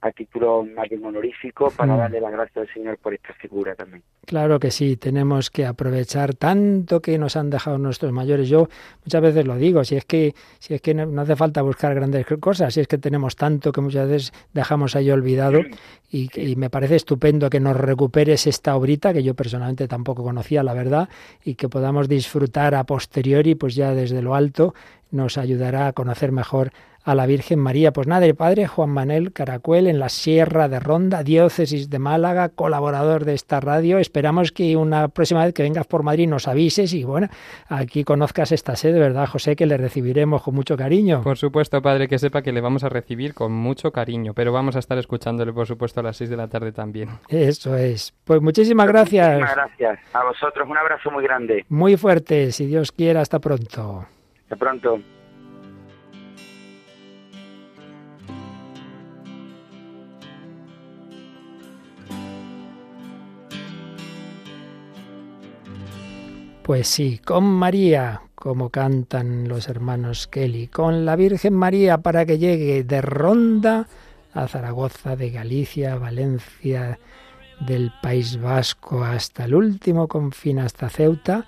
a 0.00 0.12
título 0.12 0.64
más 0.64 0.88
bien 0.88 1.04
honorífico 1.04 1.70
para 1.70 1.94
hmm. 1.94 1.98
darle 1.98 2.20
las 2.20 2.32
gracias 2.32 2.68
al 2.68 2.74
Señor 2.74 2.98
por 2.98 3.14
esta 3.14 3.32
figura 3.34 3.74
también. 3.74 4.02
Claro 4.24 4.58
que 4.58 4.70
sí, 4.70 4.96
tenemos 4.96 5.50
que 5.50 5.66
aprovechar 5.66 6.34
tanto 6.34 7.00
que 7.00 7.18
nos 7.18 7.36
han 7.36 7.50
dejado 7.50 7.78
nuestros 7.78 8.12
mayores. 8.12 8.48
Yo 8.48 8.68
muchas 9.04 9.22
veces 9.22 9.46
lo 9.46 9.56
digo, 9.56 9.84
si 9.84 9.96
es 9.96 10.04
que 10.04 10.34
si 10.58 10.74
es 10.74 10.82
que 10.82 10.94
no, 10.94 11.20
hace 11.20 11.36
falta 11.36 11.62
buscar 11.62 11.94
grandes 11.94 12.26
cosas, 12.40 12.74
si 12.74 12.80
es 12.80 12.88
que 12.88 12.98
tenemos 12.98 13.36
tanto 13.36 13.72
que 13.72 13.80
muchas 13.80 14.08
veces 14.08 14.32
dejamos 14.52 14.96
ahí 14.96 15.10
olvidado 15.10 15.60
y, 16.10 16.28
y, 16.34 16.56
me 16.56 16.70
parece 16.70 16.96
estupendo 16.96 17.48
que 17.48 17.60
nos 17.60 17.76
recuperes 17.76 18.46
esta 18.46 18.76
obrita 18.76 19.12
que 19.12 19.22
yo 19.22 19.34
personalmente 19.34 19.88
tampoco 19.88 20.22
conocía, 20.22 20.62
la 20.62 20.74
verdad, 20.74 21.08
y 21.44 21.54
que 21.54 21.68
podamos 21.68 22.08
disfrutar 22.08 22.74
a 22.74 22.84
posteriori, 22.84 23.54
pues 23.54 23.74
ya 23.74 23.94
desde 23.94 24.22
lo 24.22 24.34
alto 24.34 24.74
nos 25.10 25.38
ayudará 25.38 25.88
a 25.88 25.92
conocer 25.92 26.32
mejor 26.32 26.72
a 27.06 27.14
la 27.14 27.24
Virgen 27.24 27.60
María. 27.60 27.92
Pues 27.92 28.08
nada, 28.08 28.26
el 28.26 28.34
padre 28.34 28.66
Juan 28.66 28.90
Manuel 28.90 29.32
Caracuel 29.32 29.86
en 29.86 30.00
la 30.00 30.08
Sierra 30.08 30.68
de 30.68 30.80
Ronda, 30.80 31.22
diócesis 31.22 31.88
de 31.88 32.00
Málaga, 32.00 32.48
colaborador 32.48 33.24
de 33.24 33.34
esta 33.34 33.60
radio. 33.60 33.98
Esperamos 33.98 34.50
que 34.50 34.76
una 34.76 35.06
próxima 35.06 35.44
vez 35.44 35.54
que 35.54 35.62
vengas 35.62 35.86
por 35.86 36.02
Madrid 36.02 36.28
nos 36.28 36.48
avises 36.48 36.92
y 36.92 37.04
bueno, 37.04 37.28
aquí 37.68 38.02
conozcas 38.02 38.50
esta 38.50 38.74
sede, 38.74 38.98
¿verdad, 38.98 39.28
José? 39.28 39.54
Que 39.54 39.66
le 39.66 39.76
recibiremos 39.76 40.42
con 40.42 40.56
mucho 40.56 40.76
cariño. 40.76 41.22
Por 41.22 41.38
supuesto, 41.38 41.80
padre, 41.80 42.08
que 42.08 42.18
sepa 42.18 42.42
que 42.42 42.50
le 42.50 42.60
vamos 42.60 42.82
a 42.82 42.88
recibir 42.88 43.34
con 43.34 43.52
mucho 43.52 43.92
cariño, 43.92 44.34
pero 44.34 44.52
vamos 44.52 44.74
a 44.74 44.80
estar 44.80 44.98
escuchándole, 44.98 45.52
por 45.52 45.68
supuesto, 45.68 46.00
a 46.00 46.02
las 46.02 46.16
seis 46.16 46.28
de 46.28 46.36
la 46.36 46.48
tarde 46.48 46.72
también. 46.72 47.08
Eso 47.28 47.76
es. 47.76 48.12
Pues 48.24 48.42
muchísimas 48.42 48.88
gracias. 48.88 49.38
Muchísimas 49.38 49.54
gracias. 49.54 49.98
A 50.12 50.24
vosotros 50.24 50.68
un 50.68 50.76
abrazo 50.76 51.12
muy 51.12 51.22
grande. 51.22 51.64
Muy 51.68 51.96
fuerte, 51.96 52.50
si 52.50 52.66
Dios 52.66 52.90
quiera, 52.90 53.20
hasta 53.20 53.38
pronto. 53.38 54.06
Hasta 54.42 54.56
pronto. 54.56 55.00
Pues 66.66 66.88
sí, 66.88 67.20
con 67.24 67.44
María, 67.44 68.22
como 68.34 68.70
cantan 68.70 69.46
los 69.46 69.68
hermanos 69.68 70.26
Kelly, 70.26 70.66
con 70.66 71.04
la 71.04 71.14
Virgen 71.14 71.54
María 71.54 71.98
para 71.98 72.26
que 72.26 72.38
llegue 72.38 72.82
de 72.82 73.00
Ronda 73.02 73.86
a 74.34 74.48
Zaragoza, 74.48 75.14
de 75.14 75.30
Galicia, 75.30 75.94
Valencia, 75.94 76.98
del 77.60 77.92
País 78.02 78.40
Vasco 78.40 79.04
hasta 79.04 79.44
el 79.44 79.54
último 79.54 80.08
confín 80.08 80.58
hasta 80.58 80.88
Ceuta, 80.88 81.46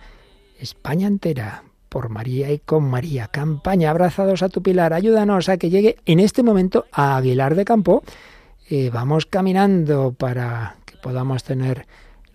España 0.61 1.09
entera, 1.09 1.65
por 1.89 2.11
María 2.11 2.53
y 2.53 2.61
con 2.61 2.85
María. 2.85 3.27
Campaña, 3.27 3.91
abrazados 3.91 4.45
a 4.45 4.49
tu 4.49 4.63
pilar, 4.63 4.93
ayúdanos 4.93 5.49
a 5.49 5.57
que 5.57 5.69
llegue 5.69 5.97
en 6.07 6.21
este 6.21 6.45
momento 6.45 6.87
a 6.93 7.17
Aguilar 7.17 7.57
de 7.57 7.65
Campo. 7.65 8.05
Eh, 8.71 8.89
vamos 8.93 9.27
caminando 9.27 10.15
para 10.17 10.77
que 10.87 10.97
podamos 10.97 11.43
tener 11.43 11.89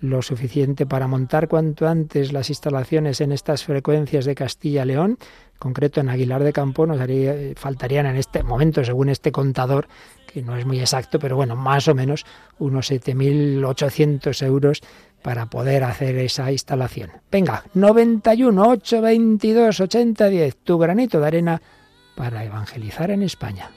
lo 0.04 0.22
suficiente 0.22 0.86
para 0.86 1.08
montar 1.08 1.48
cuanto 1.48 1.88
antes 1.88 2.34
las 2.34 2.50
instalaciones 2.50 3.22
en 3.22 3.32
estas 3.32 3.64
frecuencias 3.64 4.26
de 4.26 4.36
Castilla-León, 4.36 5.18
concreto 5.58 6.02
en 6.02 6.10
Aguilar 6.10 6.44
de 6.44 6.52
Campo, 6.52 6.86
nos 6.86 7.00
haría, 7.00 7.34
faltarían 7.56 8.08
en 8.08 8.18
este 8.18 8.44
momento, 8.44 8.84
según 8.84 9.08
este 9.08 9.32
contador, 9.32 9.88
que 10.28 10.42
no 10.42 10.58
es 10.58 10.66
muy 10.66 10.82
exacto, 10.82 11.20
pero 11.20 11.38
bueno, 11.38 11.56
más 11.56 11.88
o 11.88 11.96
menos 11.96 12.26
unos 12.60 12.92
7.800 12.92 14.46
euros 14.46 14.82
para 15.22 15.46
poder 15.46 15.86
hacer 15.86 16.18
esa 16.18 16.52
instalación. 16.52 17.12
Venga, 17.32 17.64
91 17.74 18.62
822 18.62 19.80
8010, 19.80 20.58
tu 20.66 20.78
granito 20.78 21.22
de 21.22 21.28
arena 21.28 21.62
para 22.14 22.44
evangelizar 22.44 23.10
en 23.10 23.24
España. 23.24 23.72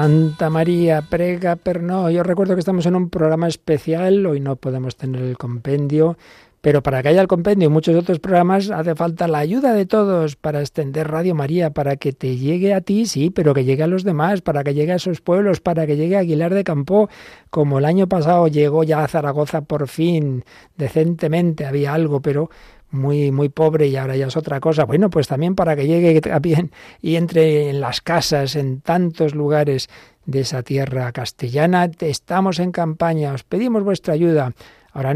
Santa 0.00 0.48
María, 0.48 1.02
prega 1.02 1.56
per 1.56 1.82
no. 1.82 2.08
Yo 2.08 2.22
recuerdo 2.22 2.54
que 2.54 2.60
estamos 2.60 2.86
en 2.86 2.96
un 2.96 3.10
programa 3.10 3.48
especial, 3.48 4.24
hoy 4.24 4.40
no 4.40 4.56
podemos 4.56 4.96
tener 4.96 5.20
el 5.20 5.36
compendio, 5.36 6.16
Pero 6.62 6.82
para 6.82 7.02
que 7.02 7.08
haya 7.08 7.22
el 7.22 7.26
compendio 7.26 7.68
y 7.68 7.72
muchos 7.72 7.96
otros 7.96 8.18
programas 8.18 8.70
hace 8.70 8.94
falta 8.94 9.26
la 9.28 9.38
ayuda 9.38 9.72
de 9.72 9.86
todos 9.86 10.36
para 10.36 10.60
extender 10.60 11.08
Radio 11.08 11.34
María, 11.34 11.70
para 11.70 11.96
que 11.96 12.12
te 12.12 12.36
llegue 12.36 12.74
a 12.74 12.82
ti, 12.82 13.06
sí, 13.06 13.30
pero 13.30 13.54
que 13.54 13.64
llegue 13.64 13.82
a 13.82 13.86
los 13.86 14.04
demás, 14.04 14.42
para 14.42 14.62
que 14.62 14.74
llegue 14.74 14.92
a 14.92 14.96
esos 14.96 15.22
pueblos, 15.22 15.60
para 15.60 15.86
que 15.86 15.96
llegue 15.96 16.16
a 16.16 16.20
Aguilar 16.20 16.52
de 16.52 16.64
Campo, 16.64 17.08
como 17.48 17.78
el 17.78 17.86
año 17.86 18.08
pasado 18.08 18.46
llegó 18.48 18.84
ya 18.84 19.02
a 19.02 19.08
Zaragoza 19.08 19.62
por 19.62 19.88
fin, 19.88 20.44
decentemente, 20.76 21.64
había 21.64 21.94
algo, 21.94 22.20
pero 22.20 22.50
muy, 22.90 23.30
muy 23.30 23.48
pobre 23.48 23.86
y 23.88 23.96
ahora 23.96 24.16
ya 24.16 24.26
es 24.26 24.36
otra 24.36 24.60
cosa. 24.60 24.84
Bueno, 24.84 25.10
pues 25.10 25.28
también 25.28 25.54
para 25.54 25.76
que 25.76 25.86
llegue 25.86 26.20
bien 26.40 26.72
y 27.00 27.16
entre 27.16 27.70
en 27.70 27.80
las 27.80 28.00
casas, 28.00 28.56
en 28.56 28.80
tantos 28.80 29.34
lugares 29.34 29.88
de 30.26 30.40
esa 30.40 30.62
tierra 30.62 31.10
castellana. 31.12 31.90
Estamos 32.00 32.58
en 32.58 32.72
campaña, 32.72 33.32
os 33.32 33.44
pedimos 33.44 33.82
vuestra 33.82 34.14
ayuda. 34.14 34.52
Ahora 34.92 35.14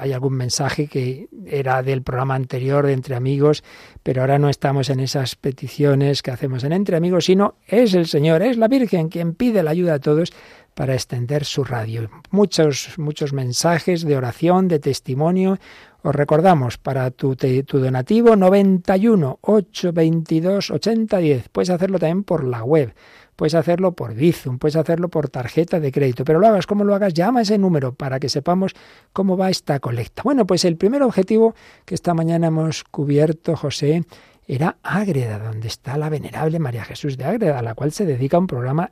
hay 0.00 0.12
algún 0.12 0.34
mensaje 0.34 0.88
que 0.88 1.28
era 1.46 1.82
del 1.84 2.02
programa 2.02 2.34
anterior 2.34 2.84
de 2.84 2.92
Entre 2.92 3.14
Amigos, 3.14 3.62
pero 4.02 4.22
ahora 4.22 4.38
no 4.40 4.48
estamos 4.48 4.90
en 4.90 4.98
esas 4.98 5.36
peticiones 5.36 6.22
que 6.22 6.32
hacemos 6.32 6.64
en 6.64 6.72
Entre 6.72 6.96
Amigos, 6.96 7.26
sino 7.26 7.54
es 7.68 7.94
el 7.94 8.08
Señor, 8.08 8.42
es 8.42 8.56
la 8.56 8.66
Virgen 8.66 9.08
quien 9.08 9.34
pide 9.34 9.62
la 9.62 9.70
ayuda 9.70 9.94
a 9.94 9.98
todos 10.00 10.32
para 10.74 10.94
extender 10.94 11.44
su 11.44 11.62
radio. 11.62 12.10
Muchos, 12.30 12.98
muchos 12.98 13.32
mensajes 13.32 14.04
de 14.04 14.16
oración, 14.16 14.68
de 14.68 14.78
testimonio. 14.78 15.58
Os 16.02 16.14
recordamos 16.14 16.78
para 16.78 17.10
tu, 17.12 17.36
donativo 17.36 18.34
91 18.34 19.38
822 19.40 20.70
8010. 20.72 21.48
Puedes 21.48 21.70
hacerlo 21.70 22.00
también 22.00 22.24
por 22.24 22.42
la 22.42 22.64
web. 22.64 22.92
Puedes 23.36 23.54
hacerlo 23.54 23.92
por 23.92 24.14
Bizum, 24.14 24.58
puedes 24.58 24.76
hacerlo 24.76 25.08
por 25.08 25.28
tarjeta 25.28 25.80
de 25.80 25.90
crédito, 25.90 26.24
pero 26.24 26.38
lo 26.38 26.48
hagas 26.48 26.66
como 26.66 26.84
lo 26.84 26.94
hagas, 26.94 27.14
llama 27.14 27.42
ese 27.42 27.56
número 27.56 27.94
para 27.94 28.20
que 28.20 28.28
sepamos 28.28 28.72
cómo 29.12 29.36
va 29.36 29.48
esta 29.48 29.78
colecta. 29.80 30.22
Bueno, 30.22 30.46
pues 30.46 30.64
el 30.64 30.76
primer 30.76 31.02
objetivo 31.02 31.54
que 31.84 31.94
esta 31.94 32.14
mañana 32.14 32.48
hemos 32.48 32.84
cubierto, 32.84 33.56
José, 33.56 34.04
era 34.46 34.76
Ágreda, 34.82 35.38
donde 35.38 35.68
está 35.68 35.96
la 35.96 36.08
venerable 36.08 36.58
María 36.58 36.84
Jesús 36.84 37.16
de 37.16 37.24
Ágreda, 37.24 37.58
a 37.58 37.62
la 37.62 37.74
cual 37.74 37.92
se 37.92 38.04
dedica 38.04 38.38
un 38.38 38.48
programa 38.48 38.90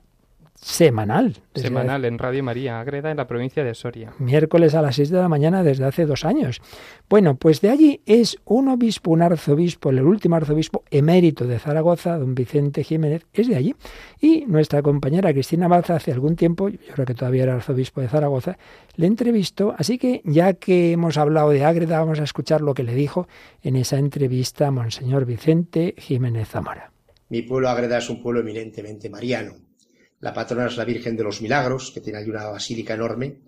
semanal. 0.61 1.37
Semanal 1.55 2.05
en 2.05 2.18
Radio 2.18 2.44
María 2.44 2.81
Agreda, 2.81 3.11
en 3.11 3.16
la 3.16 3.27
provincia 3.27 3.64
de 3.64 3.75
Soria. 3.75 4.12
Miércoles 4.18 4.75
a 4.75 4.83
las 4.83 4.96
6 4.96 5.09
de 5.11 5.18
la 5.18 5.29
mañana 5.29 5.62
desde 5.62 5.85
hace 5.85 6.05
dos 6.05 6.25
años. 6.25 6.61
Bueno, 7.09 7.37
pues 7.37 7.62
de 7.62 7.70
allí 7.70 8.03
es 8.05 8.37
un 8.44 8.68
obispo, 8.68 9.11
un 9.11 9.23
arzobispo, 9.23 9.90
el 9.90 10.03
último 10.03 10.37
arzobispo 10.37 10.85
emérito 10.90 11.46
de 11.46 11.59
Zaragoza, 11.59 12.18
don 12.18 12.35
Vicente 12.35 12.85
Jiménez, 12.85 13.27
es 13.33 13.49
de 13.49 13.57
allí. 13.57 13.75
Y 14.20 14.44
nuestra 14.46 14.83
compañera 14.83 15.33
Cristina 15.33 15.66
Balza 15.66 15.96
hace 15.96 16.12
algún 16.12 16.37
tiempo, 16.37 16.68
yo 16.68 16.79
creo 16.92 17.07
que 17.07 17.14
todavía 17.14 17.44
era 17.44 17.55
arzobispo 17.55 18.03
de 18.03 18.09
Zaragoza, 18.09 18.59
le 18.96 19.07
entrevistó. 19.07 19.75
Así 19.79 19.96
que 19.96 20.20
ya 20.25 20.53
que 20.53 20.92
hemos 20.92 21.16
hablado 21.16 21.51
de 21.51 21.64
Ágreda, 21.64 22.01
vamos 22.01 22.20
a 22.20 22.25
escuchar 22.25 22.61
lo 22.61 22.75
que 22.75 22.83
le 22.83 22.94
dijo 22.94 23.29
en 23.62 23.77
esa 23.77 23.99
entrevista 23.99 24.66
a 24.66 24.70
Monseñor 24.70 25.25
Vicente 25.25 25.94
Jiménez 25.96 26.49
Zamora. 26.49 26.92
Mi 27.31 27.42
pueblo 27.42 27.70
Ágreda 27.70 27.99
es 27.99 28.11
un 28.11 28.20
pueblo 28.20 28.40
eminentemente 28.40 29.09
mariano 29.09 29.69
la 30.20 30.35
patrona 30.35 30.66
es 30.66 30.76
la 30.76 30.85
Virgen 30.85 31.16
de 31.16 31.24
los 31.24 31.40
Milagros, 31.40 31.90
que 31.92 32.00
tiene 32.00 32.18
ahí 32.18 32.28
una 32.28 32.46
basílica 32.46 32.94
enorme, 32.94 33.40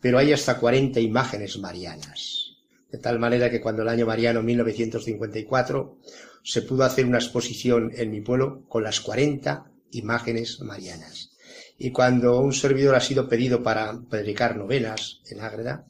pero 0.00 0.18
hay 0.18 0.32
hasta 0.32 0.58
40 0.58 1.00
imágenes 1.00 1.58
marianas. 1.58 2.56
De 2.90 2.98
tal 2.98 3.18
manera 3.18 3.50
que 3.50 3.60
cuando 3.60 3.82
el 3.82 3.88
año 3.88 4.06
mariano 4.06 4.42
1954 4.42 5.98
se 6.42 6.62
pudo 6.62 6.84
hacer 6.84 7.06
una 7.06 7.18
exposición 7.18 7.90
en 7.94 8.10
mi 8.10 8.20
pueblo 8.20 8.64
con 8.68 8.82
las 8.82 9.00
40 9.00 9.66
imágenes 9.92 10.60
marianas. 10.60 11.30
Y 11.78 11.90
cuando 11.90 12.40
un 12.40 12.52
servidor 12.52 12.94
ha 12.94 13.00
sido 13.00 13.28
pedido 13.28 13.62
para 13.62 13.98
predicar 14.08 14.56
novenas 14.56 15.20
en 15.30 15.40
Ágreda, 15.40 15.86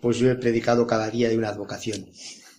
pues 0.00 0.18
yo 0.18 0.30
he 0.30 0.36
predicado 0.36 0.86
cada 0.86 1.10
día 1.10 1.28
de 1.28 1.38
una 1.38 1.48
advocación 1.48 2.08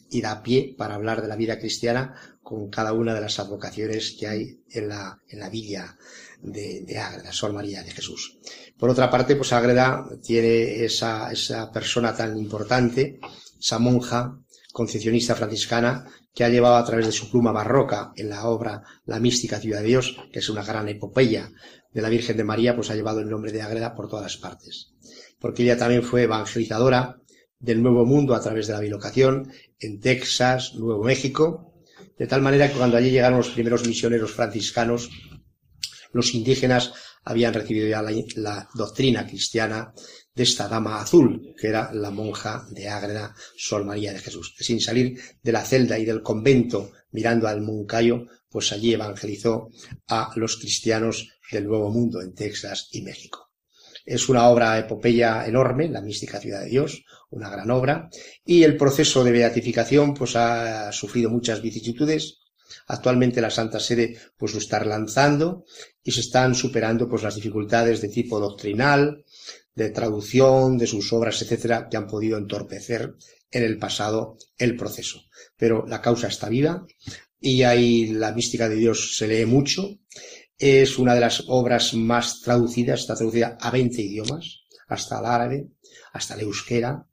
y 0.10 0.22
da 0.22 0.42
pie 0.42 0.76
para 0.78 0.96
hablar 0.96 1.22
de 1.22 1.28
la 1.28 1.36
vida 1.36 1.60
cristiana 1.60 2.16
con 2.42 2.70
cada 2.70 2.94
una 2.94 3.14
de 3.14 3.22
las 3.22 3.40
advocaciones 3.40 4.16
que 4.20 4.28
hay 4.28 4.64
en 4.72 4.90
la, 4.90 5.22
en 5.28 5.40
la 5.40 5.50
villa 5.50 5.98
de, 6.42 6.82
de 6.82 6.98
Ágreda, 6.98 7.32
Sol 7.32 7.54
María 7.54 7.84
de 7.84 7.92
Jesús. 7.92 8.40
Por 8.78 8.90
otra 8.90 9.10
parte, 9.10 9.36
pues 9.36 9.54
Ágreda 9.54 10.06
tiene 10.24 10.84
esa, 10.84 11.32
esa 11.32 11.72
persona 11.72 12.16
tan 12.16 12.38
importante, 12.38 13.20
esa 13.60 13.78
monja 13.78 14.40
concepcionista 14.72 15.36
franciscana 15.36 16.06
que 16.34 16.44
ha 16.44 16.50
llevado 16.50 16.76
a 16.76 16.86
través 16.86 17.06
de 17.06 17.12
su 17.12 17.30
pluma 17.30 17.52
barroca 17.52 18.14
en 18.16 18.30
la 18.30 18.48
obra 18.48 18.84
La 19.06 19.20
mística 19.20 19.60
ciudad 19.60 19.82
de 19.82 19.88
Dios, 19.88 20.18
que 20.32 20.40
es 20.40 20.50
una 20.50 20.64
gran 20.64 20.88
epopeya 20.88 21.52
de 21.92 22.02
la 22.02 22.10
Virgen 22.10 22.38
de 22.38 22.44
María, 22.44 22.76
pues 22.76 22.90
ha 22.90 22.96
llevado 22.96 23.20
el 23.20 23.30
nombre 23.30 23.52
de 23.52 23.62
Ágreda 23.62 23.96
por 23.96 24.10
todas 24.10 24.38
partes. 24.38 24.94
Porque 25.40 25.64
ella 25.64 25.78
también 25.78 26.04
fue 26.04 26.24
evangelizadora 26.24 27.20
del 27.60 27.82
Nuevo 27.82 28.06
Mundo 28.06 28.36
a 28.36 28.40
través 28.40 28.68
de 28.68 28.74
la 28.74 28.80
bilocación 28.80 29.52
en 29.80 30.00
Texas, 30.00 30.76
Nuevo 30.76 31.04
México, 31.04 31.74
de 32.18 32.28
tal 32.28 32.42
manera 32.42 32.70
que 32.70 32.78
cuando 32.78 32.98
allí 32.98 33.12
llegaron 33.12 33.38
los 33.38 33.50
primeros 33.50 33.88
misioneros 33.88 34.32
franciscanos, 34.32 35.10
los 36.12 36.34
indígenas 36.34 36.94
habían 37.24 37.54
recibido 37.54 37.88
ya 37.88 38.02
la, 38.02 38.70
doctrina 38.74 39.26
cristiana 39.26 39.94
de 40.34 40.44
esta 40.44 40.68
dama 40.68 41.02
azul, 41.02 41.54
que 41.60 41.68
era 41.68 41.94
la 41.94 42.12
monja 42.12 42.66
de 42.72 42.88
Ágreda, 42.90 43.36
Sol 43.58 43.86
María 43.86 44.14
de 44.14 44.20
Jesús, 44.20 44.56
sin 44.58 44.80
salir 44.82 45.20
de 45.42 45.52
la 45.52 45.64
celda 45.64 45.98
y 46.00 46.06
del 46.06 46.22
convento 46.22 46.92
mirando 47.12 47.48
al 47.48 47.62
Moncayo, 47.62 48.26
pues 48.50 48.72
allí 48.72 48.94
evangelizó 48.94 49.70
a 50.08 50.32
los 50.36 50.58
cristianos 50.58 51.30
del 51.52 51.68
Nuevo 51.68 51.90
Mundo 51.92 52.22
en 52.22 52.34
Texas 52.34 52.88
y 52.92 53.02
México. 53.02 53.50
Es 54.06 54.28
una 54.28 54.48
obra 54.48 54.80
epopeya 54.80 55.46
enorme, 55.46 55.88
la 55.88 56.02
mística 56.02 56.40
ciudad 56.40 56.62
de 56.62 56.70
Dios, 56.70 57.04
una 57.32 57.50
gran 57.50 57.70
obra, 57.72 58.10
y 58.46 58.64
el 58.64 58.78
proceso 58.78 59.24
de 59.24 59.32
beatificación 59.32 60.14
pues 60.14 60.36
ha 60.36 60.92
sufrido 60.92 61.30
muchas 61.30 61.62
vicisitudes, 61.62 62.40
Actualmente 62.88 63.42
la 63.42 63.50
Santa 63.50 63.80
Sede 63.80 64.18
pues 64.38 64.54
lo 64.54 64.60
está 64.60 64.84
lanzando 64.84 65.66
y 66.04 66.12
se 66.12 66.22
están 66.22 66.56
superando 66.56 67.08
pues 67.08 67.24
las 67.24 67.36
dificultades 67.36 68.02
de 68.02 68.10
tipo 68.10 68.40
doctrinal, 68.40 69.26
de 69.76 69.90
traducción 69.90 70.78
de 70.78 70.88
sus 70.88 71.12
obras, 71.14 71.42
etcétera, 71.42 71.88
que 71.90 71.98
han 71.98 72.08
podido 72.08 72.38
entorpecer 72.38 73.16
en 73.52 73.64
el 73.64 73.78
pasado 73.78 74.38
el 74.58 74.76
proceso. 74.76 75.22
Pero 75.58 75.86
la 75.88 76.02
causa 76.02 76.28
está 76.28 76.50
viva 76.50 76.86
y 77.40 77.64
ahí 77.64 78.08
la 78.08 78.34
mística 78.34 78.68
de 78.68 78.76
Dios 78.76 79.18
se 79.18 79.28
lee 79.28 79.46
mucho. 79.46 79.98
Es 80.58 80.98
una 80.98 81.16
de 81.16 81.22
las 81.22 81.44
obras 81.48 81.94
más 81.94 82.42
traducidas, 82.42 83.02
está 83.02 83.16
traducida 83.16 83.58
a 83.60 83.72
20 83.72 84.02
idiomas, 84.02 84.64
hasta 84.88 85.20
el 85.20 85.26
árabe, 85.26 85.68
hasta 86.14 86.36
el 86.36 86.42
euskera, 86.42 87.06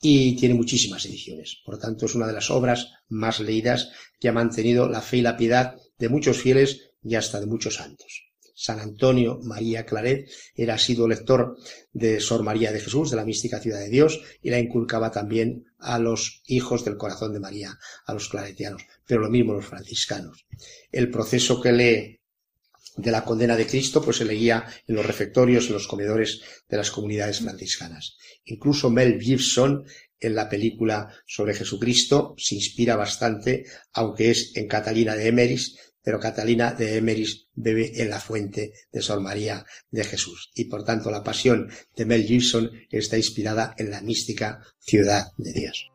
y 0.00 0.36
tiene 0.36 0.54
muchísimas 0.54 1.04
ediciones. 1.06 1.62
Por 1.64 1.74
lo 1.76 1.80
tanto, 1.80 2.06
es 2.06 2.14
una 2.14 2.26
de 2.26 2.32
las 2.32 2.50
obras 2.50 2.92
más 3.08 3.40
leídas 3.40 3.90
que 4.20 4.28
ha 4.28 4.32
mantenido 4.32 4.88
la 4.88 5.00
fe 5.00 5.18
y 5.18 5.22
la 5.22 5.36
piedad 5.36 5.76
de 5.98 6.08
muchos 6.08 6.38
fieles 6.38 6.90
y 7.02 7.14
hasta 7.14 7.40
de 7.40 7.46
muchos 7.46 7.76
santos. 7.76 8.24
San 8.56 8.78
Antonio 8.78 9.40
María 9.42 9.84
Claret 9.84 10.30
era 10.54 10.78
sido 10.78 11.08
lector 11.08 11.56
de 11.92 12.20
Sor 12.20 12.44
María 12.44 12.70
de 12.70 12.80
Jesús, 12.80 13.10
de 13.10 13.16
la 13.16 13.24
mística 13.24 13.58
ciudad 13.58 13.80
de 13.80 13.88
Dios, 13.88 14.20
y 14.42 14.50
la 14.50 14.60
inculcaba 14.60 15.10
también 15.10 15.66
a 15.78 15.98
los 15.98 16.42
hijos 16.46 16.84
del 16.84 16.96
corazón 16.96 17.32
de 17.32 17.40
María, 17.40 17.78
a 18.06 18.14
los 18.14 18.28
claretianos, 18.28 18.82
pero 19.06 19.22
lo 19.22 19.30
mismo 19.30 19.54
los 19.54 19.66
franciscanos. 19.66 20.46
El 20.92 21.10
proceso 21.10 21.60
que 21.60 21.72
lee 21.72 22.20
de 22.96 23.10
la 23.10 23.24
condena 23.24 23.56
de 23.56 23.66
Cristo, 23.66 24.02
pues 24.02 24.18
se 24.18 24.24
leía 24.24 24.64
en 24.86 24.94
los 24.94 25.06
refectorios, 25.06 25.66
en 25.66 25.74
los 25.74 25.88
comedores 25.88 26.40
de 26.68 26.76
las 26.76 26.90
comunidades 26.90 27.40
franciscanas. 27.40 28.16
Incluso 28.44 28.90
Mel 28.90 29.20
Gibson, 29.20 29.84
en 30.20 30.34
la 30.34 30.48
película 30.48 31.08
sobre 31.26 31.54
Jesucristo, 31.54 32.34
se 32.38 32.54
inspira 32.54 32.96
bastante, 32.96 33.64
aunque 33.92 34.30
es 34.30 34.52
en 34.54 34.68
Catalina 34.68 35.16
de 35.16 35.28
Emeris, 35.28 35.76
pero 36.02 36.20
Catalina 36.20 36.72
de 36.72 36.98
Emeris 36.98 37.48
bebe 37.54 38.02
en 38.02 38.10
la 38.10 38.20
fuente 38.20 38.72
de 38.92 39.02
Sor 39.02 39.20
María 39.20 39.64
de 39.90 40.04
Jesús. 40.04 40.50
Y 40.54 40.66
por 40.66 40.84
tanto 40.84 41.10
la 41.10 41.24
pasión 41.24 41.70
de 41.96 42.04
Mel 42.04 42.24
Gibson 42.24 42.70
está 42.90 43.16
inspirada 43.16 43.74
en 43.78 43.90
la 43.90 44.02
mística 44.02 44.60
ciudad 44.78 45.28
de 45.38 45.52
Dios. 45.52 45.93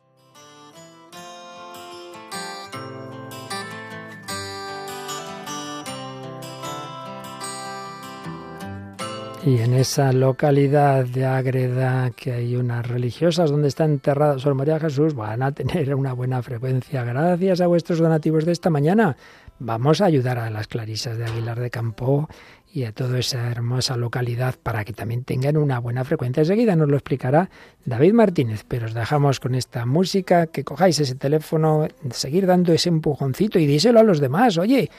Y 9.42 9.60
en 9.60 9.72
esa 9.72 10.12
localidad 10.12 11.06
de 11.06 11.24
Ágreda, 11.24 12.10
que 12.10 12.32
hay 12.32 12.56
unas 12.56 12.86
religiosas 12.86 13.50
donde 13.50 13.68
está 13.68 13.84
enterrada 13.84 14.38
Sor 14.38 14.54
María 14.54 14.78
Jesús, 14.78 15.14
van 15.14 15.42
a 15.42 15.52
tener 15.52 15.94
una 15.94 16.12
buena 16.12 16.42
frecuencia. 16.42 17.04
Gracias 17.04 17.62
a 17.62 17.66
vuestros 17.66 18.00
donativos 18.00 18.44
de 18.44 18.52
esta 18.52 18.68
mañana. 18.68 19.16
Vamos 19.58 20.02
a 20.02 20.04
ayudar 20.04 20.38
a 20.38 20.50
las 20.50 20.68
clarisas 20.68 21.16
de 21.16 21.24
Aguilar 21.24 21.58
de 21.58 21.70
Campo 21.70 22.28
y 22.70 22.84
a 22.84 22.92
toda 22.92 23.18
esa 23.18 23.50
hermosa 23.50 23.96
localidad 23.96 24.56
para 24.62 24.84
que 24.84 24.92
también 24.92 25.24
tengan 25.24 25.56
una 25.56 25.78
buena 25.78 26.04
frecuencia. 26.04 26.42
Enseguida 26.42 26.76
nos 26.76 26.90
lo 26.90 26.96
explicará 26.96 27.48
David 27.86 28.12
Martínez, 28.12 28.64
pero 28.68 28.86
os 28.86 28.94
dejamos 28.94 29.40
con 29.40 29.54
esta 29.54 29.86
música, 29.86 30.48
que 30.48 30.64
cojáis 30.64 31.00
ese 31.00 31.14
teléfono, 31.14 31.88
seguir 32.10 32.46
dando 32.46 32.74
ese 32.74 32.90
empujoncito 32.90 33.58
y 33.58 33.66
díselo 33.66 34.00
a 34.00 34.04
los 34.04 34.20
demás. 34.20 34.58
Oye, 34.58 34.90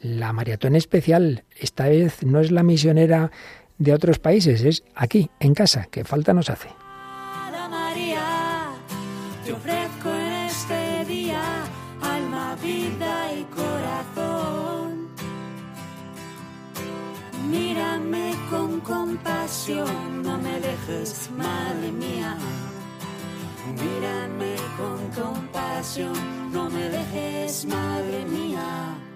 la 0.00 0.32
maratón 0.32 0.74
especial, 0.76 1.44
esta 1.58 1.88
vez 1.88 2.24
no 2.24 2.40
es 2.40 2.50
la 2.50 2.62
misionera 2.62 3.30
de 3.80 3.94
otros 3.94 4.18
países, 4.18 4.62
es 4.62 4.84
aquí, 4.94 5.30
en 5.40 5.54
casa, 5.54 5.88
que 5.90 6.04
falta 6.04 6.32
nos 6.32 6.50
hace. 6.50 6.68
María, 7.68 8.72
te 9.44 9.52
ofrezco 9.52 10.10
en 10.10 10.32
este 10.32 11.04
día 11.06 11.42
alma, 12.02 12.56
vida 12.62 13.32
y 13.32 13.42
corazón. 13.44 15.08
Mírame 17.50 18.34
con 18.50 18.80
compasión, 18.80 20.22
no 20.22 20.38
me 20.38 20.60
dejes, 20.60 21.30
madre 21.36 21.90
mía. 21.90 22.36
Mírame 23.66 24.56
con 24.76 25.24
compasión, 25.24 26.52
no 26.52 26.68
me 26.68 26.88
dejes, 26.90 27.64
madre 27.64 28.24
mía. 28.26 29.09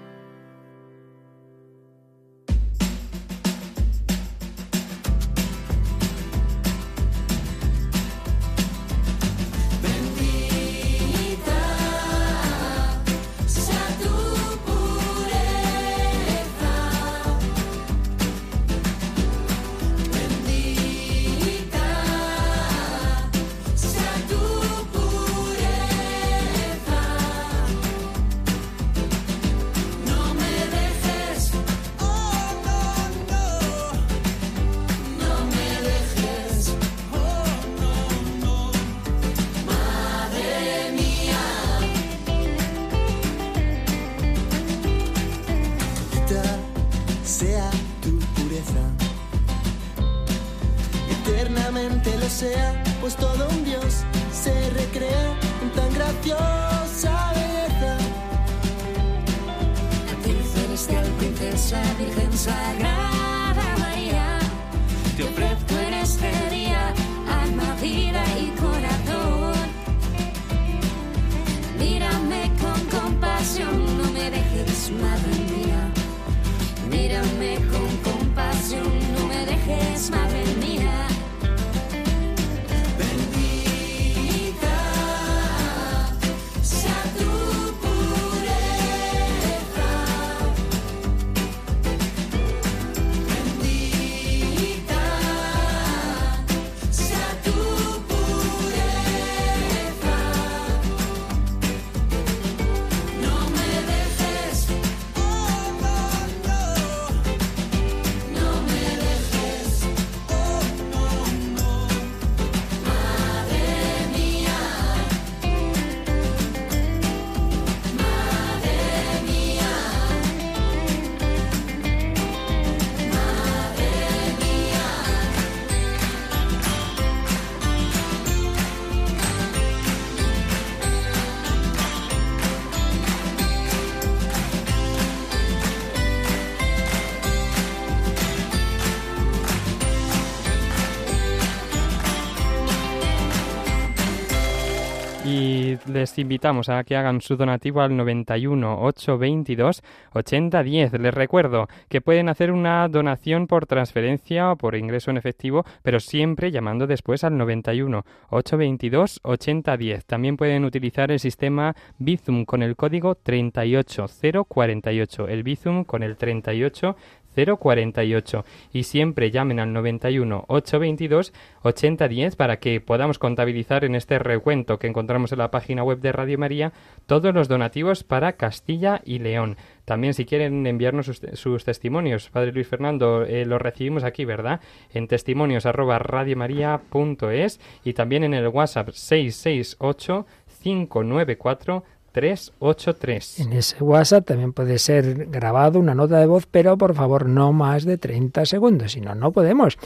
Les 146.05 146.19
invitamos 146.19 146.69
a 146.69 146.85
que 146.85 146.97
hagan 146.97 147.23
su 147.23 147.35
donativo 147.35 147.81
al 147.81 147.97
91 147.97 148.83
822 148.83 149.83
8010. 150.13 150.93
Les 151.01 151.15
recuerdo 151.15 151.67
que 151.89 152.03
pueden 152.03 152.29
hacer 152.29 152.53
una 152.53 152.87
donación 152.89 153.47
por 153.47 153.65
transferencia 153.65 154.53
o 154.53 154.57
por 154.57 154.77
ingreso 154.77 155.11
en 155.11 155.17
efectivo, 155.17 155.65
pero 155.83 156.01
siempre 156.01 156.51
llamando 156.51 156.87
después 156.87 157.25
al 157.25 157.39
91 157.39 158.05
822 158.29 159.21
8010. 159.23 160.05
También 160.05 160.37
pueden 160.37 160.67
utilizar 160.67 161.11
el 161.11 161.21
sistema 161.21 161.75
Bizum 161.97 162.45
con 162.45 162.63
el 162.63 162.77
código 162.77 163.15
38048. 163.15 165.29
El 165.29 165.43
Bizum 165.43 165.85
con 165.85 166.03
el 166.03 166.19
38 166.19 166.97
048 167.35 168.45
y 168.73 168.85
siempre 168.85 169.31
llamen 169.31 169.61
al 169.61 169.73
91 169.73 170.45
822 170.49 171.33
8010 171.63 172.37
para 172.37 172.59
que 172.59 172.81
podamos 172.81 173.19
contabilizar 173.19 173.85
en 173.85 173.95
este 173.95 174.19
recuento 174.19 174.79
que 174.79 174.87
encontramos 174.87 175.33
en 175.33 175.39
la 175.39 175.51
página 175.51 175.83
web 175.83 176.01
de 176.01 176.13
Radio 176.13 176.39
María 176.39 176.73
todos 177.07 177.35
los 177.35 177.49
donativos 177.49 178.05
para 178.05 178.35
Castilla 178.35 179.01
y 179.05 179.19
León. 179.19 179.57
También 179.85 180.15
si 180.15 180.25
quieren 180.25 180.67
enviarnos 180.67 181.07
sus, 181.35 181.65
testimonios, 181.65 182.31
Padre 182.31 182.53
Luis 182.53 182.69
Fernando, 182.69 183.25
eh, 183.25 183.45
los 183.45 183.61
recibimos 183.61 184.03
aquí, 184.03 184.25
¿verdad? 184.25 184.61
En 184.93 185.09
testimonios 185.09 185.67
arroba 185.67 185.99
radiomaria.es 185.99 187.61
y 187.85 187.93
también 187.93 188.25
en 188.25 188.35
el 188.35 188.49
WhatsApp 188.49 188.91
668 188.91 190.27
594 190.63 191.85
383. 192.15 193.41
En 193.41 193.53
ese 193.53 193.83
WhatsApp 193.83 194.25
también 194.25 194.53
puede 194.53 194.79
ser 194.79 195.27
grabado 195.27 195.81
una 195.81 195.97
nota 195.97 196.21
de 196.21 196.27
voz, 196.27 196.47
pero 196.49 196.79
por 196.79 196.95
favor 196.95 197.29
no 197.29 197.53
más 197.53 197.85
de 197.85 197.99
30 197.99 198.47
segundos, 198.47 198.93
si 198.93 199.01
no, 199.01 199.17
no 199.17 199.33
podemos. 199.33 199.77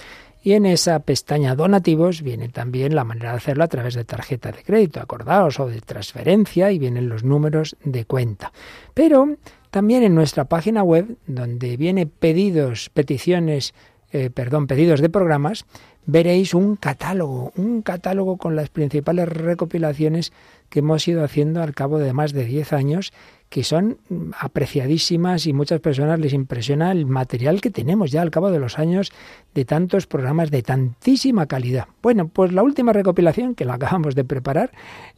Y 0.43 0.53
en 0.53 0.67
esa 0.67 0.99
pestaña 1.01 1.55
donativos 1.55 2.21
viene 2.21 2.51
también 2.51 2.95
la 2.95 3.05
manera 3.05 3.31
de 3.31 3.39
hacerlo 3.39 3.65
a 3.65 3.69
través 3.69 3.95
de 3.95 4.05
tarjeta 4.05 4.53
de 4.53 4.63
crédito, 4.63 5.01
acordados, 5.01 5.59
o 5.59 5.69
de 5.69 5.81
transferencia, 5.81 6.71
y 6.71 6.79
vienen 6.79 7.09
los 7.09 7.25
números 7.25 7.77
de 7.83 8.05
cuenta. 8.05 8.53
Pero 8.93 9.37
también 9.71 10.03
en 10.03 10.15
nuestra 10.15 10.45
página 10.45 10.83
web, 10.83 11.17
donde 11.27 11.79
viene 11.79 12.07
pedidos, 12.07 12.91
peticiones, 12.91 13.73
eh, 14.13 14.29
perdón, 14.29 14.67
pedidos 14.67 15.01
de 15.01 15.09
programas, 15.09 15.65
veréis 16.05 16.55
un 16.55 16.77
catálogo, 16.77 17.53
un 17.57 17.83
catálogo 17.83 18.37
con 18.37 18.55
las 18.55 18.69
principales 18.69 19.29
recopilaciones 19.29 20.33
que 20.69 20.81
hemos 20.81 21.07
ido 21.09 21.25
haciendo 21.25 21.63
al 21.63 21.75
cabo 21.75 21.99
de 21.99 22.13
más 22.13 22.33
de 22.33 22.45
10 22.45 22.73
años 22.73 23.13
que 23.49 23.65
son 23.65 23.99
apreciadísimas 24.39 25.47
y 25.47 25.55
muchas 25.55 25.81
personas 25.81 26.21
les 26.21 26.35
impresiona 26.35 26.93
el 26.93 27.07
material 27.07 27.63
que 27.63 27.71
tenemos 27.71 28.11
ya 28.11 28.21
al 28.21 28.31
cabo 28.31 28.51
de 28.51 28.59
los 28.59 28.79
años 28.79 29.11
de 29.55 29.65
tantos 29.65 30.07
programas 30.07 30.51
de 30.51 30.63
tantísima 30.63 31.47
calidad. 31.47 31.87
Bueno, 32.03 32.29
pues 32.29 32.53
la 32.53 32.63
última 32.63 32.93
recopilación 32.93 33.55
que 33.55 33.65
la 33.65 33.75
acabamos 33.75 34.15
de 34.15 34.25
preparar 34.25 34.71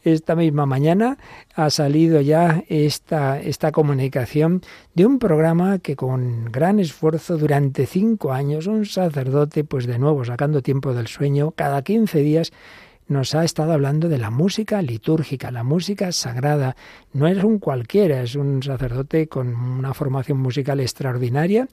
esta 0.04 0.36
misma 0.36 0.64
mañana 0.64 1.18
ha 1.56 1.70
salido 1.70 2.20
ya 2.20 2.62
esta, 2.68 3.40
esta 3.40 3.72
comunicación 3.72 4.62
de 4.94 5.06
un 5.06 5.18
programa 5.18 5.80
que 5.80 5.96
con 5.96 6.52
gran 6.52 6.78
esfuerzo 6.78 7.36
durante 7.36 7.86
cinco 7.86 8.32
años 8.32 8.68
un 8.68 8.86
sacerdote 8.86 9.64
pues 9.64 9.86
de 9.86 9.98
nuevo 9.98 10.24
sacando 10.24 10.62
tiempo 10.62 10.94
del 10.94 11.08
sueño 11.08 11.50
cada 11.50 11.82
15 11.82 12.20
días 12.20 12.52
nos 13.10 13.34
ha 13.34 13.44
estado 13.44 13.72
hablando 13.72 14.08
de 14.08 14.18
la 14.18 14.30
música 14.30 14.80
litúrgica, 14.80 15.50
la 15.50 15.64
música 15.64 16.12
sagrada. 16.12 16.76
No 17.12 17.26
es 17.26 17.42
un 17.42 17.58
cualquiera, 17.58 18.22
es 18.22 18.36
un 18.36 18.62
sacerdote 18.62 19.26
con 19.26 19.48
una 19.48 19.92
formación 19.94 20.38
musical 20.38 20.78
extraordinaria 20.78 21.68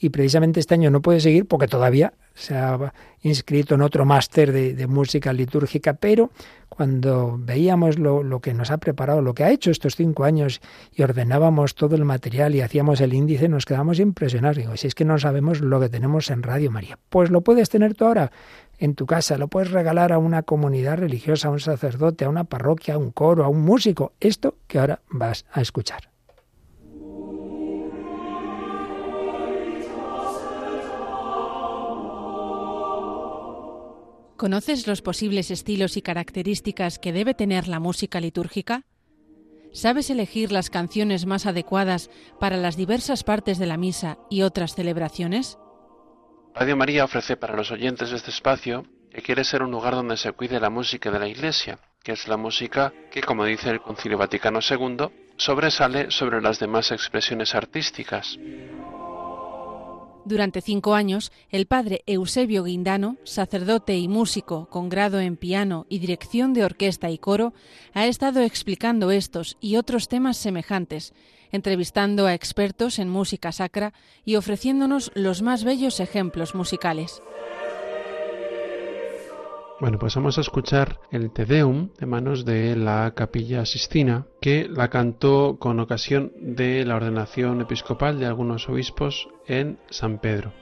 y 0.00 0.08
precisamente 0.08 0.60
este 0.60 0.74
año 0.74 0.90
no 0.90 1.02
puede 1.02 1.20
seguir 1.20 1.46
porque 1.46 1.68
todavía 1.68 2.14
se 2.34 2.56
ha 2.56 2.94
inscrito 3.22 3.74
en 3.74 3.82
otro 3.82 4.04
máster 4.04 4.52
de, 4.52 4.86
música 4.86 5.32
litúrgica, 5.32 5.94
pero 5.94 6.30
cuando 6.68 7.36
veíamos 7.36 7.98
lo, 7.98 8.22
lo, 8.22 8.40
que 8.40 8.54
nos 8.54 8.70
ha 8.70 8.78
preparado, 8.78 9.20
lo 9.20 9.34
que 9.34 9.42
ha 9.42 9.50
hecho 9.50 9.72
estos 9.72 9.96
cinco 9.96 10.24
años 10.24 10.60
y 10.94 11.02
ordenábamos 11.02 11.74
todo 11.74 11.96
el 11.96 12.04
material 12.04 12.54
y 12.54 12.60
hacíamos 12.60 13.00
el 13.00 13.12
índice, 13.12 13.48
nos 13.48 13.64
quedamos 13.64 13.98
impresionados. 13.98 14.56
Digo, 14.56 14.76
si 14.76 14.86
es 14.86 14.94
que 14.94 15.04
no 15.04 15.18
sabemos 15.18 15.60
lo 15.60 15.80
que 15.80 15.88
tenemos 15.88 16.30
en 16.30 16.44
Radio 16.44 16.70
María, 16.70 16.98
pues 17.08 17.30
lo 17.30 17.40
puedes 17.40 17.68
tener 17.68 17.94
tú 17.94 18.06
ahora 18.06 18.30
en 18.78 18.94
tu 18.94 19.06
casa, 19.06 19.38
lo 19.38 19.48
puedes 19.48 19.70
regalar 19.70 20.12
a 20.12 20.18
una 20.18 20.42
comunidad 20.42 20.98
religiosa, 20.98 21.48
a 21.48 21.50
un 21.50 21.60
sacerdote, 21.60 22.24
a 22.24 22.28
una 22.28 22.44
parroquia, 22.44 22.94
a 22.94 22.98
un 22.98 23.10
coro, 23.10 23.44
a 23.44 23.48
un 23.48 23.62
músico. 23.62 24.12
Esto 24.20 24.56
que 24.66 24.78
ahora 24.78 25.02
vas 25.10 25.44
a 25.52 25.60
escuchar. 25.60 26.10
¿Conoces 34.36 34.86
los 34.86 35.02
posibles 35.02 35.50
estilos 35.50 35.96
y 35.96 36.02
características 36.02 37.00
que 37.00 37.12
debe 37.12 37.34
tener 37.34 37.66
la 37.66 37.80
música 37.80 38.20
litúrgica? 38.20 38.84
¿Sabes 39.72 40.10
elegir 40.10 40.52
las 40.52 40.70
canciones 40.70 41.26
más 41.26 41.44
adecuadas 41.44 42.08
para 42.38 42.56
las 42.56 42.76
diversas 42.76 43.24
partes 43.24 43.58
de 43.58 43.66
la 43.66 43.76
misa 43.76 44.16
y 44.30 44.42
otras 44.42 44.76
celebraciones? 44.76 45.58
Radio 46.58 46.76
María 46.76 47.04
ofrece 47.04 47.36
para 47.36 47.54
los 47.54 47.70
oyentes 47.70 48.10
de 48.10 48.16
este 48.16 48.32
espacio 48.32 48.84
que 49.12 49.22
quiere 49.22 49.44
ser 49.44 49.62
un 49.62 49.70
lugar 49.70 49.94
donde 49.94 50.16
se 50.16 50.32
cuide 50.32 50.58
la 50.58 50.70
música 50.70 51.08
de 51.08 51.20
la 51.20 51.28
Iglesia, 51.28 51.78
que 52.02 52.10
es 52.10 52.26
la 52.26 52.36
música 52.36 52.92
que, 53.12 53.20
como 53.20 53.44
dice 53.44 53.70
el 53.70 53.80
Concilio 53.80 54.18
Vaticano 54.18 54.58
II, 54.58 55.08
sobresale 55.36 56.10
sobre 56.10 56.42
las 56.42 56.58
demás 56.58 56.90
expresiones 56.90 57.54
artísticas. 57.54 58.36
Durante 60.24 60.60
cinco 60.60 60.94
años, 60.94 61.30
el 61.48 61.66
padre 61.66 62.02
Eusebio 62.06 62.64
Guindano, 62.64 63.18
sacerdote 63.22 63.96
y 63.96 64.08
músico 64.08 64.68
con 64.68 64.88
grado 64.88 65.20
en 65.20 65.36
piano 65.36 65.86
y 65.88 66.00
dirección 66.00 66.54
de 66.54 66.64
orquesta 66.64 67.08
y 67.08 67.18
coro, 67.18 67.54
ha 67.94 68.06
estado 68.08 68.40
explicando 68.40 69.12
estos 69.12 69.56
y 69.60 69.76
otros 69.76 70.08
temas 70.08 70.36
semejantes, 70.36 71.14
entrevistando 71.52 72.26
a 72.26 72.34
expertos 72.34 72.98
en 72.98 73.08
música 73.08 73.52
sacra 73.52 73.92
y 74.24 74.36
ofreciéndonos 74.36 75.10
los 75.14 75.42
más 75.42 75.64
bellos 75.64 76.00
ejemplos 76.00 76.54
musicales. 76.54 77.22
Bueno, 79.80 80.00
pues 80.00 80.16
vamos 80.16 80.38
a 80.38 80.40
escuchar 80.40 80.98
el 81.12 81.30
Te 81.30 81.44
Deum 81.44 81.90
de 81.98 82.06
manos 82.06 82.44
de 82.44 82.74
la 82.74 83.12
Capilla 83.14 83.64
Sistina, 83.64 84.26
que 84.40 84.68
la 84.68 84.90
cantó 84.90 85.58
con 85.60 85.78
ocasión 85.78 86.32
de 86.40 86.84
la 86.84 86.96
ordenación 86.96 87.60
episcopal 87.60 88.18
de 88.18 88.26
algunos 88.26 88.68
obispos 88.68 89.28
en 89.46 89.78
San 89.88 90.18
Pedro. 90.18 90.52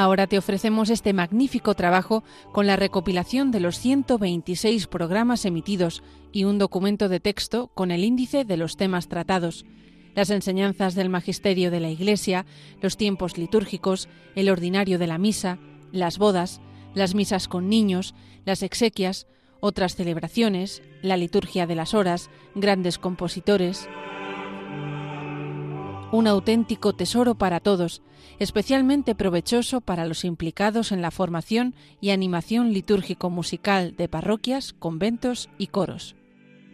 Ahora 0.00 0.26
te 0.26 0.38
ofrecemos 0.38 0.88
este 0.88 1.12
magnífico 1.12 1.74
trabajo 1.74 2.24
con 2.52 2.66
la 2.66 2.76
recopilación 2.76 3.50
de 3.50 3.60
los 3.60 3.78
126 3.78 4.86
programas 4.86 5.44
emitidos 5.44 6.02
y 6.32 6.44
un 6.44 6.56
documento 6.56 7.10
de 7.10 7.20
texto 7.20 7.66
con 7.74 7.90
el 7.90 8.02
índice 8.02 8.46
de 8.46 8.56
los 8.56 8.78
temas 8.78 9.08
tratados, 9.08 9.66
las 10.14 10.30
enseñanzas 10.30 10.94
del 10.94 11.10
magisterio 11.10 11.70
de 11.70 11.80
la 11.80 11.90
Iglesia, 11.90 12.46
los 12.80 12.96
tiempos 12.96 13.36
litúrgicos, 13.36 14.08
el 14.36 14.48
ordinario 14.48 14.98
de 14.98 15.06
la 15.06 15.18
misa, 15.18 15.58
las 15.92 16.16
bodas, 16.16 16.62
las 16.94 17.14
misas 17.14 17.46
con 17.46 17.68
niños, 17.68 18.14
las 18.46 18.62
exequias, 18.62 19.26
otras 19.60 19.96
celebraciones, 19.96 20.82
la 21.02 21.18
liturgia 21.18 21.66
de 21.66 21.74
las 21.74 21.92
horas, 21.92 22.30
grandes 22.54 22.98
compositores. 22.98 23.86
Un 26.12 26.26
auténtico 26.26 26.92
tesoro 26.92 27.36
para 27.36 27.60
todos, 27.60 28.02
especialmente 28.40 29.14
provechoso 29.14 29.80
para 29.80 30.06
los 30.06 30.24
implicados 30.24 30.90
en 30.90 31.02
la 31.02 31.12
formación 31.12 31.72
y 32.00 32.10
animación 32.10 32.72
litúrgico-musical 32.72 33.94
de 33.96 34.08
parroquias, 34.08 34.72
conventos 34.72 35.48
y 35.56 35.68
coros. 35.68 36.16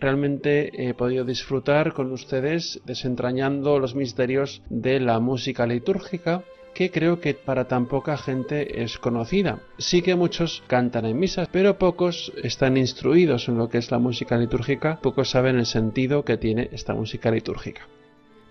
Realmente 0.01 0.89
he 0.89 0.95
podido 0.95 1.27
disfrutar 1.27 1.93
con 1.93 2.13
ustedes 2.13 2.81
desentrañando 2.87 3.79
los 3.79 3.95
misterios 3.95 4.63
de 4.71 5.01
la 5.01 5.21
música 5.21 5.67
litúrgica 5.67 6.43
que 6.75 6.91
creo 6.91 7.21
que 7.21 7.35
para 7.35 7.69
tan 7.69 7.89
poca 7.89 8.17
gente 8.17 8.83
es 8.83 8.99
conocida. 8.99 9.61
Sí 9.77 10.01
que 10.01 10.15
muchos 10.15 10.63
cantan 10.67 11.05
en 11.05 11.19
misas, 11.19 11.49
pero 11.53 11.77
pocos 11.77 12.33
están 12.43 12.79
instruidos 12.79 13.49
en 13.49 13.59
lo 13.59 13.69
que 13.69 13.79
es 13.79 13.91
la 13.91 13.99
música 13.99 14.39
litúrgica, 14.39 14.99
pocos 15.03 15.29
saben 15.29 15.57
el 15.57 15.67
sentido 15.67 16.25
que 16.25 16.39
tiene 16.39 16.71
esta 16.73 16.95
música 16.95 17.31
litúrgica. 17.31 17.87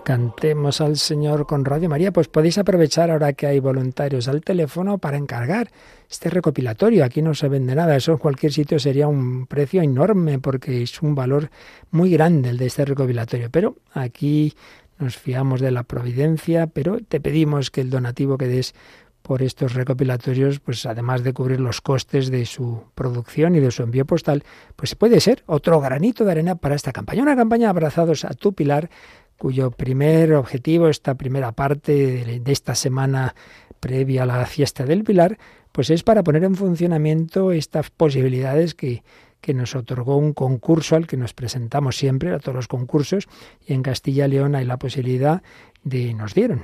Cantemos 0.06 0.82
al 0.82 0.98
Señor 0.98 1.48
con 1.48 1.66
Radio 1.66 1.90
María, 1.90 2.14
pues 2.14 2.28
podéis 2.28 2.60
aprovechar 2.60 3.10
ahora 3.10 3.34
que 3.34 3.48
hay 3.48 3.60
voluntarios 3.60 4.28
al 4.28 4.42
teléfono 4.42 5.00
para 5.00 5.18
encargar 5.18 5.72
este 6.08 6.30
recopilatorio. 6.30 7.04
Aquí 7.04 7.24
no 7.24 7.34
se 7.34 7.50
vende 7.50 7.74
nada, 7.74 7.96
eso 7.96 8.12
en 8.12 8.20
cualquier 8.20 8.54
sitio 8.54 8.78
sería 8.78 9.08
un 9.08 9.48
precio 9.48 9.82
enorme 9.82 10.38
porque 10.38 10.84
es 10.84 11.02
un 11.02 11.16
valor 11.16 11.50
muy 11.90 12.12
grande 12.12 12.50
el 12.50 12.58
de 12.60 12.68
este 12.68 12.86
recopilatorio. 12.86 13.50
Pero 13.50 13.78
aquí 13.94 14.54
nos 15.00 15.18
fiamos 15.18 15.60
de 15.60 15.72
la 15.72 15.82
providencia, 15.82 16.68
pero 16.68 17.00
te 17.00 17.20
pedimos 17.20 17.72
que 17.72 17.82
el 17.82 17.90
donativo 17.90 18.38
que 18.38 18.48
des 18.48 18.76
por 19.24 19.42
estos 19.42 19.74
recopilatorios, 19.74 20.60
pues 20.60 20.86
además 20.86 21.24
de 21.24 21.34
cubrir 21.34 21.60
los 21.60 21.82
costes 21.82 22.30
de 22.30 22.46
su 22.46 22.84
producción 22.94 23.56
y 23.56 23.60
de 23.60 23.72
su 23.72 23.82
envío 23.82 24.06
postal, 24.06 24.44
pues 24.76 24.94
puede 24.94 25.20
ser 25.20 25.44
otro 25.48 25.82
granito 25.82 26.26
de 26.26 26.32
arena 26.32 26.54
para 26.54 26.76
esta 26.76 26.92
campaña. 26.92 27.24
Una 27.24 27.36
campaña 27.36 27.72
abrazados 27.72 28.24
a 28.24 28.36
tu 28.36 28.54
pilar, 28.54 28.92
cuyo 29.38 29.72
primer 29.72 30.34
objetivo, 30.34 30.88
esta 30.88 31.16
primera 31.16 31.52
parte 31.52 32.42
de 32.42 32.52
esta 32.52 32.76
semana 32.76 33.36
previa 33.80 34.24
a 34.24 34.26
la 34.26 34.46
fiesta 34.46 34.86
del 34.86 35.04
pilar, 35.04 35.38
pues 35.72 35.90
es 35.90 36.04
para 36.04 36.24
poner 36.24 36.44
en 36.44 36.56
funcionamiento 36.56 37.52
estas 37.52 37.90
posibilidades 37.90 38.74
que, 38.74 39.04
que 39.46 39.54
nos 39.54 39.76
otorgó 39.76 40.18
un 40.18 40.34
concurso 40.34 40.96
al 40.96 41.06
que 41.06 41.18
nos 41.18 41.36
presentamos 41.36 41.98
siempre 41.98 42.34
a 42.34 42.40
todos 42.40 42.56
los 42.56 42.68
concursos 42.68 43.28
y 43.64 43.74
en 43.74 43.84
Castilla 43.84 44.26
y 44.26 44.30
León 44.30 44.56
hay 44.56 44.66
la 44.66 44.78
posibilidad 44.78 45.44
de 45.84 46.16
nos 46.16 46.34
dieron 46.34 46.64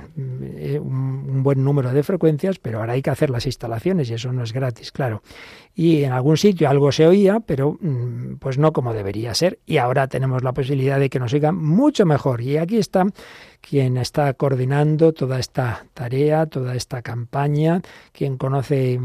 eh, 0.56 0.80
un, 0.80 1.44
buen 1.44 1.62
número 1.62 1.92
de 1.92 2.02
frecuencias, 2.02 2.58
pero 2.58 2.80
ahora 2.80 2.94
hay 2.94 3.02
que 3.02 3.10
hacer 3.10 3.30
las 3.30 3.46
instalaciones 3.46 4.10
y 4.10 4.14
eso 4.14 4.32
no 4.32 4.42
es 4.42 4.52
gratis, 4.52 4.90
claro. 4.90 5.22
Y 5.76 6.02
en 6.02 6.10
algún 6.10 6.36
sitio 6.36 6.68
algo 6.68 6.90
se 6.90 7.06
oía, 7.06 7.38
pero 7.38 7.78
mm, 7.80 8.38
pues 8.40 8.58
no 8.58 8.72
como 8.72 8.92
debería 8.92 9.32
ser. 9.34 9.60
Y 9.64 9.76
ahora 9.76 10.08
tenemos 10.08 10.42
la 10.42 10.52
posibilidad 10.52 10.98
de 10.98 11.08
que 11.08 11.20
nos 11.20 11.32
oigan 11.32 11.56
mucho 11.56 12.04
mejor. 12.04 12.40
Y 12.40 12.56
aquí 12.56 12.78
está 12.78 13.06
quien 13.60 13.96
está 13.96 14.34
coordinando 14.34 15.12
toda 15.12 15.38
esta 15.38 15.86
tarea, 15.94 16.46
toda 16.46 16.74
esta 16.74 17.00
campaña, 17.00 17.80
quien 18.12 18.36
conoce 18.36 19.00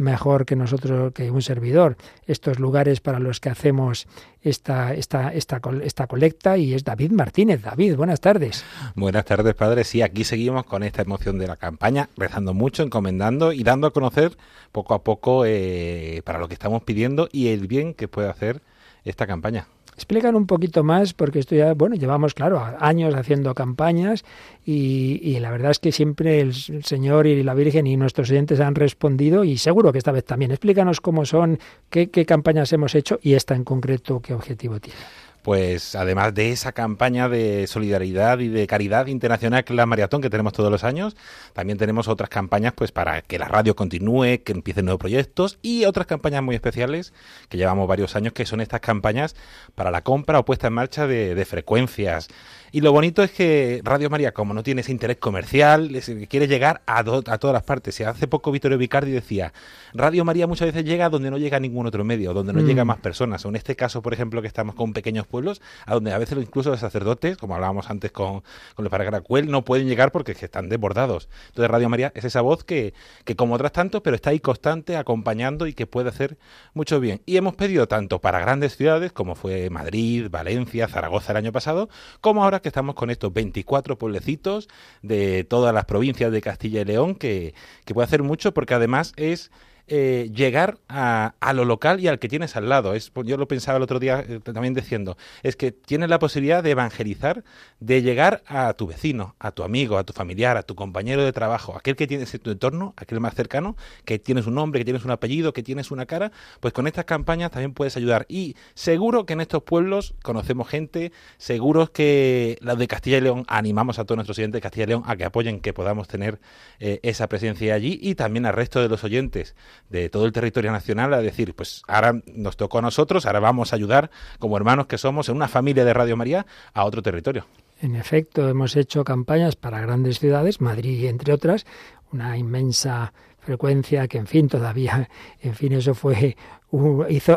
mejor 0.00 0.46
que 0.46 0.56
nosotros, 0.56 1.12
que 1.12 1.30
un 1.30 1.42
servidor, 1.42 1.96
estos 2.26 2.58
lugares 2.58 3.00
para 3.00 3.18
los 3.18 3.38
que 3.38 3.50
hacemos 3.50 4.08
esta, 4.42 4.94
esta, 4.94 5.32
esta, 5.32 5.60
esta 5.82 6.06
colecta 6.06 6.56
y 6.56 6.74
es 6.74 6.84
David 6.84 7.12
Martínez. 7.12 7.62
David, 7.62 7.96
buenas 7.96 8.20
tardes. 8.20 8.64
Buenas 8.94 9.24
tardes, 9.24 9.54
padre. 9.54 9.84
Sí, 9.84 10.02
aquí 10.02 10.24
seguimos 10.24 10.64
con 10.64 10.82
esta 10.82 11.02
emoción 11.02 11.38
de 11.38 11.46
la 11.46 11.56
campaña, 11.56 12.08
rezando 12.16 12.54
mucho, 12.54 12.82
encomendando 12.82 13.52
y 13.52 13.62
dando 13.62 13.86
a 13.86 13.92
conocer 13.92 14.36
poco 14.72 14.94
a 14.94 15.04
poco 15.04 15.44
eh, 15.46 16.22
para 16.24 16.38
lo 16.38 16.48
que 16.48 16.54
estamos 16.54 16.82
pidiendo 16.82 17.28
y 17.30 17.48
el 17.48 17.66
bien 17.66 17.94
que 17.94 18.08
puede 18.08 18.28
hacer 18.28 18.62
esta 19.04 19.26
campaña. 19.26 19.66
Explican 20.00 20.34
un 20.34 20.46
poquito 20.46 20.82
más, 20.82 21.12
porque 21.12 21.40
esto 21.40 21.54
ya, 21.54 21.74
bueno, 21.74 21.94
llevamos, 21.94 22.32
claro, 22.32 22.58
años 22.78 23.14
haciendo 23.14 23.54
campañas 23.54 24.24
y, 24.64 25.38
la 25.40 25.50
verdad 25.50 25.72
es 25.72 25.78
que 25.78 25.92
siempre 25.92 26.40
el 26.40 26.54
Señor 26.54 27.26
y 27.26 27.42
la 27.42 27.52
Virgen 27.52 27.86
y 27.86 27.98
nuestros 27.98 28.30
oyentes 28.30 28.60
han 28.60 28.74
respondido 28.74 29.44
y 29.44 29.58
seguro 29.58 29.92
que 29.92 29.98
esta 29.98 30.10
vez 30.10 30.24
también. 30.24 30.52
Explícanos 30.52 31.02
cómo 31.02 31.26
son, 31.26 31.58
qué, 31.90 32.08
qué 32.08 32.24
campañas 32.24 32.72
hemos 32.72 32.94
hecho 32.94 33.20
y 33.22 33.34
esta 33.34 33.54
en 33.54 33.64
concreto, 33.64 34.20
qué 34.20 34.32
objetivo 34.32 34.80
tiene 34.80 34.98
pues 35.42 35.94
además 35.94 36.34
de 36.34 36.52
esa 36.52 36.72
campaña 36.72 37.28
de 37.28 37.66
solidaridad 37.66 38.38
y 38.40 38.48
de 38.48 38.66
caridad 38.66 39.06
internacional 39.06 39.64
que 39.64 39.72
es 39.72 39.76
la 39.76 39.86
maratón 39.86 40.20
que 40.20 40.30
tenemos 40.30 40.52
todos 40.52 40.70
los 40.70 40.84
años, 40.84 41.16
también 41.52 41.78
tenemos 41.78 42.08
otras 42.08 42.28
campañas 42.28 42.72
pues 42.74 42.92
para 42.92 43.22
que 43.22 43.38
la 43.38 43.48
radio 43.48 43.74
continúe, 43.74 44.42
que 44.44 44.52
empiecen 44.52 44.84
nuevos 44.84 45.00
proyectos 45.00 45.58
y 45.62 45.84
otras 45.84 46.06
campañas 46.06 46.42
muy 46.42 46.54
especiales 46.54 47.12
que 47.48 47.56
llevamos 47.56 47.88
varios 47.88 48.16
años 48.16 48.32
que 48.32 48.46
son 48.46 48.60
estas 48.60 48.80
campañas 48.80 49.34
para 49.74 49.90
la 49.90 50.02
compra 50.02 50.38
o 50.38 50.44
puesta 50.44 50.66
en 50.66 50.74
marcha 50.74 51.06
de, 51.06 51.34
de 51.34 51.44
frecuencias 51.44 52.28
y 52.72 52.80
lo 52.80 52.92
bonito 52.92 53.22
es 53.22 53.30
que 53.30 53.80
Radio 53.84 54.10
María, 54.10 54.32
como 54.32 54.54
no 54.54 54.62
tiene 54.62 54.82
ese 54.82 54.92
interés 54.92 55.16
comercial, 55.18 55.90
quiere 56.28 56.46
llegar 56.46 56.82
a, 56.86 56.98
a 56.98 57.04
todas 57.38 57.52
las 57.52 57.62
partes. 57.62 58.00
Hace 58.00 58.26
poco 58.26 58.52
Vittorio 58.52 58.78
Vicardi 58.78 59.10
decía, 59.10 59.52
Radio 59.92 60.24
María 60.24 60.46
muchas 60.46 60.66
veces 60.66 60.84
llega 60.84 61.08
donde 61.08 61.30
no 61.30 61.38
llega 61.38 61.58
ningún 61.60 61.86
otro 61.86 62.04
medio, 62.04 62.32
donde 62.32 62.52
no 62.52 62.60
llega 62.60 62.84
mm. 62.84 62.88
más 62.88 62.98
personas. 62.98 63.44
O 63.44 63.48
en 63.48 63.56
este 63.56 63.76
caso, 63.76 64.02
por 64.02 64.14
ejemplo, 64.14 64.40
que 64.42 64.48
estamos 64.48 64.74
con 64.74 64.92
pequeños 64.92 65.26
pueblos, 65.26 65.60
a 65.86 65.94
donde 65.94 66.12
a 66.12 66.18
veces 66.18 66.38
incluso 66.38 66.70
los 66.70 66.80
sacerdotes, 66.80 67.36
como 67.36 67.54
hablábamos 67.54 67.90
antes 67.90 68.12
con, 68.12 68.42
con 68.74 68.84
los 68.84 68.90
Paracaracuel, 68.90 69.50
no 69.50 69.64
pueden 69.64 69.88
llegar 69.88 70.12
porque 70.12 70.32
están 70.32 70.68
desbordados. 70.68 71.28
Entonces 71.48 71.70
Radio 71.70 71.88
María 71.88 72.12
es 72.14 72.24
esa 72.24 72.40
voz 72.40 72.64
que, 72.64 72.94
que 73.24 73.36
como 73.36 73.54
otras 73.54 73.72
tantos, 73.72 74.00
pero 74.02 74.16
está 74.16 74.30
ahí 74.30 74.40
constante, 74.40 74.96
acompañando 74.96 75.66
y 75.66 75.74
que 75.74 75.86
puede 75.86 76.08
hacer 76.08 76.38
mucho 76.74 77.00
bien. 77.00 77.22
Y 77.26 77.36
hemos 77.36 77.54
pedido 77.54 77.88
tanto 77.88 78.20
para 78.20 78.40
grandes 78.40 78.76
ciudades, 78.76 79.12
como 79.12 79.34
fue 79.34 79.70
Madrid, 79.70 80.28
Valencia, 80.30 80.88
Zaragoza 80.88 81.32
el 81.32 81.38
año 81.38 81.52
pasado, 81.52 81.88
como 82.20 82.44
ahora 82.44 82.59
que 82.60 82.68
estamos 82.68 82.94
con 82.94 83.10
estos 83.10 83.32
24 83.32 83.98
pueblecitos 83.98 84.68
de 85.02 85.44
todas 85.44 85.74
las 85.74 85.84
provincias 85.84 86.32
de 86.32 86.40
Castilla 86.40 86.82
y 86.82 86.84
León, 86.84 87.14
que, 87.14 87.54
que 87.84 87.94
puede 87.94 88.06
hacer 88.06 88.22
mucho 88.22 88.52
porque 88.54 88.74
además 88.74 89.12
es 89.16 89.50
eh, 89.92 90.30
llegar 90.32 90.78
a, 90.88 91.34
lo 91.52 91.64
local 91.64 91.98
y 91.98 92.06
al 92.06 92.20
que 92.20 92.28
tienes 92.28 92.54
al 92.54 92.68
lado. 92.68 92.94
Es, 92.94 93.10
yo 93.24 93.36
lo 93.36 93.48
pensaba 93.48 93.76
el 93.76 93.82
otro 93.82 93.98
día 93.98 94.24
eh, 94.26 94.38
también 94.38 94.72
diciendo, 94.72 95.16
es 95.42 95.56
que 95.56 95.72
tienes 95.72 96.08
la 96.08 96.20
posibilidad 96.20 96.62
de 96.62 96.70
evangelizar, 96.70 97.42
de 97.80 98.00
llegar 98.00 98.44
a 98.46 98.72
tu 98.74 98.86
vecino, 98.86 99.34
a 99.40 99.50
tu 99.50 99.64
amigo, 99.64 99.98
a 99.98 100.04
tu 100.04 100.12
familiar, 100.12 100.56
a 100.56 100.62
tu 100.62 100.76
compañero 100.76 101.24
de 101.24 101.32
trabajo, 101.32 101.76
aquel 101.76 101.96
que 101.96 102.06
tienes 102.06 102.32
en 102.32 102.40
tu 102.40 102.52
entorno, 102.52 102.94
aquel 102.96 103.18
más 103.18 103.34
cercano, 103.34 103.76
que 104.04 104.20
tienes 104.20 104.46
un 104.46 104.54
nombre, 104.54 104.78
que 104.78 104.84
tienes 104.84 105.04
un 105.04 105.10
apellido, 105.10 105.52
que 105.52 105.64
tienes 105.64 105.90
una 105.90 106.06
cara, 106.06 106.30
pues 106.60 106.72
con 106.72 106.86
estas 106.86 107.04
campañas 107.04 107.50
también 107.50 107.74
puedes 107.74 107.96
ayudar. 107.96 108.26
Y 108.28 108.54
seguro 108.74 109.26
que 109.26 109.32
en 109.32 109.40
estos 109.40 109.64
pueblos 109.64 110.14
conocemos 110.22 110.68
gente, 110.68 111.10
seguro 111.36 111.92
que 111.92 112.58
los 112.60 112.78
de 112.78 112.86
Castilla 112.86 113.18
y 113.18 113.22
León 113.22 113.44
animamos 113.48 113.98
a 113.98 114.04
todos 114.04 114.18
nuestros 114.18 114.38
oyentes 114.38 114.58
de 114.58 114.62
Castilla 114.62 114.84
y 114.84 114.88
León 114.90 115.02
a 115.06 115.16
que 115.16 115.24
apoyen 115.24 115.58
que 115.58 115.72
podamos 115.72 116.06
tener 116.06 116.38
eh, 116.78 117.00
esa 117.02 117.28
presencia 117.28 117.74
allí 117.74 117.98
y 118.00 118.14
también 118.14 118.46
al 118.46 118.52
resto 118.52 118.80
de 118.80 118.88
los 118.88 119.02
oyentes 119.02 119.56
de 119.88 120.08
todo 120.08 120.26
el 120.26 120.32
territorio 120.32 120.70
nacional 120.72 121.12
a 121.14 121.22
decir, 121.22 121.54
pues 121.54 121.82
ahora 121.88 122.20
nos 122.26 122.56
tocó 122.56 122.78
a 122.78 122.82
nosotros, 122.82 123.26
ahora 123.26 123.40
vamos 123.40 123.72
a 123.72 123.76
ayudar 123.76 124.10
como 124.38 124.56
hermanos 124.56 124.86
que 124.86 124.98
somos 124.98 125.28
en 125.28 125.36
una 125.36 125.48
familia 125.48 125.84
de 125.84 125.94
Radio 125.94 126.16
María 126.16 126.46
a 126.74 126.84
otro 126.84 127.02
territorio. 127.02 127.46
En 127.80 127.96
efecto, 127.96 128.48
hemos 128.48 128.76
hecho 128.76 129.04
campañas 129.04 129.56
para 129.56 129.80
grandes 129.80 130.18
ciudades, 130.18 130.60
Madrid 130.60 131.06
entre 131.06 131.32
otras, 131.32 131.64
una 132.12 132.36
inmensa 132.36 133.12
frecuencia 133.40 134.06
que 134.06 134.18
en 134.18 134.26
fin 134.26 134.48
todavía 134.48 135.08
en 135.40 135.54
fin 135.54 135.72
eso 135.72 135.94
fue 135.94 136.36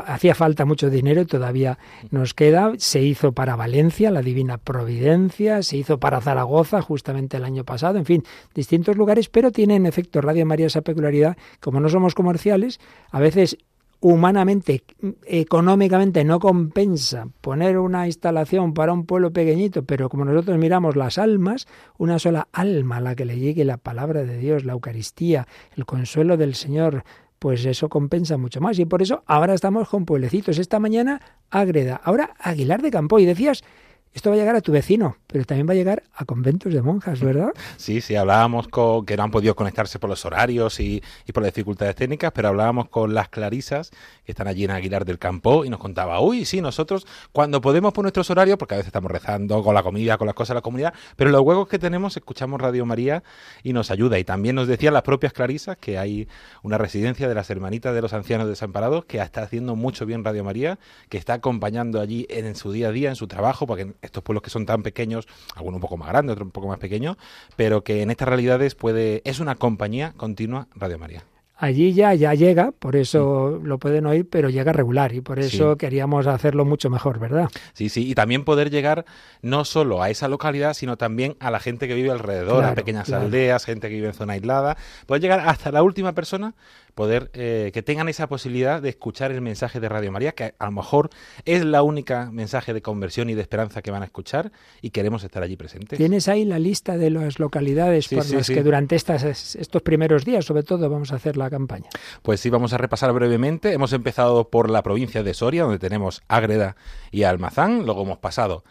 hacía 0.05 0.35
falta 0.35 0.65
mucho 0.65 0.89
dinero 0.89 1.25
todavía 1.25 1.79
nos 2.11 2.33
queda. 2.33 2.73
Se 2.77 3.01
hizo 3.01 3.31
para 3.31 3.55
Valencia 3.55 4.11
la 4.11 4.21
Divina 4.21 4.57
Providencia 4.57 5.63
se 5.63 5.77
hizo 5.77 5.99
para 5.99 6.21
Zaragoza 6.21 6.81
justamente 6.81 7.37
el 7.37 7.45
año 7.45 7.63
pasado 7.63 7.97
en 7.97 8.05
fin 8.05 8.23
distintos 8.53 8.95
lugares 8.95 9.29
pero 9.29 9.51
tiene 9.51 9.75
en 9.75 9.85
efecto 9.85 10.21
Radio 10.21 10.45
María 10.45 10.67
esa 10.67 10.81
peculiaridad 10.81 11.37
como 11.59 11.79
no 11.79 11.89
somos 11.89 12.13
comerciales 12.15 12.79
a 13.11 13.19
veces 13.19 13.57
humanamente, 14.03 14.83
económicamente 15.25 16.25
no 16.25 16.37
compensa 16.37 17.29
poner 17.39 17.79
una 17.79 18.05
instalación 18.05 18.73
para 18.73 18.91
un 18.91 19.05
pueblo 19.05 19.31
pequeñito, 19.31 19.83
pero 19.83 20.09
como 20.09 20.25
nosotros 20.25 20.57
miramos 20.57 20.97
las 20.97 21.17
almas, 21.17 21.67
una 21.97 22.19
sola 22.19 22.49
alma 22.51 22.97
a 22.97 22.99
la 23.01 23.15
que 23.15 23.23
le 23.23 23.39
llegue 23.39 23.63
la 23.63 23.77
palabra 23.77 24.23
de 24.23 24.37
Dios, 24.37 24.65
la 24.65 24.73
Eucaristía, 24.73 25.47
el 25.77 25.85
consuelo 25.85 26.35
del 26.35 26.53
Señor, 26.53 27.05
pues 27.43 27.65
eso 27.65 27.89
compensa 27.89 28.37
mucho 28.37 28.61
más. 28.61 28.79
Y 28.79 28.85
por 28.85 29.01
eso 29.01 29.21
ahora 29.25 29.53
estamos 29.53 29.89
con 29.89 30.05
pueblecitos. 30.05 30.59
Esta 30.59 30.79
mañana 30.79 31.19
Ágreda, 31.49 31.99
ahora 32.01 32.35
Aguilar 32.39 32.81
de 32.81 32.89
Campo. 32.89 33.19
Y 33.19 33.25
decías 33.25 33.65
esto 34.13 34.29
va 34.29 34.35
a 34.35 34.39
llegar 34.39 34.55
a 34.55 34.61
tu 34.61 34.71
vecino, 34.71 35.17
pero 35.27 35.43
también 35.43 35.67
va 35.67 35.71
a 35.71 35.75
llegar 35.75 36.03
a 36.13 36.25
conventos 36.25 36.73
de 36.73 36.81
monjas, 36.81 37.19
¿verdad? 37.19 37.49
Sí, 37.77 38.01
sí, 38.01 38.15
hablábamos 38.15 38.67
con 38.67 39.05
que 39.05 39.17
no 39.17 39.23
han 39.23 39.31
podido 39.31 39.55
conectarse 39.55 39.99
por 39.99 40.09
los 40.09 40.23
horarios 40.25 40.79
y, 40.79 41.01
por 41.33 41.41
las 41.43 41.53
dificultades 41.53 41.95
técnicas, 41.95 42.31
pero 42.33 42.49
hablábamos 42.49 42.89
con 42.89 43.13
las 43.13 43.29
clarisas 43.29 43.91
que 44.23 44.31
están 44.31 44.47
allí 44.47 44.63
en 44.63 44.71
Aguilar 44.71 45.05
del 45.05 45.17
Campo 45.17 45.65
y 45.65 45.69
nos 45.69 45.79
contaba, 45.79 46.19
uy, 46.21 46.45
sí, 46.45 46.61
nosotros 46.61 47.07
cuando 47.31 47.61
podemos 47.61 47.93
por 47.93 48.03
nuestros 48.03 48.29
horarios, 48.29 48.57
porque 48.57 48.75
a 48.75 48.77
veces 48.77 48.87
estamos 48.87 49.11
rezando 49.11 49.63
con 49.63 49.73
la 49.73 49.83
comida, 49.83 50.17
con 50.17 50.27
las 50.27 50.35
cosas 50.35 50.49
de 50.49 50.55
la 50.59 50.61
comunidad, 50.61 50.93
pero 51.15 51.31
los 51.31 51.41
huevos 51.41 51.67
que 51.67 51.79
tenemos 51.79 52.15
escuchamos 52.15 52.61
Radio 52.61 52.85
María 52.85 53.23
y 53.63 53.73
nos 53.73 53.89
ayuda. 53.91 54.19
Y 54.19 54.23
también 54.23 54.55
nos 54.55 54.67
decían 54.67 54.93
las 54.93 55.03
propias 55.03 55.33
clarisas 55.33 55.77
que 55.77 55.97
hay 55.97 56.27
una 56.61 56.77
residencia 56.77 57.27
de 57.27 57.35
las 57.35 57.49
hermanitas 57.49 57.95
de 57.95 58.01
los 58.01 58.13
ancianos 58.13 58.47
desamparados 58.47 59.05
que 59.05 59.17
está 59.17 59.41
haciendo 59.41 59.75
mucho 59.75 60.05
bien 60.05 60.23
Radio 60.23 60.43
María, 60.43 60.77
que 61.09 61.17
está 61.17 61.33
acompañando 61.33 61.99
allí 61.99 62.27
en 62.29 62.55
su 62.55 62.71
día 62.71 62.89
a 62.89 62.91
día, 62.91 63.09
en 63.09 63.15
su 63.15 63.27
trabajo, 63.27 63.65
porque 63.65 63.93
estos 64.03 64.23
pueblos 64.23 64.43
que 64.43 64.49
son 64.49 64.65
tan 64.65 64.83
pequeños, 64.83 65.27
algunos 65.55 65.77
un 65.77 65.81
poco 65.81 65.97
más 65.97 66.09
grandes, 66.09 66.33
otros 66.33 66.47
un 66.47 66.51
poco 66.51 66.67
más 66.67 66.79
pequeños, 66.79 67.17
pero 67.55 67.83
que 67.83 68.01
en 68.01 68.11
estas 68.11 68.27
realidades 68.27 68.75
puede 68.75 69.21
es 69.25 69.39
una 69.39 69.55
compañía 69.55 70.13
continua 70.17 70.67
Radio 70.75 70.99
María. 70.99 71.23
Allí 71.55 71.93
ya, 71.93 72.13
ya 72.13 72.33
llega, 72.33 72.71
por 72.71 72.97
eso 72.97 73.61
lo 73.63 73.77
pueden 73.77 74.05
oír, 74.05 74.27
pero 74.29 74.49
llega 74.49 74.73
regular 74.73 75.13
y 75.13 75.21
por 75.21 75.39
eso 75.39 75.77
queríamos 75.77 76.27
hacerlo 76.27 76.65
mucho 76.65 76.89
mejor, 76.89 77.19
¿verdad? 77.19 77.47
Sí, 77.71 77.87
sí, 77.87 78.09
y 78.09 78.15
también 78.15 78.43
poder 78.43 78.69
llegar 78.69 79.05
no 79.41 79.63
solo 79.63 80.01
a 80.01 80.09
esa 80.09 80.27
localidad, 80.27 80.73
sino 80.73 80.97
también 80.97 81.37
a 81.39 81.51
la 81.51 81.61
gente 81.61 81.87
que 81.87 81.93
vive 81.93 82.11
alrededor, 82.11 82.65
a 82.65 82.73
pequeñas 82.73 83.09
aldeas, 83.13 83.63
gente 83.63 83.87
que 83.87 83.95
vive 83.95 84.07
en 84.07 84.13
zona 84.13 84.33
aislada, 84.33 84.75
poder 85.05 85.21
llegar 85.21 85.47
hasta 85.47 85.71
la 85.71 85.83
última 85.83 86.11
persona 86.11 86.53
poder 86.93 87.31
eh, 87.33 87.71
que 87.73 87.81
tengan 87.81 88.09
esa 88.09 88.27
posibilidad 88.27 88.81
de 88.81 88.89
escuchar 88.89 89.31
el 89.31 89.41
mensaje 89.41 89.79
de 89.79 89.89
Radio 89.89 90.11
María, 90.11 90.33
que 90.33 90.53
a 90.57 90.65
lo 90.65 90.71
mejor 90.71 91.09
es 91.45 91.65
la 91.65 91.83
única 91.83 92.29
mensaje 92.31 92.73
de 92.73 92.81
conversión 92.81 93.29
y 93.29 93.33
de 93.33 93.41
esperanza 93.41 93.81
que 93.81 93.91
van 93.91 94.01
a 94.01 94.05
escuchar 94.05 94.51
y 94.81 94.91
queremos 94.91 95.23
estar 95.23 95.43
allí 95.43 95.55
presentes. 95.55 95.97
¿Tienes 95.97 96.27
ahí 96.27 96.45
la 96.45 96.59
lista 96.59 96.97
de 96.97 97.09
las 97.09 97.39
localidades 97.39 98.07
por 98.07 98.29
las 98.29 98.47
que 98.47 98.63
durante 98.63 98.95
estas, 98.95 99.55
estos 99.55 99.81
primeros 99.81 100.25
días, 100.25 100.45
sobre 100.45 100.63
todo, 100.63 100.89
vamos 100.89 101.11
a 101.11 101.15
hacer 101.15 101.37
la 101.37 101.49
campaña? 101.49 101.89
Pues 102.21 102.39
sí, 102.39 102.49
vamos 102.49 102.73
a 102.73 102.77
repasar 102.77 103.11
brevemente. 103.13 103.73
Hemos 103.73 103.93
empezado 103.93 104.49
por 104.49 104.69
la 104.69 104.83
provincia 104.83 105.23
de 105.23 105.33
Soria, 105.33 105.63
donde 105.63 105.79
tenemos 105.79 106.21
Ágreda 106.27 106.75
y 107.11 107.23
Almazán, 107.23 107.85
luego 107.85 108.03
hemos 108.03 108.19
pasado 108.19 108.63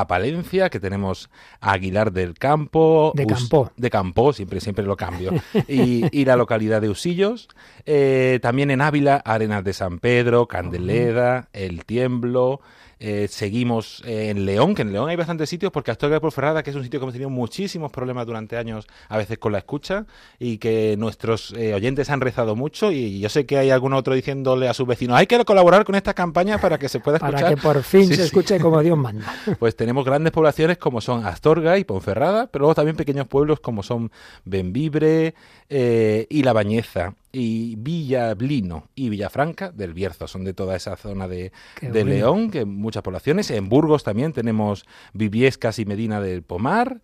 a 0.00 0.06
Palencia, 0.06 0.70
que 0.70 0.80
tenemos 0.80 1.30
a 1.60 1.72
Aguilar 1.72 2.12
del 2.12 2.34
Campo. 2.34 3.12
De 3.14 3.26
Campo. 3.26 3.70
De 3.76 3.90
Campo, 3.90 4.32
siempre, 4.32 4.60
siempre 4.60 4.84
lo 4.84 4.96
cambio. 4.96 5.32
y, 5.68 6.24
la 6.24 6.36
localidad 6.36 6.80
de 6.80 6.88
Usillos. 6.88 7.48
Eh, 7.86 8.40
también 8.42 8.70
en 8.70 8.80
Ávila, 8.80 9.16
Arenas 9.24 9.62
de 9.62 9.72
San 9.72 10.00
Pedro, 10.00 10.46
Candeleda, 10.46 11.48
El 11.52 11.84
Tiemblo, 11.84 12.60
eh, 13.06 13.28
seguimos 13.28 14.02
en 14.06 14.46
León, 14.46 14.74
que 14.74 14.80
en 14.80 14.90
León 14.90 15.10
hay 15.10 15.16
bastantes 15.16 15.50
sitios, 15.50 15.70
porque 15.70 15.90
Astorga 15.90 16.14
de 16.14 16.20
Porferrada, 16.22 16.62
que 16.62 16.70
es 16.70 16.76
un 16.76 16.82
sitio 16.82 16.98
que 16.98 17.04
hemos 17.04 17.12
tenido 17.12 17.28
muchísimos 17.28 17.92
problemas 17.92 18.24
durante 18.24 18.56
años, 18.56 18.86
a 19.10 19.18
veces 19.18 19.36
con 19.36 19.52
la 19.52 19.58
escucha, 19.58 20.06
y 20.38 20.56
que 20.56 20.96
nuestros 20.96 21.52
eh, 21.52 21.74
oyentes 21.74 22.08
han 22.08 22.22
rezado 22.22 22.56
mucho, 22.56 22.90
y 22.90 23.20
yo 23.20 23.28
sé 23.28 23.44
que 23.44 23.58
hay 23.58 23.68
algún 23.68 23.92
otro 23.92 24.14
diciéndole 24.14 24.68
a 24.68 24.72
su 24.72 24.86
vecino, 24.86 25.14
hay 25.14 25.26
que 25.26 25.44
colaborar 25.44 25.84
con 25.84 25.96
esta 25.96 26.14
campaña 26.14 26.56
para 26.56 26.78
que 26.78 26.88
se 26.88 26.98
pueda 26.98 27.18
escuchar. 27.18 27.42
Para 27.42 27.54
que 27.54 27.60
por 27.60 27.82
fin 27.82 28.06
se 28.06 28.24
escuche 28.24 28.58
como 28.58 28.80
Dios 28.80 28.96
manda. 28.96 29.34
Pues 29.58 29.76
tenemos 29.76 30.06
grandes 30.06 30.32
poblaciones 30.32 30.78
como 30.78 31.02
son 31.02 31.26
Astorga 31.26 31.76
y 31.76 31.84
Ponferrada, 31.84 32.46
pero 32.46 32.62
luego 32.62 32.74
también 32.74 32.96
pequeños 32.96 33.28
pueblos 33.28 33.60
como 33.60 33.82
son 33.82 34.10
Benvibre 34.46 35.34
eh, 35.68 36.26
y 36.30 36.42
La 36.42 36.54
Bañeza 36.54 37.14
y 37.34 37.74
Villablino 37.76 38.88
y 38.94 39.08
Villafranca 39.08 39.72
del 39.72 39.92
Bierzo, 39.92 40.28
son 40.28 40.44
de 40.44 40.54
toda 40.54 40.76
esa 40.76 40.96
zona 40.96 41.26
de, 41.26 41.52
León, 41.82 42.50
que 42.50 42.64
muchas 42.64 43.02
poblaciones. 43.02 43.50
En 43.50 43.68
Burgos 43.68 44.04
también 44.04 44.32
tenemos 44.32 44.86
Viviescas 45.12 45.78
y 45.80 45.84
Medina 45.84 46.20
del 46.20 46.42
Pomar. 46.42 47.02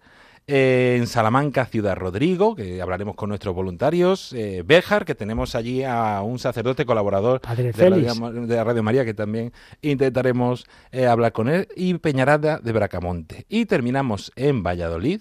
En 0.52 1.06
Salamanca, 1.06 1.64
Ciudad 1.66 1.94
Rodrigo, 1.94 2.56
que 2.56 2.82
hablaremos 2.82 3.14
con 3.14 3.28
nuestros 3.28 3.54
voluntarios. 3.54 4.32
Eh, 4.32 4.64
Béjar, 4.66 5.04
que 5.04 5.14
tenemos 5.14 5.54
allí 5.54 5.84
a 5.84 6.22
un 6.22 6.40
sacerdote 6.40 6.84
colaborador 6.84 7.40
de, 7.56 7.72
de, 7.72 8.64
Radio 8.64 8.82
María, 8.82 9.04
que 9.04 9.14
también 9.14 9.52
intentaremos 9.80 10.66
eh, 10.90 11.06
hablar 11.06 11.32
con 11.32 11.48
él. 11.48 11.68
Y 11.76 11.94
Peñarada 11.94 12.58
de 12.58 12.72
Bracamonte. 12.72 13.46
Y 13.48 13.66
terminamos 13.66 14.32
en 14.34 14.64
Valladolid, 14.64 15.20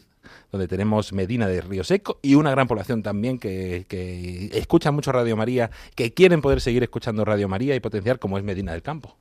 donde 0.51 0.67
tenemos 0.67 1.13
Medina 1.13 1.47
de 1.47 1.61
Río 1.61 1.83
Seco 1.83 2.17
y 2.23 2.33
una 2.33 2.49
gran 2.49 2.67
población 2.67 3.03
también 3.03 3.37
que, 3.37 3.85
que 3.87 4.49
escucha 4.53 4.91
mucho 4.91 5.11
Radio 5.11 5.37
María, 5.37 5.69
que 5.93 6.11
quieren 6.11 6.41
poder 6.41 6.59
seguir 6.59 6.81
escuchando 6.81 7.23
Radio 7.23 7.47
María 7.47 7.75
y 7.75 7.79
potenciar 7.79 8.17
como 8.17 8.39
es 8.39 8.43
Medina 8.43 8.71
del 8.71 8.81
Campo. 8.81 9.15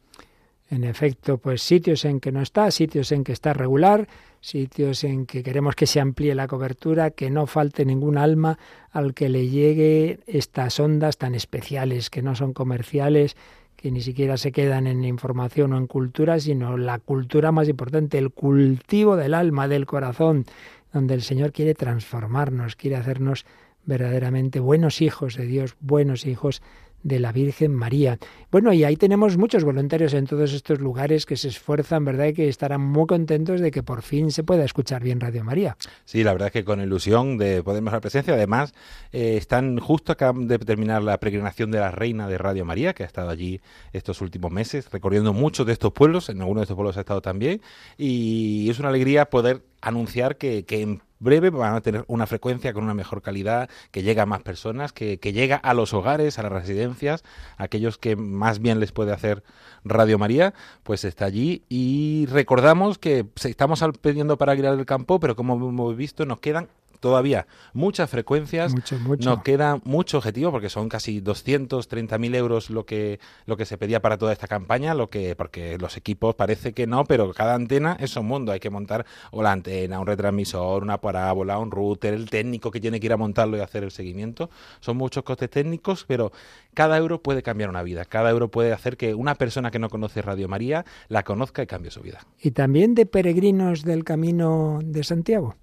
En 0.71 0.85
efecto, 0.85 1.39
pues 1.39 1.63
sitios 1.63 2.05
en 2.05 2.21
que 2.21 2.31
no 2.31 2.43
está, 2.43 2.71
sitios 2.71 3.11
en 3.13 3.25
que 3.25 3.33
está 3.33 3.55
regular, 3.55 4.07
sitios 4.41 5.05
en 5.05 5.27
que 5.27 5.43
queremos 5.43 5.75
que 5.75 5.87
se 5.87 6.01
amplíe 6.01 6.35
la 6.35 6.49
cobertura, 6.49 7.11
que 7.11 7.31
no 7.31 7.47
falte 7.47 7.85
ningún 7.85 8.19
alma 8.19 8.59
al 8.91 9.15
que 9.15 9.29
le 9.29 9.49
llegue 9.49 10.21
estas 10.27 10.81
ondas 10.81 11.19
tan 11.19 11.35
especiales, 11.35 12.11
que 12.11 12.23
no 12.23 12.35
son 12.35 12.53
comerciales, 12.53 13.37
que 13.77 13.91
ni 13.91 14.01
siquiera 14.01 14.37
se 14.37 14.51
quedan 14.51 14.87
en 14.87 15.05
información 15.05 15.73
o 15.73 15.77
en 15.77 15.87
cultura, 15.87 16.41
sino 16.41 16.77
la 16.77 16.99
cultura 16.99 17.53
más 17.53 17.69
importante, 17.69 18.19
el 18.19 18.31
cultivo 18.31 19.17
del 19.17 19.35
alma, 19.35 19.69
del 19.69 19.87
corazón, 19.87 20.47
donde 20.93 21.15
el 21.15 21.23
Señor 21.23 21.53
quiere 21.53 21.75
transformarnos, 21.75 22.75
quiere 22.75 22.97
hacernos 22.97 23.47
verdaderamente 23.85 24.61
buenos 24.61 25.01
hijos 25.01 25.37
de 25.37 25.47
Dios, 25.47 25.77
buenos 25.81 26.27
hijos 26.27 26.61
de 27.03 27.19
la 27.21 27.33
Virgen 27.33 27.75
María. 27.75 28.19
Bueno, 28.51 28.73
y 28.73 28.85
ahí 28.85 28.97
tenemos 28.97 29.37
muchos 29.37 29.65
voluntarios 29.65 30.15
en 30.15 30.27
todos 30.27 30.53
estos 30.53 30.81
lugares 30.81 31.27
que 31.27 31.37
se 31.37 31.49
esfuerzan, 31.49 32.05
¿verdad? 32.05 32.27
Y 32.27 32.33
que 32.35 32.49
estarán 32.49 32.81
muy 32.81 33.07
contentos 33.07 33.61
de 33.61 33.71
que 33.71 33.83
por 33.83 34.03
fin 34.03 34.31
se 34.31 34.45
pueda 34.45 34.65
escuchar 34.65 35.03
bien 35.03 35.21
Radio 35.21 35.45
María. 35.45 35.77
Sí, 36.05 36.25
la 36.25 36.33
verdad 36.33 36.47
es 36.49 36.53
que 36.53 36.65
con 36.65 36.81
ilusión 36.81 37.39
de 37.39 37.63
poder 37.63 37.83
la 37.83 38.01
presencia. 38.01 38.35
Además, 38.35 38.75
eh, 39.13 39.37
están 39.37 39.79
justo 39.79 40.13
acá 40.13 40.33
de 40.35 40.59
terminar 40.59 41.03
la 41.03 41.19
peregrinación 41.19 41.71
de 41.71 41.79
la 41.79 41.91
Reina 41.91 42.29
de 42.29 42.39
Radio 42.39 42.65
María, 42.65 42.95
que 42.95 43.03
ha 43.03 43.07
estado 43.07 43.31
allí 43.31 43.61
estos 43.93 44.21
últimos 44.21 44.51
meses, 44.51 44.91
recorriendo 44.91 45.33
muchos 45.33 45.67
de 45.67 45.73
estos 45.73 45.93
pueblos. 45.93 46.29
En 46.29 46.41
algunos 46.41 46.63
de 46.63 46.65
estos 46.65 46.77
pueblos 46.77 46.97
ha 46.97 47.01
estado 47.01 47.23
también. 47.23 47.61
Y 47.97 48.69
es 48.71 48.79
una 48.79 48.89
alegría 48.89 49.27
poder 49.27 49.63
anunciar 49.81 50.37
que, 50.37 50.65
que 50.65 50.99
breve 51.19 51.51
van 51.51 51.75
a 51.75 51.81
tener 51.81 52.05
una 52.07 52.27
frecuencia 52.27 52.73
con 52.73 52.85
una 52.85 52.95
mejor 52.95 53.23
calidad, 53.23 53.69
que 53.91 54.03
llega 54.03 54.23
a 54.23 54.27
más 54.27 54.43
personas, 54.43 54.93
que, 54.93 55.19
llega 55.19 55.57
a 55.57 55.75
los 55.75 55.95
hogares, 55.95 56.39
a 56.39 56.43
las 56.43 56.53
residencias, 56.53 57.25
aquellos 57.57 57.99
que 57.99 58.17
más 58.17 58.61
bien 58.61 58.81
les 58.81 58.93
puede 58.93 59.13
hacer 59.13 59.43
Radio 59.85 60.19
María, 60.19 60.55
pues 60.83 61.05
está 61.05 61.25
allí. 61.25 61.63
Y 61.69 62.27
recordamos 62.27 62.99
que 62.99 63.27
estamos 63.45 63.83
pidiendo 64.01 64.39
para 64.39 64.53
Aguilar 64.53 64.77
del 64.77 64.87
Campo, 64.87 65.21
pero 65.21 65.37
como 65.37 65.55
hemos 65.55 65.97
visto, 65.97 66.25
nos 66.27 66.41
quedan 66.41 66.69
todavía 67.01 67.47
muchas 67.73 68.11
frecuencias, 68.11 68.75
nos 69.03 69.43
queda 69.43 69.81
mucho 69.85 70.19
objetivo 70.19 70.51
porque 70.51 70.69
son 70.69 70.89
casi 70.89 71.21
230.000 71.21 72.35
euros 72.35 72.71
lo 72.71 72.87
que, 72.87 73.21
lo 73.47 73.57
que 73.57 73.65
se 73.65 73.79
pedía 73.79 74.01
para 74.01 74.19
toda 74.19 74.33
esta 74.33 74.47
campaña, 74.47 74.95
lo 74.95 75.11
que 75.11 75.37
porque 75.37 75.79
los 75.79 75.97
equipos 75.97 76.35
parece 76.35 76.73
que 76.73 76.87
no, 76.87 77.05
pero 77.05 77.33
cada 77.33 77.55
antena 77.55 77.97
es 78.01 78.17
un 78.17 78.27
mundo, 78.27 78.53
hay 78.53 78.61
que 78.61 78.71
montar 78.71 79.07
o 79.31 79.43
la 79.43 79.53
antena, 79.53 80.01
un 80.01 80.07
retransmisor, 80.07 80.83
una 80.83 81.01
parábola, 81.01 81.59
un 81.59 81.71
router, 81.71 82.15
el 82.15 82.31
técnico 82.31 82.71
que 82.71 82.81
tiene 82.81 83.01
que 83.01 83.07
ir 83.07 83.13
a 83.13 83.17
montarlo 83.17 83.57
y 83.57 83.61
hacer 83.61 83.85
el 83.85 83.91
seguimiento. 83.91 84.51
Son 84.81 84.97
muchos 84.97 85.25
costes 85.25 85.51
técnicos, 85.51 86.05
pero 86.07 86.33
cada 86.75 86.97
euro 86.97 87.23
puede 87.23 87.43
cambiar 87.43 87.71
una 87.71 87.83
vida, 87.83 88.05
cada 88.05 88.31
euro 88.31 88.49
puede 88.51 88.73
hacer 88.73 88.97
que 88.97 89.15
una 89.15 89.35
persona 89.35 89.71
que 89.71 89.79
no 89.79 89.89
conoce 89.89 90.23
Radio 90.23 90.49
María 90.49 90.85
la 91.09 91.23
conozca 91.23 91.63
y 91.63 91.67
cambie 91.67 91.91
su 91.91 92.01
vida. 92.01 92.21
Y 92.41 92.53
también 92.53 92.95
de 92.95 93.07
peregrinos 93.07 93.85
del 93.85 94.05
Camino 94.05 94.81
de 94.83 95.05
Santiago. 95.05 95.57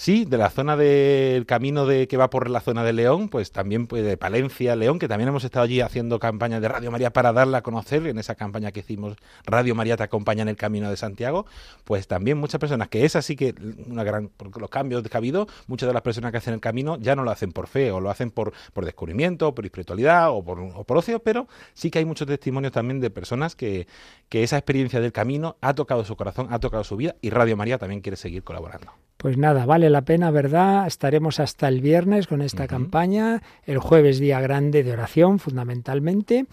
Sí, 0.00 0.24
de 0.24 0.38
la 0.38 0.48
zona 0.48 0.78
del 0.78 1.44
camino 1.44 1.84
de 1.84 2.08
que 2.08 2.16
va 2.16 2.30
por 2.30 2.48
la 2.48 2.60
zona 2.60 2.82
de 2.84 2.94
León, 2.94 3.28
pues 3.28 3.52
también 3.52 3.86
pues, 3.86 4.02
de 4.02 4.16
Palencia, 4.16 4.74
León, 4.74 4.98
que 4.98 5.08
también 5.08 5.28
hemos 5.28 5.44
estado 5.44 5.64
allí 5.64 5.82
haciendo 5.82 6.18
campaña 6.18 6.58
de 6.58 6.68
Radio 6.68 6.90
María 6.90 7.12
para 7.12 7.34
darla 7.34 7.58
a 7.58 7.62
conocer 7.62 8.06
en 8.06 8.18
esa 8.18 8.34
campaña 8.34 8.72
que 8.72 8.80
hicimos 8.80 9.18
Radio 9.44 9.74
María 9.74 9.98
te 9.98 10.02
acompaña 10.02 10.40
en 10.40 10.48
el 10.48 10.56
camino 10.56 10.88
de 10.88 10.96
Santiago, 10.96 11.44
pues 11.84 12.08
también 12.08 12.38
muchas 12.38 12.58
personas 12.58 12.88
que 12.88 13.04
es 13.04 13.14
así 13.14 13.36
que 13.36 13.54
una 13.88 14.02
gran 14.02 14.30
los 14.58 14.70
cambios 14.70 15.02
que 15.02 15.14
ha 15.14 15.18
habido, 15.18 15.46
muchas 15.66 15.86
de 15.86 15.92
las 15.92 16.02
personas 16.02 16.30
que 16.32 16.38
hacen 16.38 16.54
el 16.54 16.60
camino 16.60 16.96
ya 16.98 17.14
no 17.14 17.22
lo 17.22 17.30
hacen 17.30 17.52
por 17.52 17.66
fe 17.66 17.92
o 17.92 18.00
lo 18.00 18.08
hacen 18.08 18.30
por 18.30 18.54
por 18.72 18.86
descubrimiento, 18.86 19.54
por 19.54 19.66
espiritualidad 19.66 20.30
o 20.30 20.42
por, 20.42 20.60
o 20.60 20.82
por 20.82 20.96
ocio, 20.96 21.18
pero 21.18 21.46
sí 21.74 21.90
que 21.90 21.98
hay 21.98 22.06
muchos 22.06 22.26
testimonios 22.26 22.72
también 22.72 23.00
de 23.00 23.10
personas 23.10 23.54
que 23.54 23.86
que 24.30 24.44
esa 24.44 24.56
experiencia 24.56 24.98
del 24.98 25.12
camino 25.12 25.58
ha 25.60 25.74
tocado 25.74 26.06
su 26.06 26.16
corazón, 26.16 26.46
ha 26.48 26.58
tocado 26.58 26.84
su 26.84 26.96
vida 26.96 27.16
y 27.20 27.28
Radio 27.28 27.54
María 27.58 27.76
también 27.76 28.00
quiere 28.00 28.16
seguir 28.16 28.42
colaborando. 28.44 28.92
Pues 29.20 29.36
nada, 29.36 29.66
vale 29.66 29.89
la 29.92 30.02
pena, 30.02 30.30
¿verdad? 30.30 30.86
Estaremos 30.86 31.40
hasta 31.40 31.68
el 31.68 31.80
viernes 31.80 32.26
con 32.26 32.42
esta 32.42 32.66
campaña, 32.66 33.42
el 33.64 33.78
jueves 33.78 34.18
día 34.18 34.40
grande 34.40 34.82
de 34.82 34.92
oración 34.92 35.38
fundamentalmente 35.38 36.46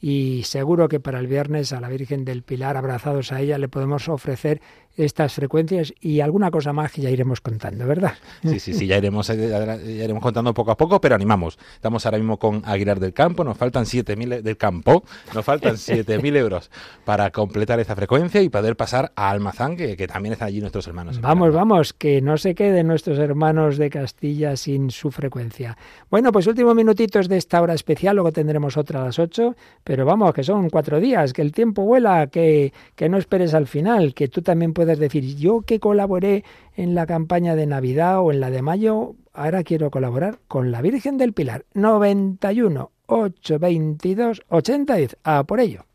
y 0.00 0.42
seguro 0.44 0.88
que 0.88 1.00
para 1.00 1.18
el 1.18 1.26
viernes 1.26 1.72
a 1.72 1.80
la 1.80 1.88
Virgen 1.88 2.24
del 2.24 2.42
Pilar, 2.42 2.76
abrazados 2.76 3.32
a 3.32 3.40
ella, 3.40 3.56
le 3.56 3.68
podemos 3.68 4.08
ofrecer 4.08 4.60
estas 4.96 5.34
frecuencias 5.34 5.92
y 6.00 6.20
alguna 6.20 6.50
cosa 6.50 6.72
más 6.72 6.92
que 6.92 7.02
ya 7.02 7.10
iremos 7.10 7.40
contando, 7.40 7.86
¿verdad? 7.86 8.14
Sí, 8.42 8.60
sí, 8.60 8.74
sí, 8.74 8.86
ya 8.86 8.98
iremos, 8.98 9.28
eh, 9.30 9.48
ya 9.48 10.04
iremos 10.04 10.22
contando 10.22 10.54
poco 10.54 10.70
a 10.70 10.76
poco, 10.76 11.00
pero 11.00 11.14
animamos. 11.14 11.58
Estamos 11.74 12.06
ahora 12.06 12.18
mismo 12.18 12.38
con 12.38 12.62
Aguilar 12.64 13.00
del 13.00 13.12
Campo, 13.12 13.44
nos 13.44 13.56
faltan 13.56 13.84
7.000 13.84 14.42
del 14.42 14.56
campo, 14.56 15.04
nos 15.34 15.44
faltan 15.44 15.74
7.000 15.74 16.36
euros 16.36 16.70
para 17.04 17.30
completar 17.30 17.80
esta 17.80 17.96
frecuencia 17.96 18.40
y 18.42 18.48
poder 18.48 18.76
pasar 18.76 19.12
a 19.16 19.30
Almazán, 19.30 19.76
que, 19.76 19.96
que 19.96 20.06
también 20.06 20.34
están 20.34 20.48
allí 20.48 20.60
nuestros 20.60 20.86
hermanos. 20.86 21.20
Vamos, 21.20 21.52
vamos, 21.52 21.92
que 21.92 22.20
no 22.20 22.36
se 22.36 22.54
queden 22.54 22.86
nuestros 22.86 23.18
hermanos 23.18 23.78
de 23.78 23.90
Castilla 23.90 24.56
sin 24.56 24.90
su 24.90 25.10
frecuencia. 25.10 25.76
Bueno, 26.10 26.30
pues 26.32 26.46
últimos 26.46 26.74
minutitos 26.74 27.28
de 27.28 27.36
esta 27.36 27.60
hora 27.60 27.74
especial, 27.74 28.16
luego 28.16 28.32
tendremos 28.32 28.76
otra 28.76 29.02
a 29.02 29.06
las 29.06 29.18
8, 29.18 29.56
pero 29.82 30.04
vamos, 30.04 30.32
que 30.32 30.42
son 30.42 30.70
cuatro 30.70 31.00
días, 31.00 31.32
que 31.32 31.42
el 31.42 31.52
tiempo 31.52 31.82
vuela, 31.82 32.28
que, 32.28 32.72
que 32.94 33.08
no 33.08 33.18
esperes 33.18 33.54
al 33.54 33.66
final, 33.66 34.14
que 34.14 34.28
tú 34.28 34.42
también 34.42 34.72
puedes 34.72 34.83
puedes 34.84 34.98
decir, 34.98 35.36
yo 35.36 35.62
que 35.62 35.80
colaboré 35.80 36.44
en 36.76 36.94
la 36.94 37.06
campaña 37.06 37.54
de 37.54 37.66
Navidad 37.66 38.20
o 38.20 38.30
en 38.30 38.40
la 38.40 38.50
de 38.50 38.60
mayo, 38.60 39.14
ahora 39.32 39.64
quiero 39.64 39.90
colaborar 39.90 40.40
con 40.46 40.72
la 40.72 40.82
Virgen 40.82 41.16
del 41.16 41.32
Pilar. 41.32 41.64
91 41.72 42.90
822 43.06 44.42
8010. 44.48 45.16
A 45.24 45.44
por 45.44 45.60
ello. 45.60 45.86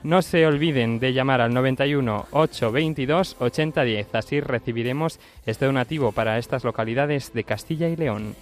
No 0.03 0.23
se 0.23 0.47
olviden 0.47 0.99
de 0.99 1.13
llamar 1.13 1.41
al 1.41 1.55
91 1.55 2.27
822 2.33 3.37
8010, 3.39 4.13
así 4.15 4.41
recibiremos 4.41 5.21
este 5.47 5.67
donativo 5.67 6.11
para 6.11 6.39
estas 6.39 6.65
localidades 6.65 7.33
de 7.33 7.45
Castilla 7.45 7.89
y 7.89 7.95
León. 7.95 8.35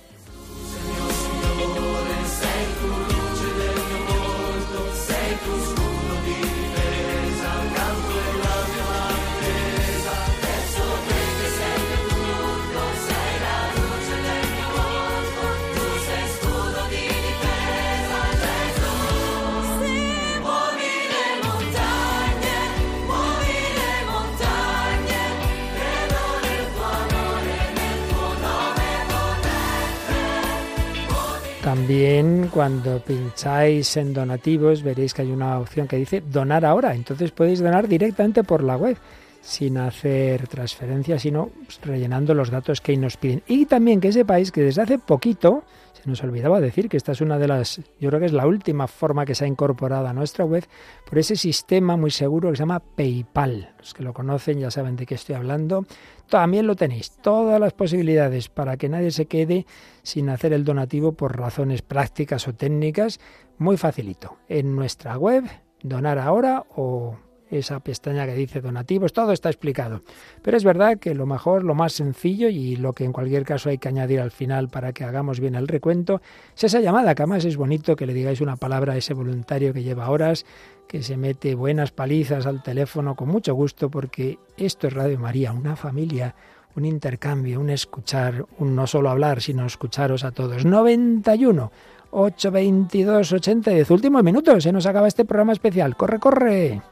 También 31.70 32.50
cuando 32.52 32.98
pincháis 32.98 33.96
en 33.96 34.12
donativos 34.12 34.82
veréis 34.82 35.14
que 35.14 35.22
hay 35.22 35.30
una 35.30 35.60
opción 35.60 35.86
que 35.86 35.98
dice 35.98 36.20
donar 36.20 36.64
ahora. 36.64 36.96
Entonces 36.96 37.30
podéis 37.30 37.60
donar 37.60 37.86
directamente 37.86 38.42
por 38.42 38.64
la 38.64 38.76
web 38.76 38.96
sin 39.40 39.78
hacer 39.78 40.48
transferencias, 40.48 41.22
sino 41.22 41.50
rellenando 41.84 42.34
los 42.34 42.50
datos 42.50 42.80
que 42.80 42.96
nos 42.96 43.16
piden. 43.16 43.44
Y 43.46 43.66
también 43.66 44.00
que 44.00 44.10
sepáis 44.10 44.50
que 44.50 44.64
desde 44.64 44.82
hace 44.82 44.98
poquito, 44.98 45.62
se 45.92 46.08
nos 46.08 46.22
olvidaba 46.22 46.60
decir 46.60 46.88
que 46.88 46.96
esta 46.96 47.12
es 47.12 47.20
una 47.20 47.38
de 47.38 47.48
las, 47.48 47.80
yo 47.98 48.08
creo 48.08 48.20
que 48.20 48.26
es 48.26 48.32
la 48.32 48.46
última 48.46 48.86
forma 48.86 49.24
que 49.24 49.34
se 49.34 49.44
ha 49.44 49.48
incorporado 49.48 50.06
a 50.06 50.12
nuestra 50.12 50.44
web 50.44 50.64
por 51.08 51.18
ese 51.18 51.36
sistema 51.36 51.96
muy 51.96 52.10
seguro 52.10 52.50
que 52.50 52.56
se 52.56 52.62
llama 52.62 52.80
PayPal. 52.80 53.74
Los 53.78 53.94
que 53.94 54.02
lo 54.02 54.12
conocen 54.12 54.58
ya 54.58 54.70
saben 54.70 54.96
de 54.96 55.06
qué 55.06 55.14
estoy 55.14 55.34
hablando. 55.34 55.84
También 56.28 56.66
lo 56.66 56.76
tenéis, 56.76 57.10
todas 57.22 57.60
las 57.60 57.72
posibilidades 57.72 58.48
para 58.48 58.76
que 58.76 58.88
nadie 58.88 59.10
se 59.10 59.26
quede 59.26 59.66
sin 60.02 60.28
hacer 60.28 60.52
el 60.52 60.64
donativo 60.64 61.12
por 61.12 61.36
razones 61.36 61.82
prácticas 61.82 62.46
o 62.48 62.54
técnicas. 62.54 63.20
Muy 63.58 63.76
facilito. 63.76 64.38
En 64.48 64.74
nuestra 64.76 65.18
web, 65.18 65.44
donar 65.82 66.18
ahora 66.18 66.64
o 66.76 67.16
esa 67.50 67.80
pestaña 67.80 68.26
que 68.26 68.34
dice 68.34 68.60
donativos, 68.60 69.12
todo 69.12 69.32
está 69.32 69.48
explicado. 69.48 70.02
Pero 70.42 70.56
es 70.56 70.64
verdad 70.64 70.98
que 70.98 71.14
lo 71.14 71.26
mejor, 71.26 71.64
lo 71.64 71.74
más 71.74 71.92
sencillo 71.92 72.48
y 72.48 72.76
lo 72.76 72.92
que 72.92 73.04
en 73.04 73.12
cualquier 73.12 73.44
caso 73.44 73.68
hay 73.68 73.78
que 73.78 73.88
añadir 73.88 74.20
al 74.20 74.30
final 74.30 74.68
para 74.68 74.92
que 74.92 75.04
hagamos 75.04 75.40
bien 75.40 75.54
el 75.54 75.68
recuento, 75.68 76.20
es 76.56 76.64
esa 76.64 76.80
llamada, 76.80 77.14
que 77.14 77.22
además 77.22 77.44
es 77.44 77.56
bonito 77.56 77.96
que 77.96 78.06
le 78.06 78.14
digáis 78.14 78.40
una 78.40 78.56
palabra 78.56 78.94
a 78.94 78.96
ese 78.96 79.14
voluntario 79.14 79.72
que 79.72 79.82
lleva 79.82 80.10
horas, 80.10 80.46
que 80.86 81.02
se 81.02 81.16
mete 81.16 81.54
buenas 81.54 81.92
palizas 81.92 82.46
al 82.46 82.62
teléfono 82.62 83.14
con 83.14 83.28
mucho 83.28 83.54
gusto, 83.54 83.90
porque 83.90 84.38
esto 84.56 84.86
es 84.86 84.92
Radio 84.92 85.18
María, 85.18 85.52
una 85.52 85.76
familia, 85.76 86.34
un 86.76 86.84
intercambio, 86.84 87.60
un 87.60 87.70
escuchar, 87.70 88.44
un 88.58 88.74
no 88.74 88.86
solo 88.86 89.10
hablar, 89.10 89.40
sino 89.40 89.66
escucharos 89.66 90.24
a 90.24 90.32
todos. 90.32 90.64
91 90.64 91.70
822 92.10 93.32
80 93.32 93.70
10. 93.70 93.90
Último 93.90 94.22
minuto, 94.22 94.60
se 94.60 94.72
nos 94.72 94.86
acaba 94.86 95.08
este 95.08 95.24
programa 95.24 95.52
especial. 95.52 95.96
Corre, 95.96 96.18
corre. 96.18 96.82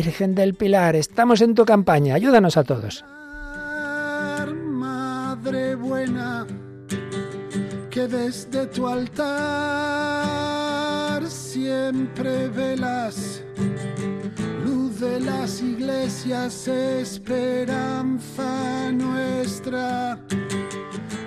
Virgen 0.00 0.36
del 0.36 0.54
Pilar, 0.54 0.94
estamos 0.94 1.40
en 1.40 1.56
tu 1.56 1.64
campaña, 1.64 2.14
ayúdanos 2.14 2.56
a 2.56 2.62
todos. 2.62 3.04
Madre 4.54 5.74
buena, 5.74 6.46
que 7.90 8.06
desde 8.06 8.66
tu 8.66 8.86
altar 8.86 9.18
siempre 11.26 12.48
velas, 12.48 13.42
luz 14.64 15.00
de 15.00 15.18
las 15.18 15.60
iglesias, 15.60 16.68
esperanza 16.68 17.72
nuestra. 18.92 20.20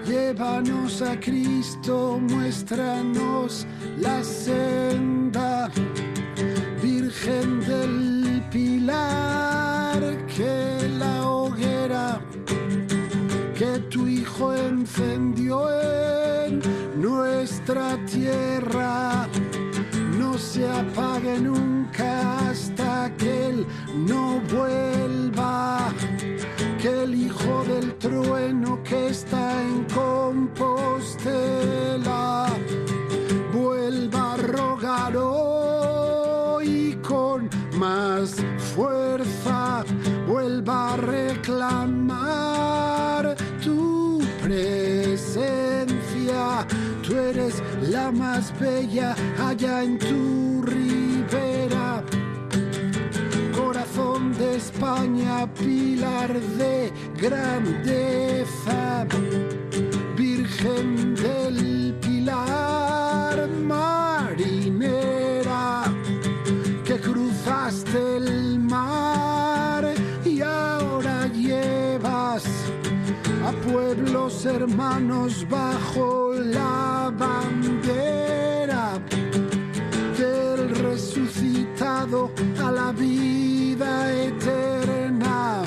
Llévanos 0.07 1.01
a 1.01 1.19
Cristo, 1.19 2.21
muéstranos 2.21 3.67
la 3.99 4.23
senda, 4.23 5.69
Virgen 6.81 7.59
del 7.67 8.20
pilar 8.49 9.99
que 10.27 10.87
la 10.97 11.27
hoguera 11.27 12.21
que 13.57 13.79
tu 13.91 14.07
Hijo 14.07 14.53
encendió 14.53 15.67
en 16.45 16.61
nuestra 16.95 17.97
tierra 18.05 19.27
no 20.17 20.37
se 20.37 20.67
apague 20.67 21.39
nunca 21.39 22.49
hasta 22.49 23.11
que 23.17 23.49
Él 23.49 23.65
no 24.07 24.41
vuelva. 24.51 25.93
Que 26.81 27.03
el 27.03 27.13
Hijo 27.13 27.63
del 27.65 27.93
trueno 27.97 28.81
que 28.83 29.09
está 29.09 29.61
en 29.61 29.85
Compostela 29.93 32.00
más 37.81 38.35
fuerza 38.75 39.83
vuelva 40.27 40.93
a 40.93 40.97
reclamar 40.97 42.15
tu 43.63 44.21
presencia. 44.43 45.87
Tú 47.01 47.15
eres 47.15 47.63
la 47.89 48.11
más 48.11 48.53
bella 48.59 49.15
allá 49.49 49.81
en 49.81 49.97
tu 49.97 50.61
ribera. 50.61 52.03
Corazón 53.57 54.31
de 54.33 54.57
España, 54.57 55.51
pilar 55.51 56.39
de 56.59 56.93
grandeza. 57.19 59.07
Virgen 60.15 61.15
del 61.15 61.70
cruzaste 67.71 68.17
el 68.17 68.59
mar 68.59 69.93
y 70.25 70.41
ahora 70.41 71.27
llevas 71.27 72.43
a 73.45 73.51
pueblos 73.71 74.45
hermanos 74.45 75.45
bajo 75.49 76.33
la 76.33 77.11
bandera 77.17 78.99
del 80.17 80.75
resucitado 80.75 82.31
a 82.61 82.71
la 82.71 82.91
vida 82.91 84.13
eterna. 84.13 85.61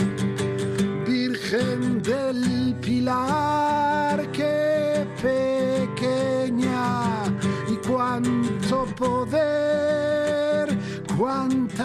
Virgen 1.06 2.02
del 2.02 2.74
Pilar, 2.80 4.30
qué 4.32 5.06
pequeña 5.22 7.24
y 7.68 7.76
cuánto 7.86 8.84
poder 8.96 9.64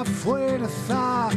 fuerza 0.05 1.29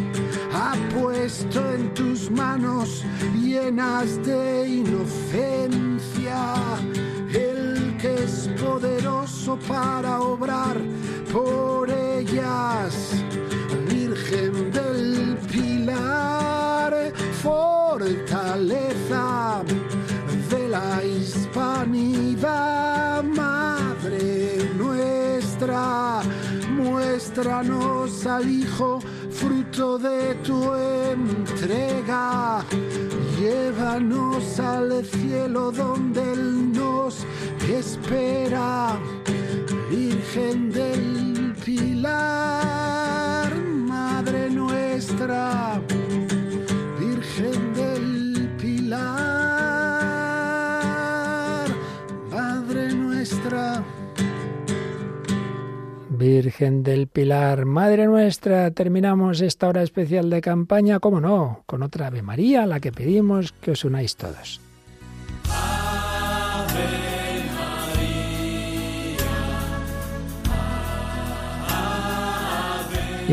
ha 0.53 0.75
puesto 0.95 1.73
en 1.73 1.95
tus 1.95 2.31
manos 2.31 3.05
llenas 3.35 4.23
de 4.25 4.69
inocencia. 4.69 6.55
El 7.33 7.97
que 7.99 8.15
es 8.25 8.51
poderoso 8.63 9.59
para 9.67 10.21
obrar 10.21 10.77
de 29.73 30.35
tu 30.45 30.75
entrega. 30.75 32.63
Llévanos 33.39 34.61
al 34.61 35.03
cielo 35.03 35.73
donde 35.73 36.21
Él 36.35 36.73
nos 36.73 37.25
espera. 37.67 38.99
Virgen 39.91 40.71
del 40.71 41.55
Pilar, 41.65 43.02
Virgen 56.23 56.85
del 56.85 57.09
Pilar, 57.09 57.65
Madre 57.65 58.07
nuestra, 58.07 58.71
terminamos 58.71 59.41
esta 59.41 59.67
hora 59.67 59.83
especial 59.83 60.31
de 60.31 60.41
campaña, 60.41 61.01
cómo 61.01 61.21
no, 61.21 61.65
con 61.67 61.83
otra 61.83 62.07
Ave 62.07 62.23
María, 62.23 62.65
la 62.65 62.79
que 62.79 62.93
pedimos 62.93 63.51
que 63.51 63.73
os 63.73 63.85
unáis 63.85 64.15
todos. 64.15 64.62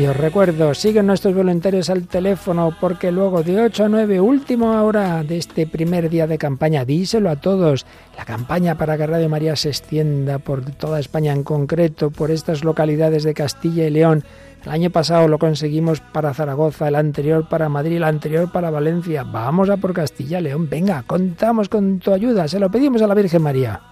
Y 0.00 0.06
os 0.06 0.16
recuerdo, 0.16 0.72
siguen 0.72 1.06
nuestros 1.06 1.34
voluntarios 1.34 1.90
al 1.90 2.08
teléfono 2.08 2.74
porque 2.80 3.12
luego 3.12 3.42
de 3.42 3.60
8 3.60 3.84
a 3.84 3.88
9, 3.90 4.18
última 4.18 4.82
hora 4.82 5.22
de 5.22 5.36
este 5.36 5.66
primer 5.66 6.08
día 6.08 6.26
de 6.26 6.38
campaña, 6.38 6.86
díselo 6.86 7.28
a 7.28 7.36
todos, 7.36 7.84
la 8.16 8.24
campaña 8.24 8.78
para 8.78 8.96
que 8.96 9.06
Radio 9.06 9.28
María 9.28 9.56
se 9.56 9.68
extienda 9.68 10.38
por 10.38 10.64
toda 10.64 11.00
España 11.00 11.34
en 11.34 11.42
concreto, 11.42 12.10
por 12.10 12.30
estas 12.30 12.64
localidades 12.64 13.24
de 13.24 13.34
Castilla 13.34 13.86
y 13.86 13.90
León. 13.90 14.24
El 14.64 14.70
año 14.70 14.88
pasado 14.88 15.28
lo 15.28 15.38
conseguimos 15.38 16.00
para 16.00 16.32
Zaragoza, 16.32 16.88
el 16.88 16.94
anterior 16.94 17.46
para 17.46 17.68
Madrid, 17.68 17.98
el 17.98 18.04
anterior 18.04 18.50
para 18.50 18.70
Valencia. 18.70 19.22
Vamos 19.22 19.68
a 19.68 19.76
por 19.76 19.92
Castilla 19.92 20.40
y 20.40 20.44
León. 20.44 20.70
Venga, 20.70 21.04
contamos 21.06 21.68
con 21.68 21.98
tu 21.98 22.14
ayuda, 22.14 22.48
se 22.48 22.58
lo 22.58 22.70
pedimos 22.70 23.02
a 23.02 23.06
la 23.06 23.12
Virgen 23.12 23.42
María. 23.42 23.82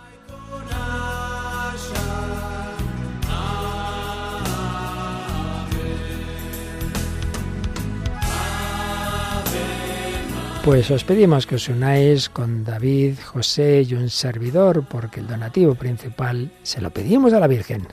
Pues 10.65 10.91
os 10.91 11.05
pedimos 11.05 11.47
que 11.47 11.55
os 11.55 11.69
unáis 11.69 12.29
con 12.29 12.63
David, 12.65 13.17
José 13.25 13.87
y 13.89 13.95
un 13.95 14.11
servidor, 14.11 14.85
porque 14.89 15.21
el 15.21 15.27
donativo 15.27 15.75
principal 15.75 16.53
se 16.63 16.81
lo 16.81 16.91
pedimos 16.91 17.33
a 17.33 17.41
la 17.41 17.47
Virgen. 17.47 17.89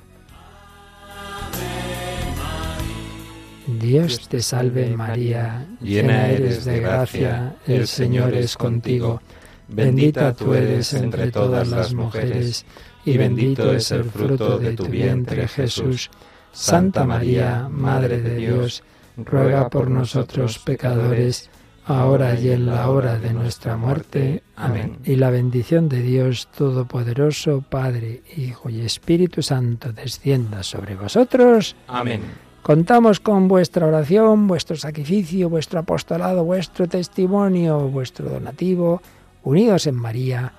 Dios 3.68 4.28
te 4.28 4.42
salve 4.42 4.96
María, 4.96 5.66
llena 5.82 6.28
eres 6.28 6.66
de 6.66 6.80
gracia, 6.80 7.56
el 7.66 7.88
Señor 7.88 8.34
es 8.36 8.58
contigo. 8.58 9.22
Bendita 9.68 10.34
tú 10.34 10.54
eres 10.54 10.94
entre 10.94 11.32
todas 11.32 11.68
las 11.68 11.94
mujeres, 11.94 12.66
y 13.06 13.18
bendito 13.18 13.74
es 13.74 13.92
el 13.92 14.04
fruto 14.04 14.60
de 14.60 14.74
tu 14.74 14.86
vientre 14.86 15.48
Jesús. 15.48 16.12
Santa 16.52 17.06
María, 17.06 17.68
Madre 17.70 18.22
de 18.22 18.36
Dios, 18.36 18.84
ruega 19.18 19.70
por 19.70 19.90
nosotros 19.90 20.60
pecadores, 20.60 21.50
ahora 21.86 22.40
y 22.40 22.50
en 22.50 22.66
la 22.66 22.90
hora 22.90 23.18
de 23.18 23.34
nuestra 23.34 23.78
muerte. 23.78 24.44
Amén. 24.56 24.98
Y 25.04 25.16
la 25.16 25.30
bendición 25.30 25.90
de 25.90 26.02
Dios 26.02 26.48
Todopoderoso, 26.56 27.64
Padre, 27.68 28.24
Hijo 28.36 28.70
y 28.70 28.82
Espíritu 28.82 29.42
Santo, 29.42 29.94
descienda 29.94 30.64
sobre 30.64 30.96
vosotros. 30.96 31.76
Amén. 31.88 32.22
Contamos 32.62 33.20
con 33.20 33.48
vuestra 33.48 33.86
oración, 33.86 34.48
vuestro 34.48 34.76
sacrificio, 34.76 35.50
vuestro 35.50 35.80
apostolado, 35.80 36.44
vuestro 36.44 36.88
testimonio, 36.88 37.78
vuestro 37.90 38.28
donativo, 38.28 39.04
unidos 39.44 39.86
en 39.86 39.96
María, 39.96 40.52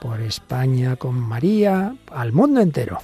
por 0.00 0.22
España, 0.22 0.96
con 0.96 1.14
María, 1.14 1.94
al 2.10 2.32
mundo 2.32 2.62
entero. 2.62 2.98